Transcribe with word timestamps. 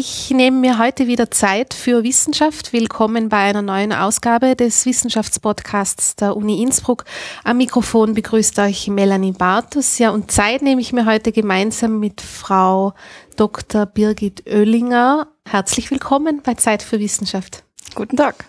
Ich 0.00 0.30
nehme 0.30 0.58
mir 0.58 0.78
heute 0.78 1.08
wieder 1.08 1.28
Zeit 1.28 1.74
für 1.74 2.04
Wissenschaft. 2.04 2.72
Willkommen 2.72 3.28
bei 3.28 3.38
einer 3.38 3.62
neuen 3.62 3.92
Ausgabe 3.92 4.54
des 4.54 4.86
Wissenschaftspodcasts 4.86 6.14
der 6.14 6.36
Uni 6.36 6.62
Innsbruck. 6.62 7.04
Am 7.42 7.56
Mikrofon 7.56 8.14
begrüßt 8.14 8.60
euch 8.60 8.86
Melanie 8.86 9.32
Bartus. 9.32 9.98
Ja, 9.98 10.10
und 10.10 10.30
Zeit 10.30 10.62
nehme 10.62 10.80
ich 10.80 10.92
mir 10.92 11.04
heute 11.04 11.32
gemeinsam 11.32 11.98
mit 11.98 12.20
Frau 12.20 12.94
Dr. 13.34 13.86
Birgit 13.86 14.44
Oellinger. 14.46 15.26
Herzlich 15.44 15.90
willkommen 15.90 16.42
bei 16.44 16.54
Zeit 16.54 16.84
für 16.84 17.00
Wissenschaft. 17.00 17.64
Guten 17.96 18.16
Tag. 18.16 18.44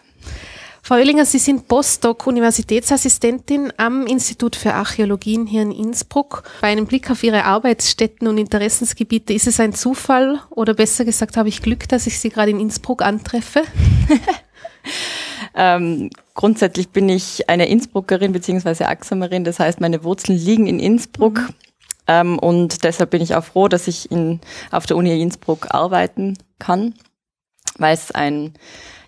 Frau 0.89 0.95
Oellinger, 0.95 1.23
Sie 1.23 1.37
sind 1.37 1.67
Postdoc-Universitätsassistentin 1.67 3.71
am 3.77 4.07
Institut 4.07 4.55
für 4.55 4.73
Archäologien 4.73 5.45
hier 5.45 5.61
in 5.61 5.71
Innsbruck. 5.71 6.41
Bei 6.61 6.69
einem 6.69 6.87
Blick 6.87 7.11
auf 7.11 7.23
Ihre 7.23 7.45
Arbeitsstätten 7.45 8.27
und 8.27 8.39
Interessensgebiete, 8.39 9.31
ist 9.31 9.45
es 9.45 9.59
ein 9.59 9.73
Zufall 9.73 10.39
oder 10.49 10.73
besser 10.73 11.05
gesagt, 11.05 11.37
habe 11.37 11.47
ich 11.47 11.61
Glück, 11.61 11.87
dass 11.89 12.07
ich 12.07 12.17
Sie 12.17 12.29
gerade 12.29 12.49
in 12.49 12.59
Innsbruck 12.59 13.03
antreffe? 13.03 13.61
ähm, 15.53 16.09
grundsätzlich 16.33 16.89
bin 16.89 17.07
ich 17.07 17.47
eine 17.51 17.69
Innsbruckerin 17.69 18.31
bzw. 18.31 18.85
Axamerin, 18.85 19.43
das 19.43 19.59
heißt, 19.59 19.81
meine 19.81 20.03
Wurzeln 20.03 20.39
liegen 20.39 20.65
in 20.65 20.79
Innsbruck. 20.79 21.37
Mhm. 21.37 21.53
Ähm, 22.07 22.39
und 22.39 22.83
deshalb 22.83 23.11
bin 23.11 23.21
ich 23.21 23.35
auch 23.35 23.43
froh, 23.43 23.67
dass 23.67 23.87
ich 23.87 24.09
in, 24.09 24.39
auf 24.71 24.87
der 24.87 24.97
Uni 24.97 25.21
Innsbruck 25.21 25.67
arbeiten 25.69 26.35
kann, 26.57 26.95
weil 27.77 27.93
es 27.93 28.09
ein 28.09 28.55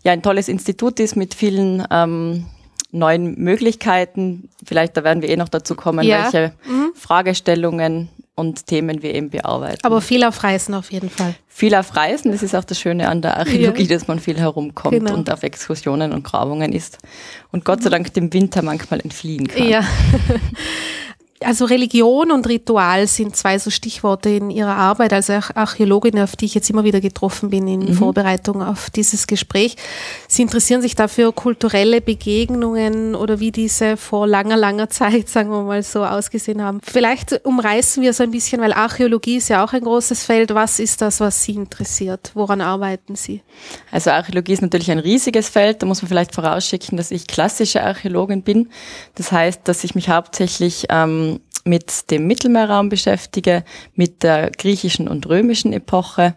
ja 0.04 0.12
ein 0.12 0.22
tolles 0.22 0.48
Institut 0.48 1.00
ist 1.00 1.16
mit 1.16 1.34
vielen 1.34 1.86
ähm, 1.92 2.46
neuen 2.92 3.36
Möglichkeiten. 3.36 4.50
Vielleicht, 4.66 4.98
da 4.98 5.04
werden 5.04 5.22
wir 5.22 5.30
eh 5.30 5.38
noch 5.38 5.50
dazu 5.50 5.76
kommen, 5.76 6.06
ja. 6.06 6.24
welche 6.24 6.54
mhm. 6.68 6.92
Fragestellungen 6.96 8.10
und 8.36 8.66
Themen 8.66 9.02
wir 9.02 9.14
eben 9.14 9.30
bearbeiten. 9.30 9.80
Aber 9.84 10.02
viel 10.02 10.24
auf 10.24 10.44
Reisen 10.44 10.74
auf 10.74 10.92
jeden 10.92 11.10
Fall. 11.10 11.36
Viel 11.48 11.76
auf 11.76 11.96
Reisen, 11.96 12.32
das 12.32 12.42
ist 12.44 12.56
auch 12.56 12.64
das 12.64 12.80
Schöne 12.80 13.10
an 13.10 13.22
der 13.22 13.38
Archäologie, 13.38 13.84
ja. 13.84 13.90
dass 13.90 14.08
man 14.08 14.20
viel 14.20 14.38
herumkommt 14.38 14.98
genau. 14.98 15.14
und 15.14 15.30
auf 15.30 15.44
Exkursionen 15.44 16.12
und 16.12 16.24
Grabungen 16.24 16.74
ist 16.74 16.98
und 17.52 17.66
Gott 17.66 17.84
sei 17.84 17.90
Dank 17.90 18.14
dem 18.14 18.34
Winter 18.34 18.62
manchmal 18.62 19.02
entfliehen 19.02 19.48
kann. 19.48 19.68
Ja. 19.68 19.84
Also 21.44 21.66
Religion 21.66 22.32
und 22.32 22.48
Ritual 22.48 23.08
sind 23.08 23.36
zwei 23.36 23.58
so 23.58 23.72
Stichworte 23.72 24.30
in 24.30 24.52
Ihrer 24.52 24.76
Arbeit 24.76 25.12
als 25.12 25.30
Archäologin, 25.30 26.20
auf 26.20 26.36
die 26.36 26.46
ich 26.46 26.54
jetzt 26.54 26.70
immer 26.70 26.84
wieder 26.84 27.02
getroffen 27.02 27.50
bin 27.50 27.68
in 27.68 27.80
mhm. 27.80 27.94
Vorbereitung 27.94 28.62
auf 28.62 28.92
dieses 28.92 29.26
Gespräch. 29.26 29.76
Sie 30.28 30.44
interessieren 30.44 30.84
sich 30.84 30.96
dafür 30.96 31.32
kulturelle 31.32 32.00
Begegnungen 32.00 33.16
oder 33.16 33.40
wie 33.40 33.52
diese 33.52 33.98
vor 33.98 34.28
langer, 34.28 34.56
langer 34.56 34.90
Zeit, 34.90 35.30
sagen 35.30 35.50
wir 35.50 35.64
mal 35.64 35.82
so, 35.82 36.06
ausgesehen 36.06 36.62
haben. 36.62 36.80
Vielleicht 36.84 37.44
umreißen 37.44 38.04
wir 38.04 38.14
so 38.14 38.22
ein 38.22 38.32
bisschen, 38.32 38.62
weil 38.62 38.74
Archäologie 38.74 39.38
ist 39.38 39.50
ja 39.50 39.64
auch 39.64 39.74
ein 39.74 39.82
großes 39.82 40.24
Feld. 40.24 40.54
Was 40.54 40.78
ist 40.78 41.02
das, 41.02 41.20
was 41.22 41.44
Sie 41.44 41.56
interessiert? 41.56 42.32
Woran 42.36 42.62
arbeiten 42.62 43.16
Sie? 43.16 43.42
Also 43.92 44.12
Archäologie 44.12 44.54
ist 44.54 44.62
natürlich 44.62 44.92
ein 44.92 45.00
riesiges 45.00 45.50
Feld. 45.50 45.82
Da 45.82 45.88
muss 45.88 46.04
man 46.04 46.10
vielleicht 46.10 46.36
vorausschicken, 46.36 46.98
dass 46.98 47.10
ich 47.10 47.26
klassische 47.26 47.84
Archäologin 47.84 48.44
bin. 48.44 48.70
Das 49.16 49.32
heißt, 49.32 49.62
dass 49.64 49.84
ich 49.84 49.96
mich 49.96 50.10
hauptsächlich 50.10 50.86
ähm, 50.90 51.31
mit 51.64 52.12
dem 52.12 52.28
Mittelmeerraum 52.28 52.90
beschäftige, 52.90 53.64
mit 53.96 54.24
der 54.24 54.52
griechischen 54.52 55.08
und 55.08 55.28
römischen 55.28 55.74
Epoche. 55.74 56.36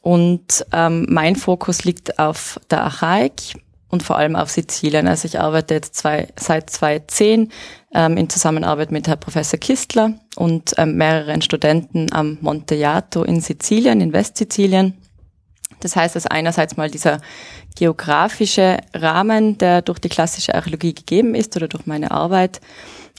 Und 0.00 0.66
ähm, 0.72 1.06
mein 1.08 1.36
Fokus 1.36 1.84
liegt 1.84 2.18
auf 2.18 2.60
der 2.70 2.82
Archaik 2.82 3.54
und 3.92 4.02
vor 4.02 4.16
allem 4.16 4.36
auf 4.36 4.50
Sizilien. 4.50 5.06
Also 5.06 5.26
ich 5.26 5.38
arbeite 5.38 5.74
jetzt 5.74 5.94
zwei, 5.94 6.28
seit 6.38 6.70
2010 6.70 7.52
ähm, 7.94 8.16
in 8.16 8.30
Zusammenarbeit 8.30 8.90
mit 8.90 9.06
Herrn 9.06 9.20
Professor 9.20 9.60
Kistler 9.60 10.14
und 10.34 10.72
ähm, 10.78 10.96
mehreren 10.96 11.42
Studenten 11.42 12.12
am 12.12 12.38
Monte 12.40 12.74
Jato 12.74 13.22
in 13.22 13.40
Sizilien, 13.40 14.00
in 14.00 14.12
Westsizilien. 14.12 14.94
Das 15.80 15.94
heißt, 15.94 16.16
dass 16.16 16.26
einerseits 16.26 16.76
mal 16.76 16.90
dieser 16.90 17.20
geografische 17.76 18.78
Rahmen, 18.94 19.58
der 19.58 19.82
durch 19.82 19.98
die 19.98 20.08
klassische 20.08 20.54
Archäologie 20.54 20.94
gegeben 20.94 21.34
ist 21.34 21.54
oder 21.56 21.68
durch 21.68 21.86
meine 21.86 22.10
Arbeit, 22.12 22.60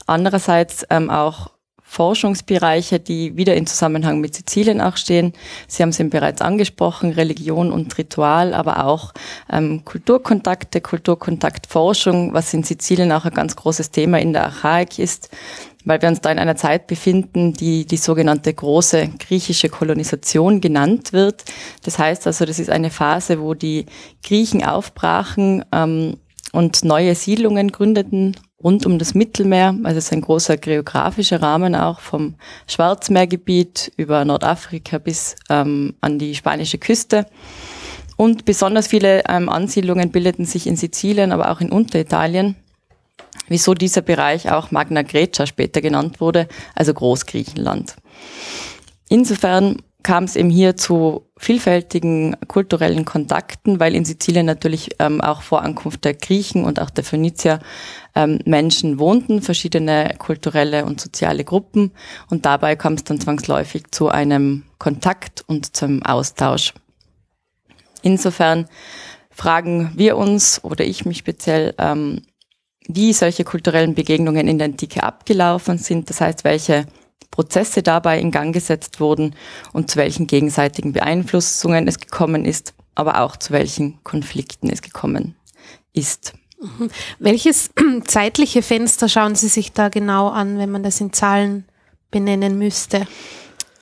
Andererseits 0.06 0.86
ähm, 0.90 1.10
auch 1.10 1.54
Forschungsbereiche, 1.94 2.98
die 2.98 3.36
wieder 3.36 3.54
in 3.54 3.68
Zusammenhang 3.68 4.20
mit 4.20 4.34
Sizilien 4.34 4.80
auch 4.80 4.96
stehen. 4.96 5.32
Sie 5.68 5.80
haben 5.80 5.90
es 5.90 6.00
eben 6.00 6.10
bereits 6.10 6.42
angesprochen, 6.42 7.12
Religion 7.12 7.70
und 7.70 7.96
Ritual, 7.96 8.52
aber 8.52 8.84
auch 8.84 9.12
ähm, 9.48 9.84
Kulturkontakte, 9.84 10.80
Kulturkontaktforschung, 10.80 12.34
was 12.34 12.52
in 12.52 12.64
Sizilien 12.64 13.12
auch 13.12 13.26
ein 13.26 13.34
ganz 13.34 13.54
großes 13.54 13.92
Thema 13.92 14.18
in 14.18 14.32
der 14.32 14.44
Archaik 14.46 14.98
ist, 14.98 15.30
weil 15.84 16.02
wir 16.02 16.08
uns 16.08 16.20
da 16.20 16.32
in 16.32 16.40
einer 16.40 16.56
Zeit 16.56 16.88
befinden, 16.88 17.52
die 17.52 17.86
die 17.86 17.96
sogenannte 17.96 18.52
große 18.52 19.10
griechische 19.20 19.68
Kolonisation 19.68 20.60
genannt 20.60 21.12
wird. 21.12 21.44
Das 21.84 22.00
heißt 22.00 22.26
also, 22.26 22.44
das 22.44 22.58
ist 22.58 22.70
eine 22.70 22.90
Phase, 22.90 23.40
wo 23.40 23.54
die 23.54 23.86
Griechen 24.24 24.64
aufbrachen 24.64 25.64
ähm, 25.70 26.16
und 26.50 26.84
neue 26.84 27.14
Siedlungen 27.14 27.70
gründeten 27.70 28.36
rund 28.64 28.86
um 28.86 28.98
das 28.98 29.14
Mittelmeer. 29.14 29.76
Also 29.84 29.98
es 29.98 30.06
ist 30.06 30.12
ein 30.12 30.22
großer 30.22 30.56
geografischer 30.56 31.42
Rahmen 31.42 31.76
auch 31.76 32.00
vom 32.00 32.34
Schwarzmeergebiet 32.66 33.92
über 33.96 34.24
Nordafrika 34.24 34.98
bis 34.98 35.36
ähm, 35.50 35.94
an 36.00 36.18
die 36.18 36.34
spanische 36.34 36.78
Küste. 36.78 37.26
Und 38.16 38.44
besonders 38.44 38.86
viele 38.86 39.24
ähm, 39.28 39.48
Ansiedlungen 39.48 40.10
bildeten 40.10 40.46
sich 40.46 40.66
in 40.66 40.76
Sizilien, 40.76 41.32
aber 41.32 41.50
auch 41.50 41.60
in 41.60 41.70
Unteritalien. 41.70 42.56
Wieso 43.48 43.74
dieser 43.74 44.00
Bereich 44.00 44.50
auch 44.50 44.70
Magna 44.70 45.02
Grecia 45.02 45.46
später 45.46 45.82
genannt 45.82 46.20
wurde, 46.20 46.48
also 46.74 46.94
Großgriechenland. 46.94 47.96
Insofern 49.08 49.82
kam 50.02 50.24
es 50.24 50.36
eben 50.36 50.50
hier 50.50 50.76
zu 50.76 51.26
vielfältigen 51.44 52.36
kulturellen 52.48 53.04
Kontakten, 53.04 53.78
weil 53.78 53.94
in 53.94 54.06
Sizilien 54.06 54.46
natürlich 54.46 54.96
ähm, 54.98 55.20
auch 55.20 55.42
vor 55.42 55.60
Ankunft 55.60 56.04
der 56.06 56.14
Griechen 56.14 56.64
und 56.64 56.80
auch 56.80 56.88
der 56.88 57.04
Phönizier 57.04 57.58
ähm, 58.14 58.38
Menschen 58.46 58.98
wohnten, 58.98 59.42
verschiedene 59.42 60.14
kulturelle 60.18 60.86
und 60.86 61.02
soziale 61.02 61.44
Gruppen 61.44 61.92
und 62.30 62.46
dabei 62.46 62.76
kam 62.76 62.94
es 62.94 63.04
dann 63.04 63.20
zwangsläufig 63.20 63.90
zu 63.90 64.08
einem 64.08 64.64
Kontakt 64.78 65.44
und 65.46 65.76
zum 65.76 66.02
Austausch. 66.02 66.72
Insofern 68.00 68.66
fragen 69.30 69.92
wir 69.96 70.16
uns 70.16 70.64
oder 70.64 70.84
ich 70.84 71.04
mich 71.04 71.18
speziell, 71.18 71.74
ähm, 71.76 72.22
wie 72.88 73.12
solche 73.12 73.44
kulturellen 73.44 73.94
Begegnungen 73.94 74.48
in 74.48 74.56
der 74.56 74.68
Antike 74.68 75.02
abgelaufen 75.02 75.76
sind, 75.76 76.08
das 76.08 76.22
heißt, 76.22 76.44
welche 76.44 76.86
Prozesse 77.30 77.82
dabei 77.82 78.20
in 78.20 78.30
Gang 78.30 78.54
gesetzt 78.54 79.00
wurden 79.00 79.34
und 79.72 79.90
zu 79.90 79.96
welchen 79.96 80.26
gegenseitigen 80.26 80.92
Beeinflussungen 80.92 81.88
es 81.88 81.98
gekommen 81.98 82.44
ist, 82.44 82.74
aber 82.94 83.20
auch 83.20 83.36
zu 83.36 83.52
welchen 83.52 84.02
Konflikten 84.04 84.70
es 84.70 84.82
gekommen 84.82 85.34
ist. 85.92 86.34
Mhm. 86.60 86.90
Welches 87.18 87.70
zeitliche 88.06 88.62
Fenster 88.62 89.08
schauen 89.08 89.34
Sie 89.34 89.48
sich 89.48 89.72
da 89.72 89.88
genau 89.88 90.28
an, 90.28 90.58
wenn 90.58 90.70
man 90.70 90.82
das 90.82 91.00
in 91.00 91.12
Zahlen 91.12 91.64
benennen 92.10 92.58
müsste? 92.58 93.06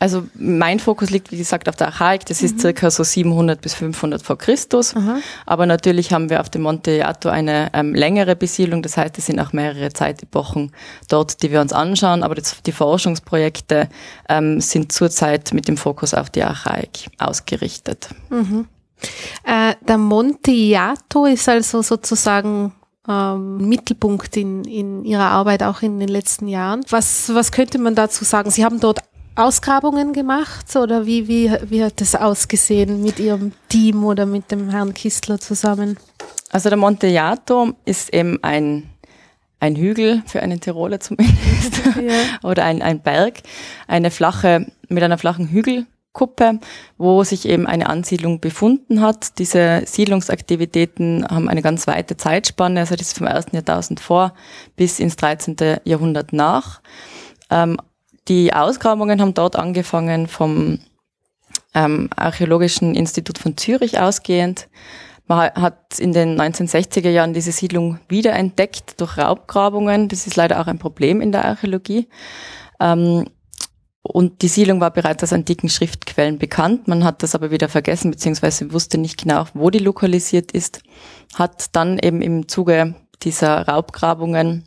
Also 0.03 0.25
mein 0.35 0.81
Fokus 0.81 1.11
liegt, 1.11 1.31
wie 1.31 1.37
gesagt, 1.37 1.69
auf 1.69 1.77
der 1.77 1.87
Archaik. 1.87 2.27
Das 2.27 2.43
ist 2.43 2.57
mhm. 2.57 2.61
circa 2.61 2.91
so 2.91 3.05
700 3.05 3.61
bis 3.61 3.75
500 3.75 4.21
vor 4.21 4.37
Christus. 4.37 4.97
Aha. 4.97 5.19
Aber 5.47 5.65
natürlich 5.65 6.13
haben 6.13 6.29
wir 6.29 6.41
auf 6.41 6.51
dem 6.51 6.63
Monte 6.63 6.91
Jato 6.91 7.29
eine 7.29 7.71
ähm, 7.73 7.95
längere 7.95 8.35
Besiedlung. 8.35 8.83
Das 8.83 8.97
heißt, 8.97 9.17
es 9.19 9.27
sind 9.27 9.39
auch 9.39 9.53
mehrere 9.53 9.93
Zeitepochen 9.93 10.73
dort, 11.09 11.41
die 11.45 11.53
wir 11.53 11.61
uns 11.61 11.73
anschauen. 11.73 12.25
Aber 12.25 12.35
das, 12.35 12.61
die 12.63 12.73
Forschungsprojekte 12.73 13.89
ähm, 14.29 14.61
sind 14.61 14.91
zurzeit 14.91 15.55
mit 15.55 15.69
dem 15.69 15.77
Fokus 15.77 16.15
auf 16.15 16.31
die 16.31 16.43
Archaik 16.43 17.07
ausgerichtet. 17.19 18.09
Mhm. 18.29 18.67
Äh, 19.45 19.77
der 19.87 19.99
Monte 19.99 20.51
Jato 20.51 21.27
ist 21.27 21.49
also 21.49 21.81
sozusagen 21.81 22.73
ähm, 23.09 23.69
Mittelpunkt 23.69 24.37
in, 24.37 24.65
in 24.65 25.05
Ihrer 25.05 25.31
Arbeit 25.31 25.63
auch 25.63 25.81
in 25.83 26.01
den 26.01 26.09
letzten 26.09 26.49
Jahren. 26.49 26.85
Was, 26.89 27.33
was 27.33 27.53
könnte 27.53 27.79
man 27.79 27.95
dazu 27.95 28.25
sagen? 28.25 28.51
Sie 28.51 28.65
haben 28.65 28.81
dort 28.81 28.99
Ausgrabungen 29.35 30.13
gemacht 30.13 30.77
oder 30.77 31.07
wie, 31.07 31.27
wie, 31.27 31.51
wie 31.69 31.83
hat 31.83 32.01
das 32.01 32.15
ausgesehen 32.15 33.03
mit 33.03 33.19
Ihrem 33.19 33.53
Team 33.69 34.05
oder 34.05 34.27
mit 34.27 34.51
dem 34.51 34.69
Herrn 34.69 34.93
Kistler 34.93 35.41
zusammen? 35.41 35.97
Also 36.51 36.69
der 36.69 36.77
Monte 36.77 37.07
Jato 37.07 37.73
ist 37.87 38.13
eben 38.13 38.39
ein, 38.43 38.91
ein 39.59 39.75
Hügel, 39.75 40.23
für 40.27 40.43
einen 40.43 40.61
Tiroler 40.61 41.01
zumindest, 41.01 41.81
ja. 41.97 42.49
oder 42.49 42.65
ein, 42.65 42.83
ein 42.83 43.01
Berg, 43.01 43.41
eine 43.89 44.11
flache, 44.11 44.67
mit 44.89 45.03
einer 45.03 45.17
flachen 45.17 45.49
Hügelkuppe, 45.49 46.61
wo 46.99 47.25
sich 47.25 47.49
eben 47.49 47.67
eine 47.67 47.89
Ansiedlung 47.89 48.39
befunden 48.39 49.01
hat. 49.01 49.39
Diese 49.39 49.83
Siedlungsaktivitäten 49.87 51.27
haben 51.27 51.49
eine 51.49 51.63
ganz 51.63 51.87
weite 51.87 52.19
Zeitspanne, 52.19 52.81
also 52.81 52.97
das 52.97 53.09
ist 53.09 53.19
vom 53.19 53.27
ersten 53.27 53.57
Jahrtausend 53.57 53.99
vor 53.99 54.35
bis 54.77 55.01
ins 55.01 55.17
13. 55.17 55.57
Jahrhundert 55.85 56.35
nach. 56.35 56.83
Ähm, 57.49 57.79
die 58.29 58.53
Ausgrabungen 58.53 59.21
haben 59.21 59.35
dort 59.35 59.57
angefangen 59.57 60.27
vom 60.27 60.79
ähm, 61.75 62.09
Archäologischen 62.15 62.95
Institut 62.95 63.39
von 63.39 63.57
Zürich 63.57 63.99
ausgehend. 63.99 64.69
Man 65.27 65.51
hat 65.55 65.99
in 65.99 66.13
den 66.13 66.41
1960er 66.41 67.11
Jahren 67.11 67.33
diese 67.33 67.53
Siedlung 67.53 67.99
wiederentdeckt 68.09 69.01
durch 69.01 69.19
Raubgrabungen. 69.19 70.09
Das 70.09 70.27
ist 70.27 70.37
leider 70.37 70.61
auch 70.61 70.67
ein 70.67 70.79
Problem 70.79 71.21
in 71.21 71.33
der 71.33 71.45
Archäologie. 71.45 72.09
Ähm, 72.81 73.27
Und 74.05 74.43
die 74.43 74.49
Siedlung 74.49 74.81
war 74.81 74.91
bereits 74.91 75.23
aus 75.23 75.33
antiken 75.33 75.69
Schriftquellen 75.69 76.39
bekannt. 76.39 76.89
Man 76.89 77.05
hat 77.05 77.23
das 77.23 77.37
aber 77.37 77.53
wieder 77.53 77.69
vergessen, 77.69 78.11
beziehungsweise 78.11 78.73
wusste 78.73 78.99
nicht 78.99 79.23
genau, 79.23 79.47
wo 79.55 79.71
die 79.71 79.79
lokalisiert 79.79 80.51
ist. 80.53 80.83
Hat 81.35 81.75
dann 81.77 81.99
eben 81.99 82.21
im 82.21 82.49
Zuge 82.49 82.95
dieser 83.23 83.69
Raubgrabungen 83.69 84.65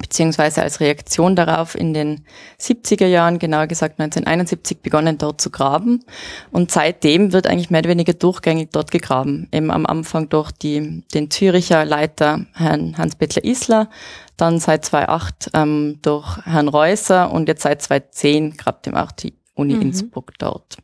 beziehungsweise 0.00 0.62
als 0.62 0.80
Reaktion 0.80 1.36
darauf 1.36 1.74
in 1.74 1.94
den 1.94 2.24
70er 2.60 3.06
Jahren, 3.06 3.38
genauer 3.38 3.66
gesagt 3.66 4.00
1971, 4.00 4.80
begonnen 4.80 5.18
dort 5.18 5.40
zu 5.40 5.50
graben. 5.50 6.04
Und 6.50 6.70
seitdem 6.70 7.32
wird 7.32 7.46
eigentlich 7.46 7.70
mehr 7.70 7.80
oder 7.80 7.90
weniger 7.90 8.12
durchgängig 8.12 8.70
dort 8.72 8.90
gegraben. 8.90 9.48
Eben 9.52 9.70
am 9.70 9.86
Anfang 9.86 10.28
durch 10.28 10.52
die, 10.52 11.04
den 11.14 11.30
Züricher 11.30 11.84
Leiter 11.84 12.46
Herrn 12.54 12.96
Hans-Peter 12.98 13.44
Isler, 13.44 13.88
dann 14.36 14.58
seit 14.58 14.84
2008 14.84 15.50
ähm, 15.54 15.98
durch 16.02 16.38
Herrn 16.44 16.68
Reusser 16.68 17.32
und 17.32 17.48
jetzt 17.48 17.62
seit 17.62 17.82
2010 17.82 18.56
grabt 18.56 18.86
eben 18.86 18.96
auch 18.96 19.12
die 19.12 19.34
Uni 19.54 19.74
mhm. 19.74 19.82
Innsbruck 19.82 20.32
dort. 20.38 20.76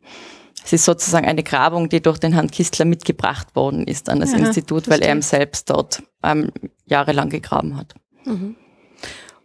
Es 0.65 0.71
ist 0.71 0.85
sozusagen 0.85 1.27
eine 1.27 1.43
Grabung, 1.43 1.89
die 1.89 2.01
durch 2.01 2.17
den 2.17 2.33
Herrn 2.33 2.49
Kistler 2.49 2.85
mitgebracht 2.85 3.55
worden 3.55 3.85
ist 3.85 4.09
an 4.09 4.19
das 4.19 4.33
Aha, 4.33 4.39
Institut, 4.39 4.89
weil 4.89 5.01
er 5.01 5.11
eben 5.11 5.21
selbst 5.21 5.69
dort 5.69 6.03
ähm, 6.23 6.51
jahrelang 6.85 7.29
gegraben 7.29 7.75
hat. 7.75 7.93
Mhm. 8.25 8.55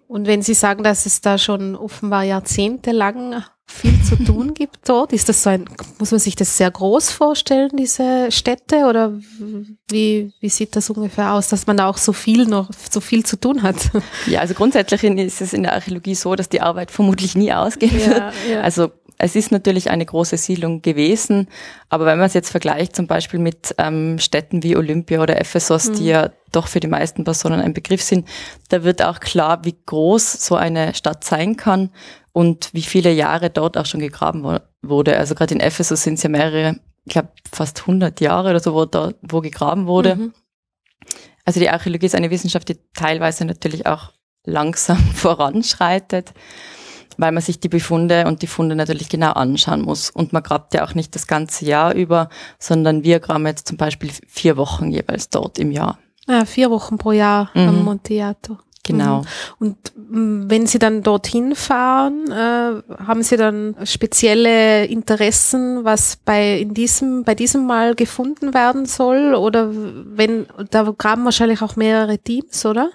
Und 0.09 0.27
wenn 0.27 0.43
Sie 0.43 0.55
sagen, 0.55 0.83
dass 0.83 1.07
es 1.07 1.21
da 1.21 1.37
schon 1.37 1.77
offenbar 1.77 2.25
jahrzehntelang 2.25 3.45
viel 3.67 4.03
zu 4.03 4.17
tun 4.17 4.55
gibt 4.55 4.89
dort, 4.89 5.13
ist 5.13 5.29
das 5.29 5.43
so 5.43 5.51
ein, 5.51 5.67
muss 5.99 6.11
man 6.11 6.19
sich 6.19 6.35
das 6.35 6.57
sehr 6.57 6.71
groß 6.71 7.11
vorstellen, 7.11 7.71
diese 7.75 8.33
Städte, 8.33 8.87
oder 8.87 9.13
wie, 9.89 10.33
wie 10.41 10.49
sieht 10.49 10.75
das 10.75 10.89
ungefähr 10.89 11.35
aus, 11.35 11.49
dass 11.49 11.67
man 11.67 11.77
da 11.77 11.87
auch 11.87 11.99
so 11.99 12.15
viel 12.15 12.47
noch, 12.47 12.71
so 12.91 13.01
viel 13.03 13.27
zu 13.27 13.39
tun 13.39 13.63
hat? 13.63 13.91
Ja, 14.27 14.41
also 14.41 14.55
grundsätzlich 14.55 15.05
ist 15.05 15.43
es 15.43 15.53
in 15.53 15.63
der 15.65 15.75
Archäologie 15.75 16.15
so, 16.15 16.35
dass 16.35 16.49
die 16.49 16.63
Arbeit 16.63 16.91
vermutlich 16.91 17.37
nie 17.37 17.53
ausgehen 17.53 18.01
ja, 18.01 18.07
wird. 18.07 18.23
Ja. 18.51 18.61
Also 18.63 18.91
es 19.19 19.37
ist 19.37 19.53
natürlich 19.53 19.91
eine 19.91 20.07
große 20.07 20.39
Siedlung 20.39 20.81
gewesen, 20.81 21.49
aber 21.91 22.07
wenn 22.07 22.19
man 22.19 22.29
es 22.29 22.35
jetzt 22.35 22.51
vergleicht 22.51 22.97
zum 22.97 23.07
Beispiel 23.07 23.41
mit 23.41 23.75
ähm, 23.77 24.19
Städten 24.19 24.63
wie 24.63 24.77
Olympia 24.77 25.21
oder 25.21 25.39
Ephesus, 25.39 25.91
mhm. 25.91 25.95
die 25.95 26.07
ja 26.07 26.31
doch 26.53 26.67
für 26.67 26.81
die 26.81 26.87
meisten 26.87 27.25
Personen 27.25 27.61
ein 27.61 27.75
Begriff 27.75 28.03
sind, 28.03 28.29
da 28.69 28.85
wird 28.85 29.03
auch 29.03 29.21
klar, 29.21 29.65
wie 29.65 29.77
groß 29.87 30.33
so 30.45 30.57
eine 30.57 30.95
Stadt 30.95 31.25
sein 31.25 31.57
kann 31.57 31.91
und 32.33 32.71
wie 32.73 32.83
viele 32.83 33.13
Jahre 33.13 33.51
dort 33.51 33.77
auch 33.77 33.87
schon 33.87 34.01
gegraben 34.01 34.43
wo 34.43 34.59
wurde. 34.83 35.19
Also 35.19 35.35
gerade 35.35 35.55
in 35.55 35.61
Ephesus 35.61 36.03
sind 36.03 36.15
es 36.15 36.23
ja 36.23 36.29
mehrere, 36.29 36.79
ich 37.05 37.13
glaube 37.13 37.31
fast 37.53 37.81
100 37.81 38.21
Jahre 38.21 38.51
oder 38.51 38.61
so, 38.61 38.75
wo, 38.75 38.85
da, 38.85 39.13
wo 39.23 39.41
gegraben 39.41 39.87
wurde. 39.87 40.17
Mhm. 40.17 40.35
Also 41.45 41.61
die 41.61 41.71
Archäologie 41.71 42.07
ist 42.07 42.15
eine 42.15 42.31
Wissenschaft, 42.31 42.69
die 42.69 42.79
teilweise 42.95 43.45
natürlich 43.45 43.87
auch 43.87 44.13
langsam 44.45 44.99
voranschreitet 45.15 46.33
weil 47.19 47.33
man 47.33 47.43
sich 47.43 47.61
die 47.61 47.69
Befunde 47.69 48.27
und 48.27 48.41
die 48.43 48.47
Funde 48.47 48.77
natürlich 48.77 49.09
genau 49.09 49.33
anschauen 49.33 49.83
muss. 49.83 50.09
Und 50.09 50.33
man 50.33 50.43
grabt 50.43 50.73
ja 50.73 50.85
auch 50.85 50.95
nicht 50.95 51.15
das 51.15 51.27
ganze 51.27 51.67
Jahr 51.67 51.93
über, 51.93 52.31
sondern 52.59 53.03
wir 53.03 53.21
graben 53.21 53.47
jetzt 53.47 53.69
zum 53.69 53.77
Beispiel 53.77 54.11
vier 54.27 54.57
Wochen 54.57 54.91
jeweils 54.91 55.29
dort 55.29 55.59
im 55.59 55.73
Jahr. 55.73 55.99
Ja, 56.29 56.45
vier 56.45 56.71
Wochen 56.71 56.99
pro 56.99 57.13
Jahr 57.13 57.51
mhm. 57.55 57.69
am 57.69 57.85
Monteato. 57.85 58.59
Genau. 58.85 59.21
Mhm. 59.21 59.27
Und 59.59 59.77
mm, 59.97 60.51
wenn 60.51 60.67
Sie 60.67 60.79
dann 60.79 61.03
dorthin 61.03 61.55
fahren, 61.55 62.31
äh, 62.31 63.03
haben 63.03 63.23
Sie 63.23 63.37
dann 63.37 63.77
spezielle 63.85 64.87
Interessen, 64.87 65.85
was 65.85 66.17
bei 66.17 66.59
in 66.59 66.75
diesem 66.75 67.25
bei 67.25 67.35
diesem 67.35 67.67
Mal 67.67 67.95
gefunden 67.95 68.55
werden 68.55 68.87
soll? 68.87 69.35
Oder 69.35 69.71
wenn 69.73 70.47
da 70.71 70.83
graben 70.97 71.25
wahrscheinlich 71.25 71.63
auch 71.63 71.77
mehrere 71.77 72.19
Teams, 72.19 72.65
oder? 72.65 72.91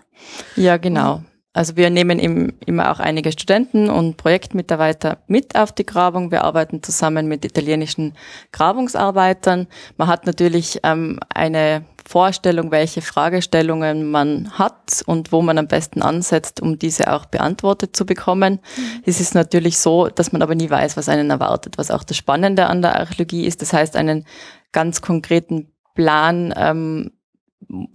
Ja, 0.56 0.78
genau. 0.78 1.22
Also 1.56 1.76
wir 1.76 1.92
nehmen 1.92 2.18
im, 2.18 2.54
immer 2.66 2.92
auch 2.92 3.00
einige 3.00 3.32
Studenten 3.32 3.92
und 3.92 4.18
Projektmitarbeiter 4.18 5.20
mit 5.28 5.56
auf 5.56 5.72
die 5.72 5.86
Grabung. 5.86 6.32
Wir 6.32 6.44
arbeiten 6.44 6.82
zusammen 6.82 7.28
mit 7.28 7.46
italienischen 7.46 8.16
Grabungsarbeitern. 8.52 9.68
Man 9.98 10.08
hat 10.08 10.26
natürlich 10.26 10.80
ähm, 10.82 11.20
eine 11.30 11.86
Vorstellung, 12.06 12.72
welche 12.72 13.02
Fragestellungen 13.02 14.10
man 14.10 14.52
hat 14.58 15.04
und 15.06 15.32
wo 15.32 15.42
man 15.42 15.58
am 15.58 15.68
besten 15.68 16.02
ansetzt, 16.02 16.62
um 16.62 16.78
diese 16.78 17.12
auch 17.12 17.26
beantwortet 17.26 17.96
zu 17.96 18.06
bekommen. 18.06 18.60
Mhm. 18.76 19.04
Es 19.06 19.20
ist 19.20 19.36
natürlich 19.36 19.78
so, 19.80 20.08
dass 20.08 20.32
man 20.32 20.42
aber 20.42 20.56
nie 20.56 20.70
weiß, 20.70 20.98
was 20.98 21.10
einen 21.10 21.30
erwartet, 21.30 21.78
was 21.78 21.92
auch 21.92 22.04
das 22.04 22.18
Spannende 22.18 22.68
an 22.68 22.82
der 22.82 23.00
Archäologie 23.00 23.46
ist. 23.46 23.62
Das 23.62 23.74
heißt, 23.74 23.96
einen 23.96 24.26
ganz 24.72 25.02
konkreten 25.02 25.72
Plan 25.96 26.54
ähm, 26.58 27.12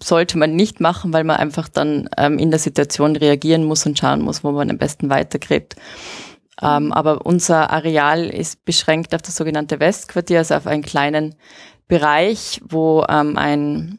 sollte 0.03 0.39
man 0.39 0.57
nicht 0.57 0.81
machen, 0.81 1.13
weil 1.13 1.25
man 1.25 1.37
einfach 1.37 1.69
dann 1.69 2.09
ähm, 2.17 2.39
in 2.39 2.51
der 2.51 2.61
Situation 2.61 3.17
reagieren 3.17 3.65
muss 3.65 3.85
und 3.87 3.99
schauen 3.99 4.23
muss, 4.23 4.43
wo 4.45 4.53
man 4.53 4.71
am 4.71 4.79
besten 4.79 5.11
weitergräbt. 5.11 5.77
Ähm, 6.61 6.93
aber 6.93 7.25
unser 7.25 7.71
Areal 7.71 8.27
ist 8.27 8.65
beschränkt 8.65 9.15
auf 9.15 9.23
das 9.23 9.37
sogenannte 9.37 9.79
Westquartier, 9.81 10.39
also 10.39 10.55
auf 10.55 10.67
einen 10.67 10.83
kleinen 10.83 11.35
Bereich, 11.89 12.61
wo 12.69 13.05
ähm, 13.09 13.37
ein, 13.37 13.99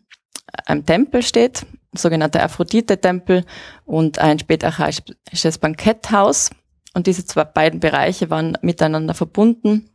ein 0.66 0.86
Tempel 0.86 1.22
steht, 1.22 1.66
sogenannter 1.94 2.44
Aphrodite-Tempel 2.44 3.46
und 3.86 4.20
ein 4.20 4.40
spätarchaisches 4.40 5.58
Banketthaus. 5.60 6.52
Und 6.94 7.08
diese 7.08 7.26
zwei 7.26 7.44
beiden 7.44 7.80
Bereiche 7.80 8.30
waren 8.30 8.58
miteinander 8.62 9.14
verbunden 9.14 9.90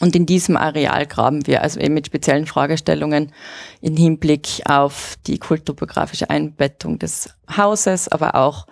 und 0.00 0.14
in 0.14 0.26
diesem 0.26 0.56
Areal 0.56 1.06
graben 1.06 1.46
wir, 1.46 1.62
also 1.62 1.80
eben 1.80 1.94
mit 1.94 2.06
speziellen 2.06 2.46
Fragestellungen 2.46 3.32
im 3.80 3.96
Hinblick 3.96 4.62
auf 4.66 5.16
die 5.26 5.38
kulturbiografische 5.38 6.28
Einbettung 6.28 6.98
des 6.98 7.30
Hauses, 7.56 8.08
aber 8.08 8.34
auch, 8.34 8.66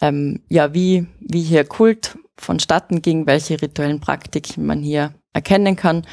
ähm, 0.00 0.42
ja, 0.48 0.72
wie, 0.72 1.06
wie 1.20 1.42
hier 1.42 1.64
Kult 1.64 2.18
vonstatten 2.38 3.02
ging, 3.02 3.26
welche 3.26 3.60
rituellen 3.60 4.00
Praktiken 4.00 4.64
man 4.64 4.82
hier 4.82 5.14
erkennen 5.34 5.76
kann 5.76 6.06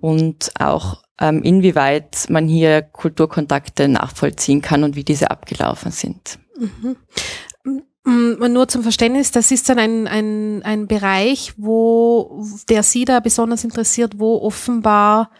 und 0.00 0.50
auch 0.58 1.02
ähm, 1.20 1.42
inwieweit 1.42 2.26
man 2.28 2.46
hier 2.46 2.82
Kulturkontakte 2.82 3.88
nachvollziehen 3.88 4.60
kann 4.60 4.84
und 4.84 4.96
wie 4.96 5.04
diese 5.04 5.30
abgelaufen 5.30 5.90
sind. 5.90 6.38
Mhm. 6.58 6.96
Mm, 8.04 8.52
nur 8.52 8.68
zum 8.68 8.82
Verständnis, 8.82 9.32
das 9.32 9.50
ist 9.50 9.68
dann 9.68 9.78
ein, 9.78 10.06
ein, 10.06 10.62
ein 10.62 10.86
Bereich, 10.86 11.54
wo 11.56 12.44
der 12.68 12.82
Sie 12.82 13.04
da 13.04 13.20
besonders 13.20 13.64
interessiert, 13.64 14.18
wo 14.18 14.36
offenbar 14.42 15.30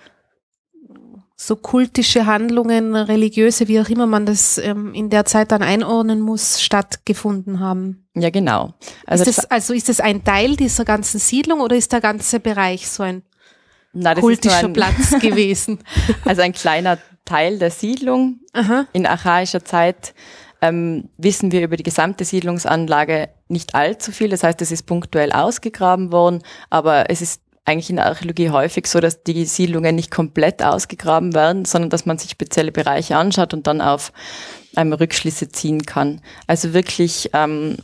so 1.37 1.55
kultische 1.55 2.25
Handlungen, 2.25 2.97
religiöse, 2.97 3.69
wie 3.69 3.79
auch 3.79 3.89
immer 3.91 4.07
man 4.07 4.25
das 4.25 4.57
ähm, 4.57 4.95
in 4.95 5.11
der 5.11 5.27
Zeit 5.27 5.53
dann 5.53 5.63
einordnen 5.63 6.21
muss, 6.21 6.63
stattgefunden 6.63 7.61
haben. 7.61 8.09
Ja, 8.15 8.31
genau. 8.31 8.73
Also 9.07 9.25
ist 9.25 9.39
das, 9.39 9.51
also 9.51 9.75
ist 9.75 9.91
das 9.91 10.01
ein 10.01 10.25
Teil 10.25 10.57
dieser 10.57 10.87
ganzen 10.87 11.21
Siedlung 11.21 11.61
oder 11.61 11.77
ist 11.77 11.93
der 11.93 12.01
ganze 12.01 12.41
Bereich 12.41 12.89
so 12.89 13.03
ein 13.03 13.23
Na, 13.99 14.15
kultischer 14.15 14.67
ein, 14.67 14.73
Platz 14.75 15.11
gewesen? 15.21 15.79
Also 16.25 16.43
ein 16.43 16.53
kleiner 16.53 16.99
Teil 17.25 17.59
der 17.59 17.71
Siedlung 17.71 18.41
Aha. 18.53 18.87
in 18.93 19.07
archaischer 19.07 19.65
Zeit 19.65 20.15
ähm, 20.61 21.09
wissen 21.17 21.51
wir 21.51 21.63
über 21.63 21.77
die 21.77 21.83
gesamte 21.83 22.25
Siedlungsanlage 22.25 23.31
nicht 23.49 23.75
allzu 23.75 24.13
viel. 24.13 24.29
Das 24.29 24.43
heißt, 24.43 24.61
es 24.61 24.71
ist 24.71 24.85
punktuell 24.85 25.33
ausgegraben 25.33 26.13
worden, 26.13 26.43
aber 26.69 27.11
es 27.11 27.23
ist 27.23 27.41
eigentlich 27.65 27.91
in 27.91 27.97
der 27.97 28.07
Archäologie 28.07 28.51
häufig 28.51 28.87
so, 28.87 29.01
dass 29.01 29.23
die 29.23 29.45
Siedlungen 29.45 29.97
nicht 29.97 30.11
komplett 30.11 30.63
ausgegraben 30.63 31.35
werden, 31.35 31.65
sondern 31.65 31.91
dass 31.91 32.07
man 32.07 32.19
sich 32.19 32.31
spezielle 32.31 32.73
Bereiche 32.73 33.17
anschaut 33.17 33.55
und 33.55 33.67
dann 33.67 33.81
auf 33.81 34.13
ähm, 34.77 34.93
Rückschlüsse 34.93 35.49
ziehen 35.49 35.83
kann. 35.83 36.21
Also 36.47 36.75
wirklich 36.75 37.31
ähm, 37.33 37.79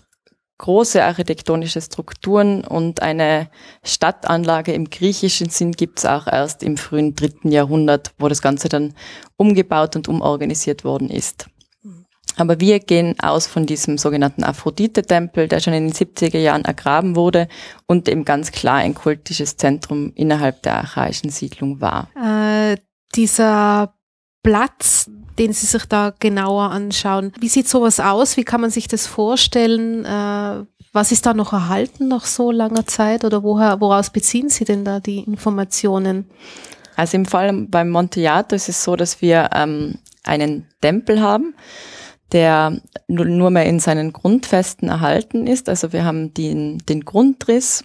große 0.62 1.02
architektonische 1.02 1.80
Strukturen 1.80 2.62
und 2.62 3.02
eine 3.02 3.48
Stadtanlage 3.82 4.72
im 4.72 4.90
griechischen 4.90 5.50
Sinn 5.50 5.72
gibt 5.72 5.98
es 5.98 6.06
auch 6.06 6.28
erst 6.28 6.62
im 6.62 6.76
frühen 6.76 7.16
dritten 7.16 7.50
Jahrhundert, 7.50 8.12
wo 8.18 8.28
das 8.28 8.42
Ganze 8.42 8.68
dann 8.68 8.94
umgebaut 9.36 9.96
und 9.96 10.06
umorganisiert 10.06 10.84
worden 10.84 11.10
ist. 11.10 11.46
Aber 12.36 12.60
wir 12.60 12.78
gehen 12.78 13.18
aus 13.18 13.48
von 13.48 13.66
diesem 13.66 13.98
sogenannten 13.98 14.44
Aphrodite-Tempel, 14.44 15.48
der 15.48 15.58
schon 15.58 15.74
in 15.74 15.88
den 15.88 15.92
70er 15.92 16.38
Jahren 16.38 16.64
ergraben 16.64 17.16
wurde 17.16 17.48
und 17.86 18.08
eben 18.08 18.24
ganz 18.24 18.52
klar 18.52 18.76
ein 18.76 18.94
kultisches 18.94 19.56
Zentrum 19.56 20.12
innerhalb 20.14 20.62
der 20.62 20.76
archaischen 20.76 21.30
Siedlung 21.30 21.80
war. 21.80 22.08
Äh, 22.14 22.76
dieser 23.16 23.94
Platz, 24.42 25.10
den 25.38 25.52
Sie 25.52 25.66
sich 25.66 25.86
da 25.86 26.12
genauer 26.18 26.70
anschauen, 26.70 27.32
wie 27.40 27.48
sieht 27.48 27.68
sowas 27.68 28.00
aus? 28.00 28.36
Wie 28.36 28.44
kann 28.44 28.60
man 28.60 28.70
sich 28.70 28.88
das 28.88 29.06
vorstellen? 29.06 30.04
Äh, 30.04 30.64
was 30.92 31.10
ist 31.10 31.24
da 31.24 31.32
noch 31.32 31.52
erhalten 31.52 32.08
nach 32.08 32.26
so 32.26 32.50
langer 32.50 32.86
Zeit 32.86 33.24
oder 33.24 33.42
woher, 33.42 33.80
woraus 33.80 34.10
beziehen 34.10 34.50
Sie 34.50 34.64
denn 34.64 34.84
da 34.84 35.00
die 35.00 35.20
Informationen? 35.20 36.30
Also 36.96 37.16
im 37.16 37.24
Fall 37.24 37.52
beim 37.68 37.88
Monteato 37.88 38.54
ist 38.54 38.68
es 38.68 38.84
so, 38.84 38.96
dass 38.96 39.22
wir 39.22 39.48
ähm, 39.54 39.98
einen 40.24 40.66
Tempel 40.80 41.22
haben 41.22 41.54
der 42.32 42.80
nur 43.08 43.50
mehr 43.50 43.66
in 43.66 43.78
seinen 43.78 44.12
Grundfesten 44.12 44.88
erhalten 44.88 45.46
ist. 45.46 45.68
Also 45.68 45.92
wir 45.92 46.04
haben 46.04 46.34
den, 46.34 46.78
den 46.78 47.04
Grundriss 47.04 47.84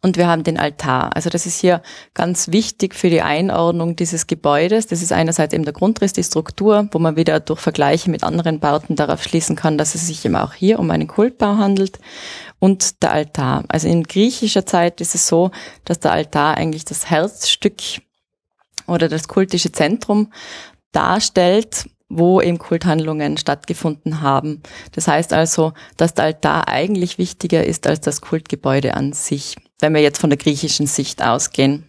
Und 0.00 0.16
wir 0.16 0.28
haben 0.28 0.44
den 0.44 0.58
Altar. 0.58 1.16
Also 1.16 1.28
das 1.28 1.44
ist 1.44 1.60
hier 1.60 1.82
ganz 2.14 2.48
wichtig 2.52 2.94
für 2.94 3.10
die 3.10 3.22
Einordnung 3.22 3.96
dieses 3.96 4.28
Gebäudes. 4.28 4.86
Das 4.86 5.02
ist 5.02 5.12
einerseits 5.12 5.52
eben 5.52 5.64
der 5.64 5.72
Grundriss, 5.72 6.12
die 6.12 6.22
Struktur, 6.22 6.88
wo 6.92 7.00
man 7.00 7.16
wieder 7.16 7.40
durch 7.40 7.58
Vergleiche 7.58 8.08
mit 8.08 8.22
anderen 8.22 8.60
Bauten 8.60 8.94
darauf 8.94 9.22
schließen 9.22 9.56
kann, 9.56 9.76
dass 9.76 9.96
es 9.96 10.06
sich 10.06 10.24
eben 10.24 10.36
auch 10.36 10.54
hier 10.54 10.78
um 10.78 10.90
einen 10.92 11.08
Kultbau 11.08 11.56
handelt. 11.56 11.98
Und 12.60 13.02
der 13.02 13.12
Altar. 13.12 13.64
Also 13.68 13.88
in 13.88 14.04
griechischer 14.04 14.66
Zeit 14.66 15.00
ist 15.00 15.16
es 15.16 15.26
so, 15.26 15.50
dass 15.84 15.98
der 15.98 16.12
Altar 16.12 16.56
eigentlich 16.56 16.84
das 16.84 17.10
Herzstück 17.10 17.80
oder 18.86 19.08
das 19.08 19.26
kultische 19.26 19.72
Zentrum 19.72 20.32
darstellt 20.92 21.86
wo 22.10 22.40
eben 22.40 22.56
Kulthandlungen 22.56 23.36
stattgefunden 23.36 24.22
haben. 24.22 24.62
Das 24.92 25.08
heißt 25.08 25.34
also, 25.34 25.74
dass 25.98 26.14
der 26.14 26.24
Altar 26.24 26.66
eigentlich 26.66 27.18
wichtiger 27.18 27.64
ist 27.64 27.86
als 27.86 28.00
das 28.00 28.22
Kultgebäude 28.22 28.94
an 28.94 29.12
sich 29.12 29.56
wenn 29.80 29.94
wir 29.94 30.02
jetzt 30.02 30.18
von 30.20 30.30
der 30.30 30.38
griechischen 30.38 30.86
Sicht 30.86 31.22
ausgehen, 31.22 31.88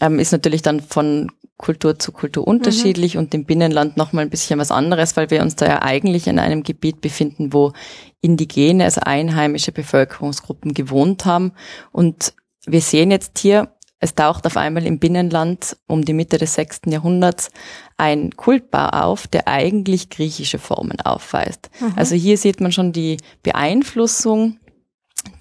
ähm, 0.00 0.18
ist 0.18 0.32
natürlich 0.32 0.62
dann 0.62 0.80
von 0.80 1.30
Kultur 1.56 1.98
zu 1.98 2.10
Kultur 2.12 2.46
unterschiedlich 2.46 3.14
mhm. 3.14 3.20
und 3.20 3.34
im 3.34 3.44
Binnenland 3.44 3.96
nochmal 3.96 4.24
ein 4.24 4.30
bisschen 4.30 4.58
was 4.58 4.72
anderes, 4.72 5.16
weil 5.16 5.30
wir 5.30 5.42
uns 5.42 5.54
da 5.56 5.66
ja 5.66 5.82
eigentlich 5.82 6.26
in 6.26 6.38
einem 6.38 6.64
Gebiet 6.64 7.00
befinden, 7.00 7.52
wo 7.52 7.72
indigene, 8.20 8.84
also 8.84 9.00
einheimische 9.02 9.72
Bevölkerungsgruppen 9.72 10.74
gewohnt 10.74 11.24
haben. 11.24 11.52
Und 11.92 12.34
wir 12.66 12.80
sehen 12.80 13.10
jetzt 13.10 13.38
hier, 13.38 13.72
es 14.00 14.16
taucht 14.16 14.46
auf 14.46 14.56
einmal 14.56 14.84
im 14.84 14.98
Binnenland 14.98 15.76
um 15.86 16.04
die 16.04 16.12
Mitte 16.12 16.36
des 16.36 16.54
sechsten 16.54 16.90
Jahrhunderts 16.90 17.50
ein 17.96 18.32
Kultbau 18.36 18.88
auf, 18.88 19.28
der 19.28 19.46
eigentlich 19.46 20.10
griechische 20.10 20.58
Formen 20.58 21.00
aufweist. 21.00 21.70
Mhm. 21.80 21.92
Also 21.94 22.16
hier 22.16 22.36
sieht 22.36 22.60
man 22.60 22.72
schon 22.72 22.92
die 22.92 23.18
Beeinflussung 23.44 24.58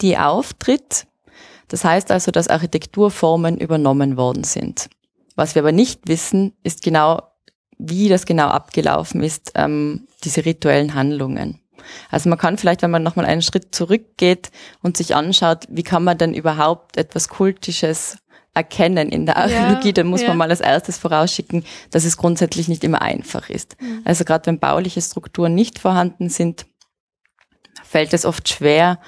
die 0.01 0.17
auftritt. 0.17 1.07
Das 1.67 1.83
heißt 1.83 2.11
also, 2.11 2.31
dass 2.31 2.47
Architekturformen 2.47 3.57
übernommen 3.57 4.17
worden 4.17 4.43
sind. 4.43 4.89
Was 5.35 5.55
wir 5.55 5.61
aber 5.61 5.71
nicht 5.71 6.07
wissen, 6.07 6.53
ist 6.63 6.83
genau, 6.83 7.21
wie 7.77 8.09
das 8.09 8.25
genau 8.25 8.47
abgelaufen 8.47 9.23
ist, 9.23 9.53
ähm, 9.55 10.07
diese 10.23 10.45
rituellen 10.45 10.93
Handlungen. 10.93 11.59
Also 12.09 12.29
man 12.29 12.38
kann 12.38 12.57
vielleicht, 12.57 12.81
wenn 12.81 12.91
man 12.91 13.03
nochmal 13.03 13.25
einen 13.25 13.41
Schritt 13.41 13.73
zurückgeht 13.73 14.51
und 14.81 14.97
sich 14.97 15.15
anschaut, 15.15 15.65
wie 15.69 15.83
kann 15.83 16.03
man 16.03 16.17
denn 16.17 16.33
überhaupt 16.33 16.97
etwas 16.97 17.29
Kultisches 17.29 18.17
erkennen 18.53 19.09
in 19.09 19.25
der 19.25 19.38
Archäologie, 19.38 19.88
ja, 19.88 19.93
dann 19.93 20.07
muss 20.07 20.21
ja. 20.21 20.27
man 20.27 20.38
mal 20.38 20.50
als 20.50 20.59
erstes 20.59 20.97
vorausschicken, 20.97 21.63
dass 21.89 22.03
es 22.03 22.17
grundsätzlich 22.17 22.67
nicht 22.67 22.83
immer 22.83 23.01
einfach 23.01 23.50
ist. 23.50 23.81
Mhm. 23.81 24.01
Also 24.03 24.25
gerade 24.25 24.47
wenn 24.47 24.59
bauliche 24.59 25.01
Strukturen 25.01 25.55
nicht 25.55 25.79
vorhanden 25.79 26.29
sind, 26.29 26.65
fällt 27.83 28.13
es 28.13 28.25
oft 28.25 28.50
schwer, 28.50 29.00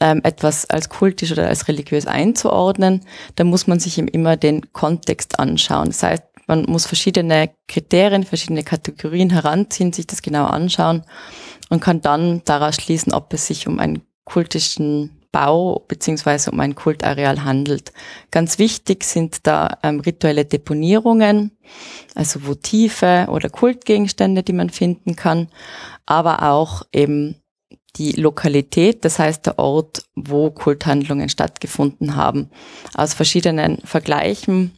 ähm, 0.00 0.20
etwas 0.24 0.68
als 0.68 0.88
kultisch 0.88 1.32
oder 1.32 1.48
als 1.48 1.68
religiös 1.68 2.06
einzuordnen, 2.06 3.04
dann 3.34 3.48
muss 3.48 3.66
man 3.66 3.80
sich 3.80 3.98
eben 3.98 4.08
immer 4.08 4.36
den 4.36 4.72
Kontext 4.72 5.38
anschauen. 5.38 5.86
Das 5.86 6.02
heißt, 6.02 6.22
man 6.46 6.64
muss 6.68 6.86
verschiedene 6.86 7.50
Kriterien, 7.66 8.24
verschiedene 8.24 8.62
Kategorien 8.62 9.30
heranziehen, 9.30 9.92
sich 9.92 10.06
das 10.06 10.22
genau 10.22 10.46
anschauen 10.46 11.02
und 11.70 11.80
kann 11.80 12.00
dann 12.00 12.42
daraus 12.44 12.76
schließen, 12.76 13.12
ob 13.12 13.32
es 13.32 13.46
sich 13.46 13.66
um 13.66 13.78
einen 13.78 14.02
kultischen 14.24 15.16
Bau 15.32 15.84
beziehungsweise 15.86 16.50
um 16.50 16.60
ein 16.60 16.74
Kultareal 16.74 17.44
handelt. 17.44 17.92
Ganz 18.30 18.58
wichtig 18.58 19.04
sind 19.04 19.46
da 19.46 19.78
ähm, 19.82 20.00
rituelle 20.00 20.44
Deponierungen, 20.44 21.50
also 22.14 22.46
Votive 22.46 23.26
oder 23.28 23.50
Kultgegenstände, 23.50 24.42
die 24.42 24.54
man 24.54 24.70
finden 24.70 25.14
kann, 25.14 25.48
aber 26.06 26.42
auch 26.42 26.84
eben 26.92 27.36
die 27.96 28.12
Lokalität, 28.12 29.04
das 29.04 29.18
heißt 29.18 29.46
der 29.46 29.58
Ort, 29.58 30.04
wo 30.14 30.50
Kulthandlungen 30.50 31.28
stattgefunden 31.28 32.16
haben. 32.16 32.50
Aus 32.94 33.14
verschiedenen 33.14 33.78
Vergleichen 33.78 34.72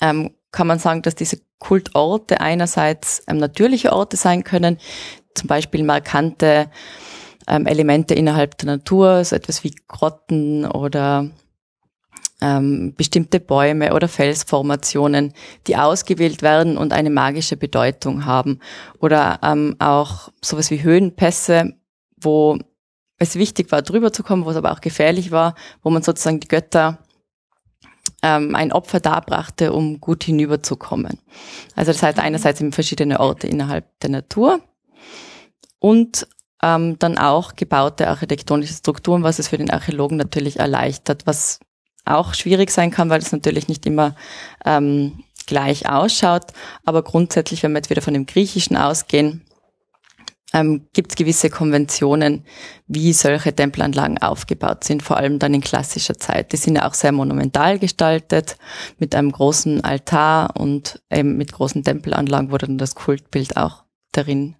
ähm, 0.00 0.30
kann 0.50 0.66
man 0.66 0.78
sagen, 0.78 1.02
dass 1.02 1.14
diese 1.14 1.40
Kultorte 1.58 2.40
einerseits 2.40 3.22
ähm, 3.28 3.38
natürliche 3.38 3.92
Orte 3.92 4.16
sein 4.16 4.44
können, 4.44 4.78
zum 5.34 5.48
Beispiel 5.48 5.84
markante 5.84 6.70
ähm, 7.46 7.66
Elemente 7.66 8.14
innerhalb 8.14 8.58
der 8.58 8.66
Natur, 8.66 9.24
so 9.24 9.36
etwas 9.36 9.64
wie 9.64 9.74
Grotten 9.86 10.66
oder 10.66 11.30
ähm, 12.40 12.94
bestimmte 12.96 13.40
Bäume 13.40 13.94
oder 13.94 14.08
Felsformationen, 14.08 15.32
die 15.66 15.76
ausgewählt 15.76 16.42
werden 16.42 16.76
und 16.76 16.92
eine 16.92 17.10
magische 17.10 17.56
Bedeutung 17.56 18.26
haben. 18.26 18.60
Oder 18.98 19.40
ähm, 19.42 19.76
auch 19.78 20.30
sowas 20.42 20.70
wie 20.70 20.82
Höhenpässe, 20.82 21.74
wo 22.16 22.58
es 23.18 23.36
wichtig 23.36 23.72
war, 23.72 23.82
drüber 23.82 24.12
zu 24.12 24.22
kommen, 24.22 24.44
wo 24.44 24.50
es 24.50 24.56
aber 24.56 24.72
auch 24.72 24.80
gefährlich 24.80 25.30
war, 25.30 25.54
wo 25.82 25.90
man 25.90 26.02
sozusagen 26.02 26.40
die 26.40 26.48
Götter 26.48 26.98
ähm, 28.22 28.54
ein 28.54 28.72
Opfer 28.72 29.00
darbrachte, 29.00 29.72
um 29.72 30.00
gut 30.00 30.24
hinüberzukommen. 30.24 31.18
Also 31.74 31.92
das 31.92 32.02
heißt 32.02 32.18
einerseits 32.18 32.60
in 32.60 32.72
verschiedene 32.72 33.20
Orte 33.20 33.46
innerhalb 33.46 33.86
der 34.00 34.10
Natur 34.10 34.60
und 35.78 36.26
ähm, 36.62 36.98
dann 36.98 37.18
auch 37.18 37.54
gebaute 37.54 38.08
architektonische 38.08 38.74
Strukturen, 38.74 39.22
was 39.22 39.38
es 39.38 39.48
für 39.48 39.58
den 39.58 39.70
Archäologen 39.70 40.16
natürlich 40.16 40.58
erleichtert, 40.58 41.26
was 41.26 41.60
auch 42.04 42.34
schwierig 42.34 42.70
sein 42.70 42.90
kann, 42.90 43.10
weil 43.10 43.20
es 43.20 43.32
natürlich 43.32 43.68
nicht 43.68 43.84
immer 43.84 44.14
ähm, 44.64 45.24
gleich 45.46 45.88
ausschaut. 45.88 46.46
Aber 46.84 47.02
grundsätzlich, 47.02 47.62
wenn 47.62 47.72
wir 47.72 47.78
jetzt 47.78 47.90
wieder 47.90 48.02
von 48.02 48.14
dem 48.14 48.26
Griechischen 48.26 48.76
ausgehen, 48.76 49.45
ähm, 50.52 50.86
gibt 50.92 51.12
es 51.12 51.16
gewisse 51.16 51.50
Konventionen, 51.50 52.44
wie 52.86 53.12
solche 53.12 53.54
Tempelanlagen 53.54 54.18
aufgebaut 54.18 54.84
sind, 54.84 55.02
vor 55.02 55.16
allem 55.16 55.38
dann 55.38 55.54
in 55.54 55.60
klassischer 55.60 56.18
Zeit. 56.18 56.52
Die 56.52 56.56
sind 56.56 56.76
ja 56.76 56.88
auch 56.88 56.94
sehr 56.94 57.12
monumental 57.12 57.78
gestaltet, 57.78 58.56
mit 58.98 59.14
einem 59.14 59.32
großen 59.32 59.82
Altar 59.82 60.54
und 60.56 61.02
eben 61.12 61.36
mit 61.36 61.52
großen 61.52 61.82
Tempelanlagen, 61.82 62.52
wo 62.52 62.58
dann 62.58 62.78
das 62.78 62.94
Kultbild 62.94 63.56
auch 63.56 63.84
darin 64.12 64.56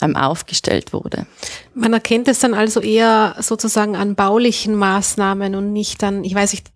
ähm, 0.00 0.16
aufgestellt 0.16 0.92
wurde. 0.92 1.26
Man 1.74 1.92
erkennt 1.92 2.28
es 2.28 2.38
dann 2.38 2.54
also 2.54 2.80
eher 2.80 3.36
sozusagen 3.40 3.96
an 3.96 4.14
baulichen 4.14 4.74
Maßnahmen 4.74 5.54
und 5.54 5.72
nicht 5.72 6.02
an, 6.04 6.24
ich 6.24 6.34
weiß 6.34 6.52
nicht, 6.52 6.68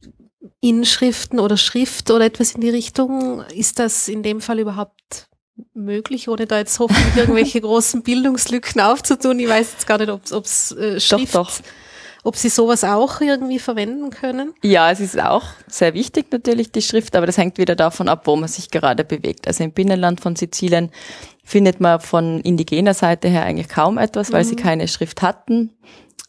Inschriften 0.61 1.41
oder 1.41 1.57
Schrift 1.57 2.11
oder 2.11 2.25
etwas 2.25 2.53
in 2.53 2.63
die 2.63 2.71
Richtung. 2.71 3.43
Ist 3.55 3.79
das 3.79 4.09
in 4.09 4.23
dem 4.23 4.41
Fall 4.41 4.59
überhaupt 4.59 5.29
möglich, 5.75 6.29
ohne 6.29 6.47
da 6.47 6.59
jetzt 6.59 6.79
hoffentlich 6.79 7.17
irgendwelche 7.17 7.61
großen 7.61 8.03
Bildungslücken 8.03 8.81
aufzutun. 8.81 9.39
Ich 9.39 9.49
weiß 9.49 9.73
jetzt 9.73 9.87
gar 9.87 9.99
nicht, 9.99 10.11
ob 10.11 10.45
es 10.45 10.73
äh, 10.73 11.01
Schrift, 11.01 11.35
doch, 11.35 11.51
doch. 11.51 11.65
ob 12.25 12.37
Sie 12.37 12.49
sowas 12.49 12.85
auch 12.85 13.21
irgendwie 13.21 13.59
verwenden 13.59 14.11
können. 14.11 14.55
Ja, 14.63 14.91
es 14.91 15.01
ist 15.01 15.21
auch 15.21 15.45
sehr 15.67 15.95
wichtig 15.95 16.27
natürlich, 16.31 16.73
die 16.73 16.83
Schrift, 16.83 17.15
aber 17.17 17.27
das 17.27 17.39
hängt 17.39 17.59
wieder 17.59 17.77
davon 17.77 18.09
ab, 18.09 18.27
wo 18.27 18.37
man 18.37 18.49
sich 18.49 18.71
gerade 18.71 19.05
bewegt. 19.05 19.47
Also 19.47 19.65
im 19.65 19.73
Binnenland 19.73 20.21
von 20.21 20.37
Sizilien 20.37 20.91
findet 21.45 21.81
man 21.81 22.01
von 22.01 22.41
indigener 22.41 22.95
Seite 22.95 23.29
her 23.29 23.45
eigentlich 23.45 23.69
kaum 23.69 23.99
etwas, 23.99 24.33
weil 24.33 24.45
mhm. 24.45 24.49
sie 24.49 24.57
keine 24.57 24.89
Schrift 24.89 25.23
hatten 25.23 25.73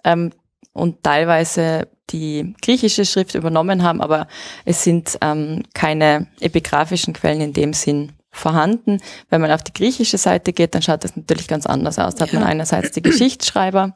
ähm, 0.04 0.32
und 0.74 1.04
teilweise 1.04 1.88
die 2.12 2.54
griechische 2.62 3.06
Schrift 3.06 3.34
übernommen 3.34 3.82
haben, 3.82 4.02
aber 4.02 4.28
es 4.66 4.84
sind 4.84 5.18
ähm, 5.22 5.64
keine 5.74 6.28
epigraphischen 6.40 7.14
Quellen 7.14 7.42
in 7.42 7.54
dem 7.54 7.74
Sinn 7.74 8.12
vorhanden. 8.36 9.00
Wenn 9.30 9.42
man 9.42 9.52
auf 9.52 9.64
die 9.64 9.74
griechische 9.74 10.18
Seite 10.18 10.54
geht, 10.54 10.76
dann 10.76 10.82
schaut 10.82 11.04
das 11.04 11.16
natürlich 11.16 11.48
ganz 11.48 11.66
anders 11.66 12.00
aus. 12.00 12.16
Da 12.16 12.26
hat 12.26 12.34
man 12.34 12.44
einerseits 12.44 12.92
die 12.92 13.02
Geschichtsschreiber, 13.02 13.94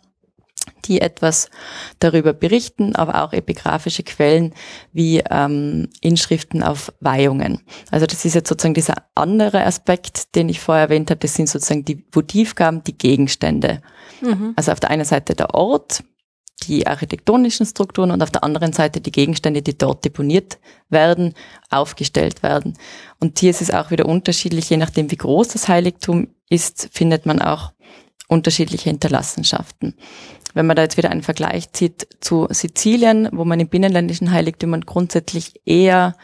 die 0.86 1.01
etwas 1.01 1.50
darüber 2.00 2.34
berichten, 2.34 2.96
aber 2.96 3.24
auch 3.24 3.34
epigraphische 3.34 4.03
Quellen 4.03 4.53
wie 4.93 5.22
ähm, 5.29 5.89
Inschriften 6.01 6.63
auf 6.63 6.91
Weihungen. 7.00 7.62
Also 7.91 8.05
das 8.05 8.25
ist 8.25 8.36
jetzt 8.36 8.50
sozusagen 8.50 8.74
dieser 8.74 8.96
andere 9.15 9.65
Aspekt, 9.65 10.36
den 10.36 10.50
ich 10.50 10.60
vorher 10.60 10.86
erwähnt 10.86 11.10
habe. 11.10 11.19
Das 11.19 11.34
sind 11.34 11.50
sozusagen 11.50 11.86
die 11.86 12.05
Votivgaben, 12.12 12.84
die 12.84 12.98
Gegenstände. 12.98 13.81
Mhm. 14.22 14.53
Also 14.55 14.72
auf 14.72 14.79
der 14.79 14.91
einen 14.91 15.05
Seite 15.05 15.36
der 15.36 15.53
Ort, 15.53 16.03
die 16.60 16.88
architektonischen 16.88 17.66
Strukturen 17.66 18.12
und 18.12 18.22
auf 18.22 18.32
der 18.32 18.44
anderen 18.44 18.74
Seite 18.74 19.01
die 19.01 19.12
Gegenstände, 19.12 19.62
die 19.62 19.78
dort 19.78 20.06
deponiert 20.06 20.60
werden, 20.89 21.34
aufgestellt 21.70 22.44
werden. 22.44 22.78
Und 23.20 23.39
hier 23.39 23.51
ist 23.51 23.62
es 23.62 23.72
auch 23.72 23.92
wieder 23.92 24.06
unterschiedlich, 24.06 24.70
je 24.70 24.78
nachdem 24.78 25.12
wie 25.12 25.18
groß 25.18 25.50
das 25.50 25.68
Heiligtum 25.68 26.30
ist, 26.50 26.89
findet 26.92 27.25
man 27.25 27.42
auch 27.42 27.72
unterschiedliche 28.28 28.89
Hinterlassenschaften. 28.89 29.96
Wenn 30.54 30.66
man 30.66 30.75
da 30.75 30.84
jetzt 30.84 30.98
wieder 30.98 31.12
einen 31.12 31.24
Vergleich 31.24 31.72
zieht 31.74 32.08
zu 32.22 32.48
Sizilien, 32.50 33.30
wo 33.32 33.46
man 33.46 33.60
in 33.60 33.70
binnenländischen 33.70 34.32
Heiligtümern 34.32 34.82
grundsätzlich 34.82 35.62
eher 35.66 36.16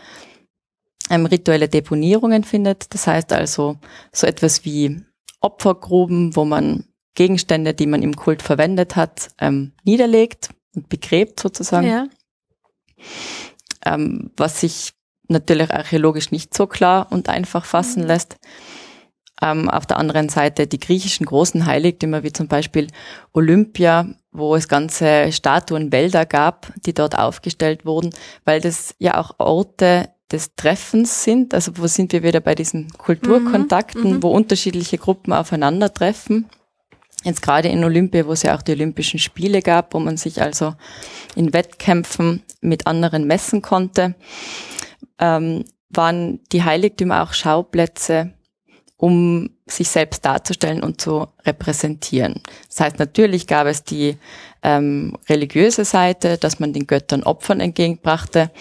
ähm, 1.10 1.26
rituelle 1.26 1.70
Deponierungen 1.70 2.44
findet, 2.44 2.94
das 2.94 3.08
heißt 3.08 3.34
also 3.34 3.78
so 4.12 4.26
etwas 4.26 4.66
wie 4.66 5.02
Opfergruben, 5.42 6.36
wo 6.36 6.46
man 6.46 6.86
Gegenstände, 7.16 7.74
die 7.74 7.88
man 7.88 8.04
im 8.04 8.16
Kult 8.16 8.42
verwendet 8.42 8.96
hat, 8.96 9.30
ähm, 9.40 9.72
niederlegt 9.84 10.50
und 10.76 10.90
begräbt 10.90 11.40
sozusagen. 11.40 11.88
Ja. 11.88 12.08
Ähm, 13.86 14.32
was 14.38 14.62
sich 14.62 14.94
natürlich 15.28 15.72
archäologisch 15.72 16.32
nicht 16.32 16.54
so 16.54 16.68
klar 16.68 17.08
und 17.12 17.30
einfach 17.30 17.66
fassen 17.66 18.04
mhm. 18.04 18.08
lässt. 18.08 18.38
Ähm, 19.42 19.70
auf 19.70 19.86
der 19.86 19.98
anderen 19.98 20.30
Seite 20.30 20.66
die 20.66 20.80
griechischen 20.80 21.26
großen 21.26 21.66
Heiligtümer, 21.66 22.24
wie 22.24 22.32
zum 22.32 22.48
Beispiel 22.48 22.88
Olympia, 23.34 24.08
wo 24.32 24.56
es 24.56 24.68
ganze 24.68 25.32
Statuenwälder 25.32 26.26
gab, 26.26 26.72
die 26.86 26.94
dort 26.94 27.18
aufgestellt 27.18 27.86
wurden, 27.86 28.12
weil 28.46 28.62
das 28.62 28.96
ja 28.98 29.20
auch 29.20 29.36
Orte 29.38 30.10
des 30.32 30.56
Treffens 30.56 31.24
sind. 31.24 31.54
Also 31.54 31.78
wo 31.78 31.88
sind 31.88 32.14
wir 32.14 32.24
wieder 32.24 32.40
bei 32.40 32.56
diesen 32.56 32.90
Kulturkontakten, 32.92 34.04
mhm, 34.04 34.18
mhm. 34.18 34.24
wo 34.24 34.30
unterschiedliche 34.30 34.98
Gruppen 34.98 35.34
aufeinandertreffen. 35.34 36.50
Jetzt 37.26 37.42
gerade 37.42 37.68
in 37.68 37.84
Olympia, 37.84 38.26
wo 38.26 38.32
es 38.32 38.44
ja 38.44 38.56
auch 38.56 38.62
die 38.62 38.72
Olympischen 38.72 39.20
Spiele 39.20 39.62
gab, 39.62 39.94
wo 39.94 40.00
man 40.00 40.16
sich 40.16 40.42
also 40.42 40.76
in 41.36 41.54
Wettkämpfen 41.54 42.44
mit 42.62 42.88
anderen 42.88 43.28
messen 43.28 43.62
konnte, 43.62 44.16
ähm, 45.20 45.66
waren 45.90 46.40
die 46.52 46.64
Heiligtümer 46.64 47.24
auch 47.24 47.34
Schauplätze 47.34 48.36
um 48.98 49.50
sich 49.68 49.90
selbst 49.90 50.26
darzustellen 50.26 50.82
und 50.82 51.02
zu 51.02 51.28
repräsentieren. 51.46 52.42
Das 52.70 52.80
heißt, 52.80 53.00
natürlich 53.00 53.48
gab 53.48 53.68
es 53.68 53.84
die 53.84 54.18
ähm, 54.64 55.18
religiöse 55.28 55.86
Seite, 55.86 56.38
dass 56.38 56.60
man 56.60 56.72
den 56.72 56.88
Göttern 56.88 57.24
Opfern 57.24 57.60
entgegenbrachte 57.60 58.52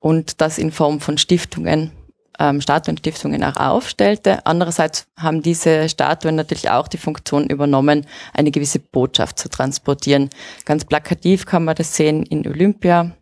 und 0.00 0.40
das 0.40 0.58
in 0.58 0.72
Form 0.72 1.00
von 1.00 1.16
Stiftungen, 1.16 1.92
ähm, 2.38 2.60
Statuenstiftungen 2.60 3.42
auch 3.44 3.56
aufstellte. 3.56 4.44
Andererseits 4.46 5.06
haben 5.18 5.42
diese 5.42 5.88
Statuen 5.88 6.34
natürlich 6.34 6.70
auch 6.70 6.88
die 6.88 6.98
Funktion 6.98 7.46
übernommen, 7.46 8.06
eine 8.32 8.50
gewisse 8.50 8.78
Botschaft 8.78 9.38
zu 9.38 9.48
transportieren. 9.48 10.30
Ganz 10.64 10.84
plakativ 10.84 11.46
kann 11.46 11.64
man 11.64 11.74
das 11.74 11.96
sehen 11.96 12.24
in 12.24 12.46
Olympia, 12.46 13.12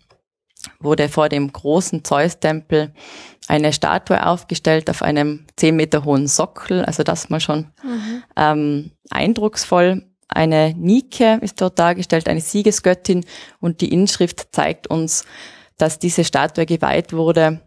wurde 0.78 1.08
vor 1.08 1.28
dem 1.28 1.52
großen 1.52 2.04
Zeus-Tempel 2.04 2.92
eine 3.48 3.72
Statue 3.72 4.24
aufgestellt 4.24 4.88
auf 4.90 5.02
einem 5.02 5.46
zehn 5.56 5.74
Meter 5.76 6.04
hohen 6.04 6.28
Sockel, 6.28 6.84
also 6.84 7.02
das 7.02 7.30
mal 7.30 7.40
schon 7.40 7.70
mhm. 7.82 8.22
ähm, 8.36 8.90
eindrucksvoll. 9.10 10.04
Eine 10.28 10.74
Nike 10.76 11.38
ist 11.40 11.60
dort 11.60 11.78
dargestellt, 11.78 12.28
eine 12.28 12.40
Siegesgöttin 12.40 13.24
und 13.58 13.80
die 13.80 13.92
Inschrift 13.92 14.48
zeigt 14.52 14.86
uns, 14.86 15.24
dass 15.76 15.98
diese 15.98 16.24
Statue 16.24 16.66
geweiht 16.66 17.12
wurde, 17.12 17.60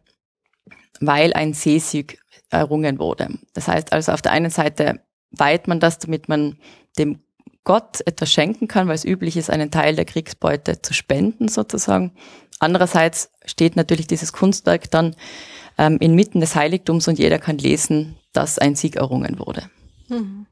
weil 1.00 1.34
ein 1.34 1.54
Seesieg 1.54 2.20
errungen 2.50 3.00
wurde. 3.00 3.30
Das 3.54 3.68
heißt 3.68 3.94
also 3.94 4.12
auf 4.12 4.22
der 4.22 4.32
einen 4.32 4.52
Seite 4.52 5.02
weiht 5.32 5.68
man 5.68 5.80
das, 5.80 6.00
damit 6.00 6.30
man 6.30 6.58
dem 6.98 7.20
Gott 7.64 8.02
etwas 8.06 8.32
schenken 8.32 8.68
kann, 8.68 8.88
weil 8.88 8.96
es 8.96 9.06
üblich 9.06 9.38
ist, 9.38 9.50
einen 9.50 9.72
Teil 9.72 9.96
der 9.96 10.06
Kriegsbeute 10.06 10.82
zu 10.82 10.94
spenden 10.94 11.48
sozusagen. 11.48 12.12
Andererseits 12.60 13.32
steht 13.46 13.76
natürlich 13.76 14.08
dieses 14.08 14.34
Kunstwerk 14.34 14.92
dann 14.92 15.16
ähm, 15.78 15.98
inmitten 16.00 16.40
des 16.40 16.56
Heiligtums 16.56 17.08
und 17.08 17.20
jeder 17.20 17.40
kann 17.40 17.58
lesen, 17.58 18.18
dass 18.34 18.60
ein 18.60 18.76
Sieg 18.76 18.98
errungen 18.98 19.40
wurde. 19.40 19.70
Mhm. 20.10 20.46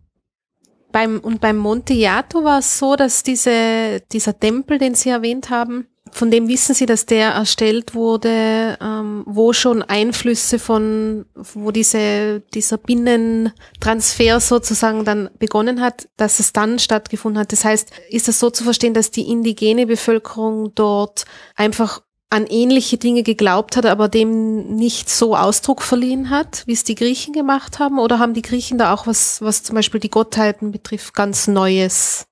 Beim, 0.91 1.19
und 1.19 1.39
beim 1.39 1.57
Monte 1.57 1.93
Jato 1.93 2.43
war 2.43 2.59
es 2.59 2.77
so, 2.77 2.95
dass 2.95 3.23
diese, 3.23 4.01
dieser 4.11 4.37
Tempel, 4.37 4.77
den 4.77 4.93
Sie 4.93 5.09
erwähnt 5.09 5.49
haben, 5.49 5.87
von 6.11 6.31
dem 6.31 6.47
wissen 6.47 6.75
Sie, 6.75 6.85
dass 6.85 7.05
der 7.05 7.29
erstellt 7.31 7.95
wurde, 7.95 8.77
ähm, 8.81 9.23
wo 9.25 9.53
schon 9.53 9.81
Einflüsse 9.81 10.59
von, 10.59 11.25
wo 11.35 11.71
diese, 11.71 12.41
dieser 12.53 12.77
Binnentransfer 12.77 14.39
sozusagen 14.39 15.05
dann 15.05 15.29
begonnen 15.39 15.81
hat, 15.81 16.07
dass 16.17 16.39
es 16.39 16.53
dann 16.53 16.79
stattgefunden 16.79 17.39
hat. 17.39 17.51
Das 17.51 17.65
heißt, 17.65 17.91
ist 18.09 18.27
das 18.27 18.39
so 18.39 18.49
zu 18.49 18.63
verstehen, 18.63 18.93
dass 18.93 19.11
die 19.11 19.29
indigene 19.29 19.87
Bevölkerung 19.87 20.73
dort 20.75 21.25
einfach 21.55 22.01
an 22.31 22.47
ähnliche 22.47 22.97
Dinge 22.97 23.23
geglaubt 23.23 23.75
hat, 23.75 23.85
aber 23.85 24.07
dem 24.07 24.75
nicht 24.75 25.09
so 25.09 25.35
Ausdruck 25.35 25.81
verliehen 25.81 26.29
hat, 26.29 26.63
wie 26.65 26.71
es 26.71 26.85
die 26.85 26.95
Griechen 26.95 27.33
gemacht 27.33 27.77
haben? 27.79 27.99
Oder 27.99 28.19
haben 28.19 28.33
die 28.33 28.41
Griechen 28.41 28.77
da 28.77 28.93
auch 28.93 29.05
was, 29.05 29.41
was 29.41 29.63
zum 29.63 29.75
Beispiel 29.75 29.99
die 29.99 30.09
Gottheiten 30.09 30.71
betrifft, 30.71 31.13
ganz 31.13 31.47
Neues 31.47 32.25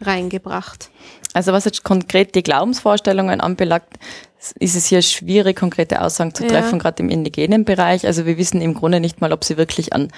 reingebracht? 0.00 0.90
Also 1.34 1.52
was 1.52 1.64
jetzt 1.64 1.82
konkret 1.82 2.34
die 2.34 2.42
Glaubensvorstellungen 2.42 3.40
anbelangt, 3.40 3.88
ist 4.58 4.76
es 4.76 4.86
hier 4.86 5.02
schwierig, 5.02 5.56
konkrete 5.56 6.02
Aussagen 6.02 6.34
zu 6.34 6.46
treffen, 6.46 6.72
ja. 6.72 6.78
gerade 6.78 7.02
im 7.02 7.08
indigenen 7.08 7.64
Bereich. 7.64 8.06
Also 8.06 8.26
wir 8.26 8.38
wissen 8.38 8.60
im 8.60 8.74
Grunde 8.74 9.00
nicht 9.00 9.20
mal, 9.20 9.32
ob 9.32 9.44
sie 9.44 9.56
wirklich 9.56 9.92
an 9.92 10.08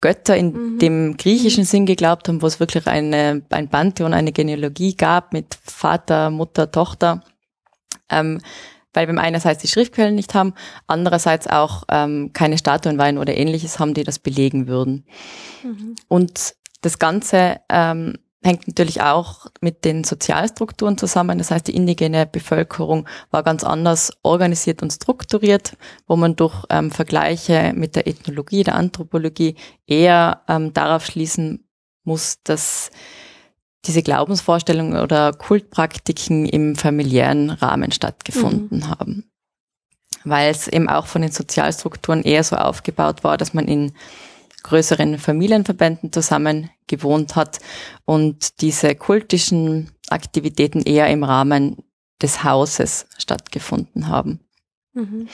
Götter 0.00 0.36
in 0.36 0.52
mhm. 0.52 0.78
dem 0.78 1.16
griechischen 1.16 1.62
mhm. 1.62 1.66
Sinn 1.66 1.86
geglaubt 1.86 2.28
haben, 2.28 2.42
wo 2.42 2.46
es 2.46 2.60
wirklich 2.60 2.86
eine, 2.86 3.42
ein 3.50 3.68
Pantheon, 3.68 4.14
eine 4.14 4.32
Genealogie 4.32 4.94
gab 4.94 5.32
mit 5.32 5.58
Vater, 5.64 6.30
Mutter, 6.30 6.70
Tochter 6.70 7.22
ähm, 8.10 8.40
weil 8.92 9.06
wir 9.06 9.20
einerseits 9.20 9.60
die 9.60 9.68
Schriftquellen 9.68 10.14
nicht 10.14 10.34
haben, 10.34 10.54
andererseits 10.86 11.46
auch 11.46 11.84
ähm, 11.90 12.30
keine 12.32 12.56
Statuenwein 12.56 13.18
oder 13.18 13.36
ähnliches 13.36 13.78
haben, 13.78 13.94
die 13.94 14.04
das 14.04 14.18
belegen 14.18 14.66
würden. 14.68 15.04
Mhm. 15.62 15.96
Und 16.08 16.54
das 16.80 16.98
Ganze 16.98 17.60
ähm, 17.68 18.14
hängt 18.42 18.68
natürlich 18.68 19.02
auch 19.02 19.46
mit 19.60 19.84
den 19.84 20.04
Sozialstrukturen 20.04 20.98
zusammen. 20.98 21.38
Das 21.38 21.50
heißt, 21.50 21.66
die 21.66 21.74
indigene 21.74 22.26
Bevölkerung 22.26 23.08
war 23.30 23.42
ganz 23.42 23.64
anders 23.64 24.12
organisiert 24.22 24.82
und 24.82 24.92
strukturiert, 24.92 25.76
wo 26.06 26.16
man 26.16 26.36
durch 26.36 26.64
ähm, 26.70 26.90
Vergleiche 26.90 27.72
mit 27.74 27.96
der 27.96 28.06
Ethnologie, 28.06 28.62
der 28.62 28.76
Anthropologie 28.76 29.56
eher 29.86 30.42
ähm, 30.48 30.72
darauf 30.72 31.04
schließen 31.04 31.66
muss, 32.04 32.42
dass 32.44 32.90
diese 33.86 34.02
Glaubensvorstellungen 34.02 35.00
oder 35.00 35.32
Kultpraktiken 35.32 36.46
im 36.46 36.76
familiären 36.76 37.50
Rahmen 37.50 37.92
stattgefunden 37.92 38.78
mhm. 38.78 38.90
haben. 38.90 39.30
Weil 40.24 40.50
es 40.50 40.66
eben 40.66 40.88
auch 40.88 41.06
von 41.06 41.22
den 41.22 41.30
Sozialstrukturen 41.30 42.22
eher 42.22 42.42
so 42.42 42.56
aufgebaut 42.56 43.22
war, 43.22 43.36
dass 43.36 43.54
man 43.54 43.68
in 43.68 43.92
größeren 44.66 45.18
Familienverbänden 45.18 46.12
zusammen 46.12 46.70
gewohnt 46.86 47.36
hat 47.36 47.58
und 48.04 48.60
diese 48.60 48.94
kultischen 48.94 49.90
Aktivitäten 50.08 50.82
eher 50.82 51.08
im 51.08 51.24
Rahmen 51.24 51.76
des 52.20 52.44
Hauses 52.44 53.06
stattgefunden 53.18 54.08
haben. 54.08 54.40
Mhm. 54.94 55.28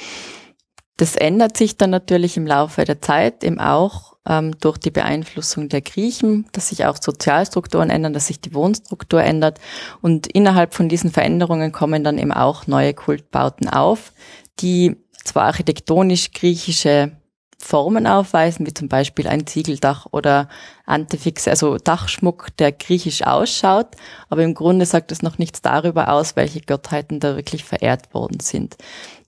Das 0.96 1.16
ändert 1.16 1.56
sich 1.56 1.76
dann 1.76 1.90
natürlich 1.90 2.36
im 2.36 2.46
Laufe 2.46 2.84
der 2.84 3.00
Zeit 3.00 3.42
eben 3.44 3.58
auch 3.58 4.16
ähm, 4.26 4.56
durch 4.60 4.78
die 4.78 4.90
Beeinflussung 4.90 5.68
der 5.68 5.80
Griechen, 5.80 6.46
dass 6.52 6.68
sich 6.68 6.84
auch 6.84 6.96
Sozialstrukturen 7.00 7.90
ändern, 7.90 8.12
dass 8.12 8.26
sich 8.26 8.40
die 8.40 8.54
Wohnstruktur 8.54 9.22
ändert. 9.22 9.58
Und 10.00 10.26
innerhalb 10.26 10.74
von 10.74 10.88
diesen 10.88 11.10
Veränderungen 11.10 11.72
kommen 11.72 12.04
dann 12.04 12.18
eben 12.18 12.32
auch 12.32 12.66
neue 12.66 12.94
Kultbauten 12.94 13.68
auf, 13.68 14.12
die 14.60 14.96
zwar 15.24 15.44
architektonisch 15.44 16.32
griechische 16.32 17.16
Formen 17.64 18.08
aufweisen, 18.08 18.66
wie 18.66 18.74
zum 18.74 18.88
Beispiel 18.88 19.28
ein 19.28 19.46
Ziegeldach 19.46 20.06
oder 20.10 20.48
Antefix, 20.84 21.46
also 21.46 21.76
Dachschmuck, 21.78 22.48
der 22.56 22.72
griechisch 22.72 23.22
ausschaut, 23.22 23.86
aber 24.28 24.42
im 24.42 24.54
Grunde 24.54 24.84
sagt 24.84 25.12
es 25.12 25.22
noch 25.22 25.38
nichts 25.38 25.62
darüber 25.62 26.08
aus, 26.12 26.34
welche 26.34 26.60
Gottheiten 26.60 27.20
da 27.20 27.36
wirklich 27.36 27.62
verehrt 27.62 28.12
worden 28.14 28.40
sind. 28.40 28.76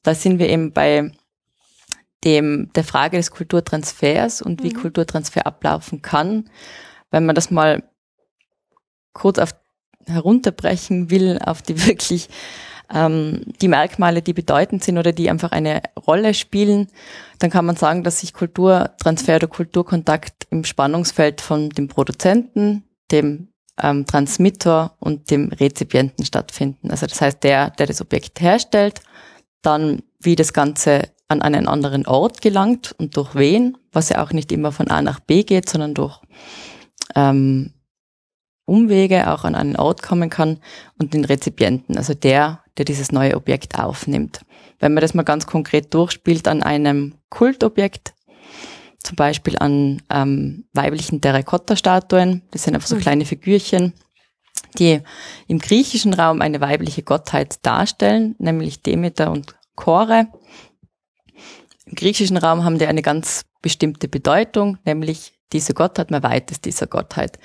Da 0.03 0.16
sind 0.16 0.40
wir 0.40 0.49
eben 0.49 0.73
bei 0.73 1.12
dem, 2.25 2.73
der 2.75 2.83
Frage 2.83 3.18
des 3.18 3.31
Kulturtransfers 3.31 4.42
und 4.42 4.64
wie 4.64 4.70
mhm. 4.70 4.81
Kulturtransfer 4.81 5.47
ablaufen 5.47 6.03
kann. 6.03 6.51
Wenn 7.12 7.27
man 7.27 7.37
das 7.37 7.53
mal 7.53 7.85
kurz 9.12 9.38
auf, 9.38 9.55
herunterbrechen 10.07 11.09
will 11.09 11.38
auf 11.38 11.62
die 11.62 11.87
wirklich 11.87 12.29
ähm, 12.94 13.42
die 13.61 13.68
Merkmale, 13.68 14.22
die 14.22 14.33
bedeutend 14.33 14.85
sind 14.85 14.96
oder 14.96 15.12
die 15.12 15.28
einfach 15.28 15.50
eine 15.50 15.83
Rolle 16.07 16.33
spielen, 16.33 16.87
dann 17.40 17.50
kann 17.50 17.66
man 17.66 17.76
sagen, 17.76 18.04
dass 18.04 18.20
sich 18.20 18.33
Kulturtransfer 18.33 19.37
oder 19.37 19.48
Kulturkontakt 19.48 20.46
im 20.50 20.64
Spannungsfeld 20.64 21.40
von 21.40 21.70
dem 21.70 21.88
Produzenten, 21.88 22.85
dem 23.11 23.48
ähm, 23.83 24.07
Transmitter 24.07 24.94
und 25.00 25.30
dem 25.30 25.48
Rezipienten 25.48 26.24
stattfinden. 26.24 26.90
Also 26.90 27.07
das 27.07 27.20
heißt, 27.20 27.42
der, 27.42 27.70
der 27.70 27.87
das 27.87 28.00
Objekt 28.00 28.40
herstellt, 28.40 29.00
dann 29.62 30.02
wie 30.20 30.37
das 30.37 30.52
Ganze 30.52 31.09
an 31.26 31.42
einen 31.42 31.66
anderen 31.66 32.07
Ort 32.07 32.42
gelangt 32.42 32.94
und 32.98 33.16
durch 33.16 33.35
wen, 33.35 33.76
was 33.92 34.11
ja 34.11 34.22
auch 34.22 34.33
nicht 34.33 34.52
immer 34.52 34.72
von 34.72 34.88
A 34.88 35.02
nach 35.02 35.20
B 35.20 35.42
geht, 35.42 35.68
sondern 35.68 35.94
durch 35.94 36.20
ähm, 37.16 37.72
Umwege 38.66 39.30
auch 39.30 39.44
an 39.44 39.54
einen 39.54 39.76
Ort 39.76 40.02
kommen 40.02 40.30
kann 40.30 40.61
und 40.98 41.12
den 41.12 41.24
Rezipienten, 41.24 41.96
also 41.96 42.14
der, 42.14 42.63
der 42.78 42.84
dieses 42.84 43.12
neue 43.12 43.37
Objekt 43.37 43.78
aufnimmt. 43.78 44.40
Wenn 44.78 44.94
man 44.94 45.00
das 45.00 45.14
mal 45.14 45.22
ganz 45.22 45.46
konkret 45.46 45.94
durchspielt 45.94 46.48
an 46.48 46.62
einem 46.62 47.14
Kultobjekt, 47.30 48.14
zum 49.02 49.16
Beispiel 49.16 49.58
an 49.58 50.02
ähm, 50.10 50.64
weiblichen 50.72 51.20
Terrakotta-Statuen, 51.20 52.42
das 52.50 52.64
sind 52.64 52.74
einfach 52.74 52.88
so 52.88 52.96
mhm. 52.96 53.00
kleine 53.00 53.24
Figürchen, 53.26 53.92
die 54.78 55.00
im 55.46 55.58
griechischen 55.58 56.14
Raum 56.14 56.40
eine 56.40 56.60
weibliche 56.60 57.02
Gottheit 57.02 57.58
darstellen, 57.62 58.34
nämlich 58.38 58.82
Demeter 58.82 59.30
und 59.30 59.54
Chore. 59.76 60.28
Im 61.87 61.94
griechischen 61.94 62.37
Raum 62.37 62.64
haben 62.64 62.78
die 62.78 62.87
eine 62.87 63.02
ganz 63.02 63.44
bestimmte 63.60 64.08
Bedeutung, 64.08 64.78
nämlich 64.84 65.34
diese 65.52 65.74
Gottheit, 65.74 66.10
man 66.10 66.22
weiht 66.22 66.50
es 66.50 66.60
dieser 66.60 66.87
Gottheit. 66.87 67.38